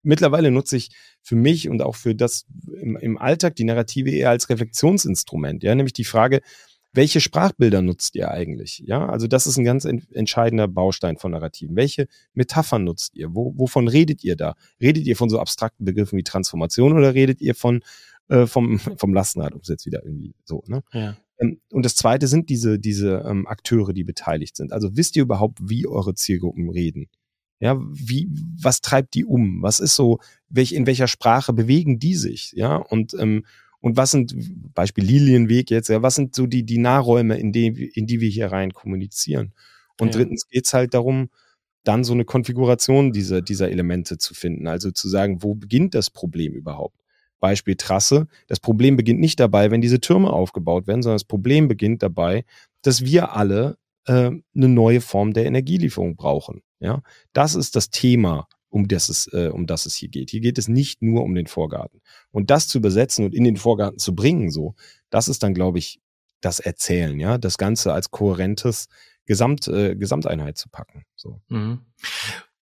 mittlerweile 0.04 0.52
nutze 0.52 0.78
ich 0.78 0.90
für 1.22 1.36
mich 1.36 1.70
und 1.70 1.82
auch 1.82 1.96
für 1.96 2.16
das 2.16 2.46
im, 2.82 2.96
im 2.98 3.18
Alltag 3.18 3.56
die 3.56 3.64
Narrative 3.64 4.12
eher 4.12 4.30
als 4.30 4.50
Reflexionsinstrument, 4.50 5.64
ja, 5.64 5.76
nämlich 5.76 5.94
die 5.94 6.04
Frage, 6.04 6.42
welche 6.94 7.22
Sprachbilder 7.22 7.82
nutzt 7.82 8.16
ihr 8.16 8.32
eigentlich? 8.32 8.84
Ja, 8.86 9.08
also 9.08 9.28
das 9.28 9.48
ist 9.48 9.58
ein 9.58 9.64
ganz 9.64 9.86
entscheidender 9.86 10.68
Baustein 10.68 11.18
von 11.18 11.32
Narrativen. 11.32 11.76
Welche 11.76 12.08
Metaphern 12.34 12.84
nutzt 12.84 13.16
ihr? 13.16 13.34
Wo, 13.34 13.54
wovon 13.56 13.88
redet 13.88 14.24
ihr 14.24 14.36
da? 14.36 14.56
Redet 14.82 15.06
ihr 15.06 15.16
von 15.16 15.30
so 15.30 15.40
abstrakten 15.40 15.86
Begriffen 15.86 16.18
wie 16.18 16.24
Transformation 16.24 16.94
oder 16.94 17.14
redet 17.14 17.40
ihr 17.40 17.56
von 17.56 17.82
äh, 18.28 18.46
vom 18.46 18.80
vom 18.98 19.14
Lastenrad, 19.14 19.54
um 19.54 19.62
es 19.62 19.70
jetzt 19.70 19.86
wieder 19.86 20.04
irgendwie 20.04 20.36
so? 20.44 20.64
Ne? 20.68 20.84
Ja. 20.92 21.18
Ähm, 21.40 21.62
und 21.72 21.86
das 21.86 21.96
Zweite 21.96 22.28
sind 22.28 22.50
diese 22.50 22.78
diese 22.78 23.24
ähm, 23.26 23.48
Akteure, 23.48 23.94
die 23.94 24.04
beteiligt 24.04 24.58
sind. 24.58 24.74
Also 24.74 24.98
wisst 24.98 25.16
ihr 25.16 25.24
überhaupt, 25.24 25.60
wie 25.62 25.88
eure 25.88 26.14
Zielgruppen 26.14 26.70
reden? 26.70 27.08
Ja, 27.62 27.80
wie, 27.92 28.28
was 28.60 28.82
treibt 28.82 29.14
die 29.14 29.24
um? 29.24 29.62
Was 29.62 29.80
ist 29.80 29.96
so, 29.96 30.20
welch, 30.50 30.74
in 30.74 30.88
welcher 30.88 31.08
Sprache 31.08 31.54
bewegen 31.54 32.00
die 32.00 32.16
sich? 32.16 32.52
Ja, 32.54 32.76
und, 32.76 33.14
ähm, 33.20 33.46
und 33.80 33.98
was 33.98 34.12
sind, 34.12 34.36
Beispiel 34.74 35.04
Lilienweg 35.04 35.70
jetzt, 35.70 35.88
ja, 35.88 36.02
was 36.02 36.16
sind 36.16 36.36
so 36.36 36.48
die, 36.48 36.64
die 36.64 36.80
Nahräume, 36.80 37.38
in 37.38 37.52
die, 37.52 37.68
in 37.94 38.08
die 38.08 38.20
wir 38.20 38.30
hier 38.30 38.52
rein 38.52 38.74
kommunizieren? 38.74 39.54
Und 40.00 40.08
ja. 40.08 40.14
drittens 40.14 40.48
geht's 40.48 40.74
halt 40.74 40.96
darum, 40.96 41.30
dann 41.84 42.04
so 42.04 42.14
eine 42.14 42.26
Konfiguration 42.26 43.12
dieser, 43.12 43.44
dieser 43.44 43.70
Elemente 43.70 44.18
zu 44.18 44.34
finden. 44.34 44.68
Also 44.68 44.90
zu 44.90 45.08
sagen, 45.08 45.44
wo 45.44 45.54
beginnt 45.54 45.94
das 45.94 46.10
Problem 46.10 46.54
überhaupt? 46.54 46.96
Beispiel 47.40 47.76
Trasse. 47.76 48.28
Das 48.48 48.60
Problem 48.60 48.98
beginnt 48.98 49.20
nicht 49.20 49.40
dabei, 49.40 49.70
wenn 49.70 49.82
diese 49.82 50.00
Türme 50.00 50.32
aufgebaut 50.32 50.88
werden, 50.88 51.04
sondern 51.04 51.16
das 51.18 51.26
Problem 51.26 51.68
beginnt 51.68 52.02
dabei, 52.02 52.44
dass 52.82 53.06
wir 53.06 53.36
alle 53.36 53.78
äh, 54.06 54.32
eine 54.56 54.68
neue 54.68 55.02
Form 55.02 55.34
der 55.34 55.46
Energielieferung 55.46 56.16
brauchen. 56.16 56.62
Ja, 56.82 57.02
das 57.32 57.56
ist 57.56 57.76
das 57.76 57.90
Thema, 57.90 58.48
um 58.70 58.88
das 58.88 59.10
es, 59.10 59.32
äh, 59.32 59.50
um 59.54 59.68
das 59.68 59.86
es 59.86 59.96
hier 59.96 60.10
geht. 60.10 60.32
Hier 60.32 60.42
geht 60.42 60.58
es 60.58 60.68
nicht 60.68 61.02
nur 61.02 61.24
um 61.24 61.36
den 61.36 61.48
Vorgarten. 61.48 62.02
Und 62.32 62.50
das 62.50 62.68
zu 62.68 62.80
übersetzen 62.80 63.24
und 63.26 63.36
in 63.36 63.44
den 63.44 63.58
Vorgarten 63.58 64.00
zu 64.00 64.16
bringen, 64.16 64.50
so, 64.50 64.76
das 65.10 65.28
ist 65.28 65.44
dann, 65.44 65.54
glaube 65.54 65.78
ich, 65.78 66.02
das 66.42 66.60
Erzählen, 66.60 67.20
ja, 67.20 67.38
das 67.38 67.58
Ganze 67.58 67.94
als 67.94 68.10
kohärentes 68.12 68.88
Gesamt, 69.26 69.68
äh, 69.68 69.96
Gesamteinheit 69.96 70.58
zu 70.58 70.70
packen. 70.70 71.06
So. 71.16 71.40
Mhm. 71.50 71.86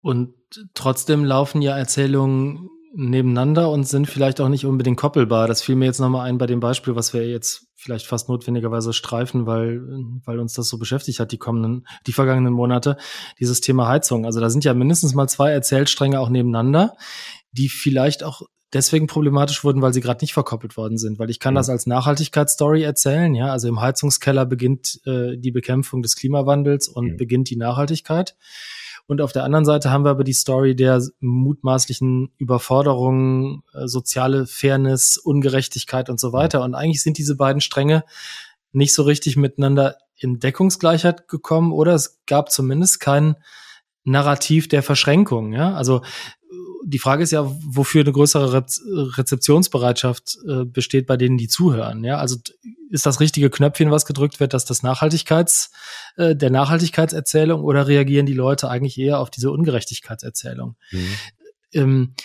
Und 0.02 0.34
trotzdem 0.74 1.24
laufen 1.24 1.62
ja 1.62 1.78
Erzählungen 1.78 2.70
nebeneinander 2.96 3.70
und 3.70 3.88
sind 3.88 4.08
vielleicht 4.08 4.42
auch 4.42 4.50
nicht 4.50 4.66
unbedingt 4.66 4.98
koppelbar. 4.98 5.48
Das 5.48 5.62
fiel 5.62 5.76
mir 5.76 5.86
jetzt 5.86 6.00
nochmal 6.00 6.28
ein 6.28 6.38
bei 6.38 6.48
dem 6.48 6.60
Beispiel, 6.60 6.96
was 6.96 7.14
wir 7.14 7.28
jetzt 7.28 7.68
vielleicht 7.76 8.08
fast 8.08 8.30
notwendigerweise 8.30 8.94
streifen, 8.94 9.46
weil, 9.46 9.82
weil 10.26 10.40
uns 10.40 10.54
das 10.54 10.68
so 10.68 10.78
beschäftigt 10.78 11.20
hat, 11.20 11.32
die 11.32 11.38
kommenden, 11.38 11.86
die 12.08 12.14
vergangenen 12.14 12.54
Monate, 12.54 12.98
dieses 13.40 13.62
Thema 13.62 13.88
Heizung. 13.88 14.26
Also 14.26 14.40
da 14.40 14.50
sind 14.50 14.66
ja 14.66 14.74
mindestens 14.74 15.14
mal 15.14 15.28
zwei 15.28 15.52
Erzählstränge 15.52 16.20
auch 16.20 16.30
nebeneinander, 16.30 16.96
die 17.52 17.70
vielleicht 17.70 18.24
auch 18.24 18.42
deswegen 18.74 19.08
problematisch 19.08 19.64
wurden, 19.64 19.82
weil 19.82 19.94
sie 19.94 20.02
gerade 20.02 20.24
nicht 20.24 20.34
verkoppelt 20.34 20.78
worden 20.78 20.98
sind. 20.98 21.20
Weil 21.20 21.30
ich 21.30 21.40
kann 21.40 21.54
mhm. 21.54 21.58
das 21.58 21.70
als 21.70 21.86
Nachhaltigkeitsstory 21.86 22.84
erzählen, 22.84 23.34
ja. 23.34 23.52
Also 23.52 23.68
im 23.68 23.82
Heizungskeller 23.82 24.46
beginnt 24.46 25.00
äh, 25.06 25.38
die 25.38 25.52
Bekämpfung 25.52 26.02
des 26.02 26.16
Klimawandels 26.16 26.88
und 26.88 27.14
mhm. 27.14 27.18
beginnt 27.18 27.50
die 27.50 27.58
Nachhaltigkeit. 27.58 28.36
Und 29.10 29.22
auf 29.22 29.32
der 29.32 29.44
anderen 29.44 29.66
Seite 29.66 29.90
haben 29.90 30.06
wir 30.06 30.12
aber 30.12 30.24
die 30.24 30.34
Story 30.34 30.76
der 30.76 31.04
mutmaßlichen 31.20 32.32
Überforderung, 32.38 33.64
äh, 33.74 33.88
soziale 33.88 34.46
Fairness, 34.46 35.18
Ungerechtigkeit 35.18 36.12
und 36.12 36.20
so 36.20 36.32
weiter. 36.32 36.64
Und 36.64 36.76
eigentlich 36.76 37.02
sind 37.02 37.18
diese 37.18 37.36
beiden 37.36 37.60
Stränge 37.60 38.04
nicht 38.72 38.94
so 38.94 39.02
richtig 39.02 39.36
miteinander 39.36 39.98
in 40.16 40.40
Deckungsgleichheit 40.40 41.28
gekommen 41.28 41.72
oder 41.72 41.96
es 41.96 42.20
gab 42.28 42.52
zumindest 42.52 43.00
keinen 43.00 43.36
Narrativ 44.04 44.68
der 44.68 44.84
Verschränkung. 44.84 45.54
Ja, 45.54 45.74
also 45.74 46.04
die 46.86 47.00
Frage 47.00 47.24
ist 47.24 47.32
ja, 47.32 47.46
wofür 47.66 48.02
eine 48.02 48.12
größere 48.12 48.54
Re 48.54 48.66
Rezeptionsbereitschaft 49.18 50.38
äh, 50.48 50.66
besteht 50.66 51.08
bei 51.08 51.18
denen, 51.18 51.38
die 51.38 51.48
zuhören. 51.48 52.04
Ja, 52.04 52.18
also 52.18 52.38
ist 52.90 53.06
das 53.06 53.20
richtige 53.20 53.50
Knöpfchen, 53.50 53.92
was 53.92 54.06
gedrückt 54.06 54.40
wird, 54.40 54.54
dass 54.54 54.66
das 54.66 54.84
Nachhaltigkeits, 54.84 55.72
äh, 56.18 56.36
der 56.36 56.50
Nachhaltigkeitserzählung 56.50 57.64
oder 57.64 57.88
reagieren 57.88 58.26
die 58.26 58.34
Leute 58.34 58.70
eigentlich 58.70 58.98
eher 58.98 59.20
auf 59.20 59.30
diese 59.30 59.52
Ungerechtigkeitserzählung? 59.52 60.76
Mhm. 60.92 61.16
Ähm, 61.74 62.16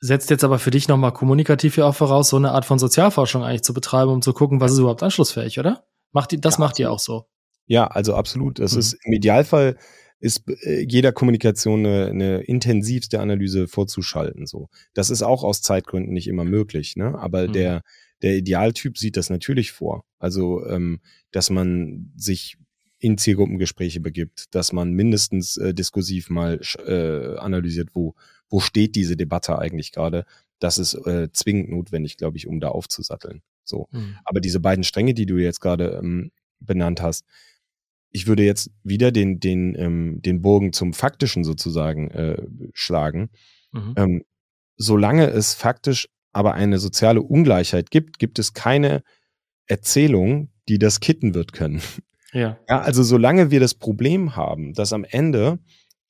setzt 0.00 0.28
jetzt 0.30 0.44
aber 0.44 0.58
für 0.58 0.70
dich 0.70 0.88
nochmal 0.88 1.12
kommunikativ 1.12 1.78
ja 1.78 1.86
auch 1.86 1.94
voraus, 1.94 2.28
so 2.28 2.36
eine 2.36 2.52
Art 2.52 2.66
von 2.66 2.78
Sozialforschung 2.78 3.42
eigentlich 3.42 3.62
zu 3.62 3.72
betreiben, 3.72 4.10
um 4.10 4.22
zu 4.22 4.34
gucken, 4.34 4.60
was 4.60 4.72
ist 4.72 4.78
überhaupt 4.78 5.02
anschlussfähig, 5.02 5.58
oder? 5.58 5.84
Macht 6.12 6.32
die, 6.32 6.40
das 6.40 6.54
ja, 6.54 6.60
macht 6.60 6.78
ihr 6.78 6.92
auch 6.92 6.98
so. 6.98 7.26
Ja, 7.66 7.86
also 7.86 8.14
absolut. 8.14 8.58
Das 8.58 8.74
mhm. 8.74 8.80
ist 8.80 8.96
im 9.04 9.12
Idealfall 9.14 9.78
ist 10.24 10.48
äh, 10.48 10.86
jeder 10.88 11.12
Kommunikation 11.12 11.84
eine, 11.84 12.06
eine 12.06 12.40
intensivste 12.40 13.20
Analyse 13.20 13.68
vorzuschalten. 13.68 14.46
So, 14.46 14.70
das 14.94 15.10
ist 15.10 15.22
auch 15.22 15.44
aus 15.44 15.60
Zeitgründen 15.60 16.14
nicht 16.14 16.28
immer 16.28 16.44
möglich, 16.44 16.96
ne? 16.96 17.18
Aber 17.18 17.46
mhm. 17.46 17.52
der 17.52 17.82
der 18.22 18.36
Idealtyp 18.36 18.96
sieht 18.96 19.18
das 19.18 19.28
natürlich 19.28 19.72
vor. 19.72 20.04
Also, 20.18 20.66
ähm, 20.66 21.00
dass 21.30 21.50
man 21.50 22.10
sich 22.16 22.56
in 22.98 23.18
Zielgruppengespräche 23.18 24.00
begibt, 24.00 24.54
dass 24.54 24.72
man 24.72 24.92
mindestens 24.92 25.58
äh, 25.58 25.74
diskursiv 25.74 26.30
mal 26.30 26.58
äh, 26.86 27.36
analysiert, 27.36 27.90
wo 27.92 28.14
wo 28.48 28.60
steht 28.60 28.96
diese 28.96 29.18
Debatte 29.18 29.58
eigentlich 29.58 29.92
gerade. 29.92 30.24
Das 30.58 30.78
ist 30.78 30.94
äh, 30.94 31.28
zwingend 31.32 31.68
notwendig, 31.68 32.16
glaube 32.16 32.38
ich, 32.38 32.46
um 32.46 32.60
da 32.60 32.68
aufzusatteln. 32.68 33.42
So, 33.62 33.88
mhm. 33.90 34.16
aber 34.24 34.40
diese 34.40 34.60
beiden 34.60 34.84
Stränge, 34.84 35.12
die 35.12 35.26
du 35.26 35.36
jetzt 35.36 35.60
gerade 35.60 36.00
ähm, 36.02 36.30
benannt 36.60 37.02
hast, 37.02 37.26
ich 38.14 38.28
würde 38.28 38.44
jetzt 38.44 38.70
wieder 38.84 39.10
den, 39.10 39.40
den, 39.40 39.74
ähm, 39.76 40.22
den 40.22 40.40
Bogen 40.40 40.72
zum 40.72 40.92
Faktischen 40.92 41.42
sozusagen 41.42 42.12
äh, 42.12 42.46
schlagen. 42.72 43.28
Mhm. 43.72 43.94
Ähm, 43.96 44.24
solange 44.76 45.26
es 45.26 45.54
faktisch 45.54 46.08
aber 46.32 46.54
eine 46.54 46.78
soziale 46.78 47.22
Ungleichheit 47.22 47.90
gibt, 47.90 48.20
gibt 48.20 48.38
es 48.38 48.54
keine 48.54 49.02
Erzählung, 49.66 50.50
die 50.68 50.78
das 50.78 51.00
kitten 51.00 51.34
wird 51.34 51.52
können. 51.52 51.82
Ja. 52.32 52.58
ja 52.68 52.80
also 52.80 53.02
solange 53.02 53.50
wir 53.50 53.58
das 53.60 53.74
Problem 53.74 54.36
haben, 54.36 54.74
dass 54.74 54.92
am 54.92 55.04
Ende, 55.04 55.58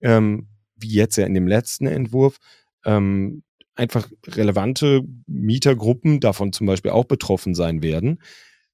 ähm, 0.01 0.49
wie 0.77 0.89
jetzt 0.89 1.17
ja 1.17 1.25
in 1.25 1.35
dem 1.35 1.47
letzten 1.47 1.87
Entwurf, 1.87 2.39
ähm, 2.85 3.43
einfach 3.75 4.09
relevante 4.27 5.03
Mietergruppen 5.27 6.21
davon 6.21 6.53
zum 6.53 6.67
Beispiel 6.67 6.91
auch 6.91 7.05
betroffen 7.05 7.55
sein 7.55 7.83
werden, 7.83 8.23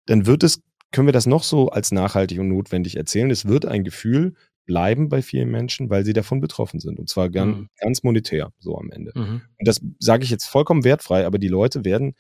dann 0.07 0.27
wird 0.27 0.43
es 0.43 0.63
können 0.93 1.07
wir 1.07 1.13
das 1.13 1.27
noch 1.27 1.43
so 1.43 1.69
als 1.69 1.93
nachhaltig 1.93 2.39
und 2.39 2.49
notwendig 2.49 2.97
erzählen. 2.97 3.31
Es 3.31 3.47
wird 3.47 3.67
ein 3.67 3.85
Gefühl 3.85 4.35
bleiben 4.67 5.09
bei 5.09 5.23
vielen 5.23 5.51
Menschen, 5.51 5.91
weil 5.91 6.05
sie 6.05 6.13
davon 6.13 6.41
betroffen 6.41 6.79
sind. 6.79 6.99
Und 6.99 7.09
zwar 7.09 7.29
ganz, 7.29 7.57
mhm. 7.57 7.69
ganz 7.79 8.03
monetär, 8.03 8.53
so 8.59 8.79
am 8.79 8.91
Ende. 8.91 9.13
Mhm. 9.17 9.43
Und 9.59 9.69
das 9.69 9.81
sage 9.99 10.23
ich 10.23 10.31
jetzt 10.31 10.47
vollkommen 10.47 10.85
wertfrei, 10.85 11.27
aber 11.27 11.39
die 11.39 11.49
Leute 11.49 11.85
werden 11.85 12.15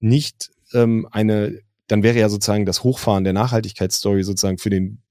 nicht 0.00 0.50
ähm, 0.72 1.06
eine, 1.10 1.60
dann 1.88 2.02
wäre 2.02 2.18
ja 2.18 2.28
sozusagen 2.28 2.64
das 2.64 2.82
Hochfahren 2.82 3.24
der 3.24 3.34
Nachhaltigkeitsstory 3.34 4.22
sozusagen 4.22 4.58
für 4.58 4.70
den 4.70 5.02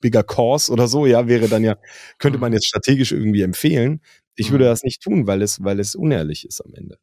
Bigger 0.00 0.22
Course 0.22 0.72
oder 0.72 0.88
so, 0.88 1.06
ja, 1.06 1.28
wäre 1.28 1.48
dann 1.48 1.64
ja, 1.64 1.76
könnte 2.18 2.38
man 2.38 2.52
mhm. 2.52 2.54
jetzt 2.54 2.68
strategisch 2.68 3.12
irgendwie 3.12 3.42
empfehlen. 3.42 4.00
Ich 4.34 4.50
würde 4.50 4.64
mhm. 4.64 4.68
das 4.68 4.82
nicht 4.82 5.02
tun, 5.02 5.26
weil 5.26 5.42
es, 5.42 5.62
weil 5.62 5.78
es 5.78 5.94
unehrlich 5.94 6.46
ist 6.46 6.60
am 6.62 6.72
Ende. 6.74 6.98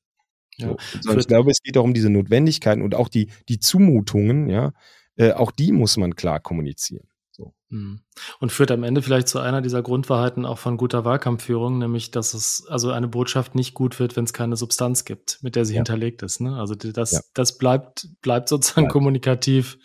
Ja. 0.57 0.75
So. 1.01 1.17
ich 1.17 1.27
glaube, 1.27 1.51
es 1.51 1.61
geht 1.61 1.77
auch 1.77 1.83
um 1.83 1.93
diese 1.93 2.09
Notwendigkeiten 2.09 2.81
und 2.81 2.95
auch 2.95 3.07
die, 3.07 3.29
die 3.49 3.59
Zumutungen, 3.59 4.49
ja, 4.49 4.73
äh, 5.21 5.33
auch 5.33 5.51
die 5.51 5.71
muss 5.71 5.97
man 5.97 6.15
klar 6.15 6.39
kommunizieren. 6.39 7.07
So. 7.31 7.53
Mhm. 7.69 8.01
Und 8.39 8.51
führt 8.51 8.71
am 8.71 8.83
Ende 8.83 9.01
vielleicht 9.01 9.27
zu 9.27 9.39
einer 9.39 9.61
dieser 9.61 9.83
Grundwahrheiten 9.83 10.45
auch 10.45 10.57
von 10.57 10.77
guter 10.77 11.05
Wahlkampfführung, 11.05 11.77
nämlich, 11.77 12.11
dass 12.11 12.33
es 12.33 12.65
also 12.67 12.91
eine 12.91 13.07
Botschaft 13.07 13.53
nicht 13.55 13.73
gut 13.73 13.99
wird, 13.99 14.15
wenn 14.15 14.25
es 14.25 14.33
keine 14.33 14.55
Substanz 14.55 15.05
gibt, 15.05 15.39
mit 15.41 15.55
der 15.55 15.65
sie 15.65 15.73
ja. 15.73 15.77
hinterlegt 15.77 16.23
ist. 16.23 16.41
Ne? 16.41 16.57
Also 16.57 16.75
das, 16.75 17.11
ja. 17.11 17.19
das 17.33 17.57
bleibt, 17.57 18.07
bleibt 18.21 18.49
sozusagen 18.49 18.85
bleibt. 18.85 18.93
kommunikativ 18.93 19.77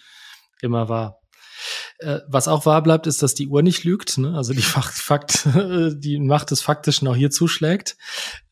immer 0.63 0.89
wahr. 0.89 1.21
Äh, 1.99 2.21
was 2.29 2.49
auch 2.49 2.65
wahr 2.65 2.83
bleibt, 2.83 3.07
ist, 3.07 3.23
dass 3.23 3.35
die 3.35 3.49
Uhr 3.49 3.63
nicht 3.63 3.85
lügt, 3.85 4.17
ne? 4.19 4.35
also 4.37 4.55
die, 4.55 4.63
Fakt, 4.63 4.95
Fakt, 4.95 5.47
die 5.55 6.19
Macht 6.19 6.51
des 6.51 6.63
Faktischen 6.63 7.09
auch 7.09 7.17
hier 7.17 7.31
zuschlägt. 7.31 7.97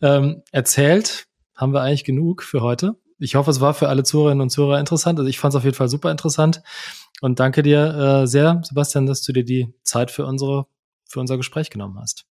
Ähm, 0.03 0.43
erzählt 0.53 1.26
haben 1.57 1.72
wir 1.72 1.80
eigentlich 1.80 2.05
genug 2.05 2.43
für 2.43 2.61
heute 2.61 2.97
ich 3.18 3.34
hoffe, 3.34 3.50
es 3.50 3.60
war 3.60 3.74
für 3.74 3.88
alle 3.88 4.02
Zuhörerinnen 4.02 4.42
und 4.42 4.50
Zuhörer 4.50 4.78
interessant. 4.78 5.18
Also 5.18 5.28
ich 5.28 5.38
fand 5.38 5.54
es 5.54 5.56
auf 5.56 5.64
jeden 5.64 5.76
Fall 5.76 5.88
super 5.88 6.10
interessant. 6.10 6.62
Und 7.20 7.40
danke 7.40 7.62
dir 7.62 8.22
äh, 8.22 8.26
sehr, 8.26 8.60
Sebastian, 8.64 9.06
dass 9.06 9.22
du 9.22 9.32
dir 9.32 9.44
die 9.44 9.74
Zeit 9.82 10.10
für 10.10 10.26
unsere, 10.26 10.66
für 11.06 11.20
unser 11.20 11.36
Gespräch 11.36 11.70
genommen 11.70 11.98
hast. 11.98 12.26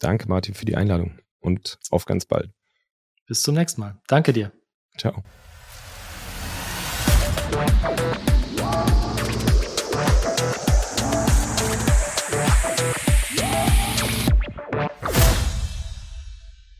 Danke, 0.00 0.28
Martin, 0.28 0.54
für 0.54 0.64
die 0.64 0.76
Einladung 0.76 1.18
und 1.40 1.78
auf 1.90 2.06
ganz 2.06 2.24
bald. 2.24 2.50
Bis 3.26 3.42
zum 3.42 3.54
nächsten 3.54 3.80
Mal. 3.80 4.00
Danke 4.08 4.32
dir. 4.32 4.52
Ciao. 4.98 5.22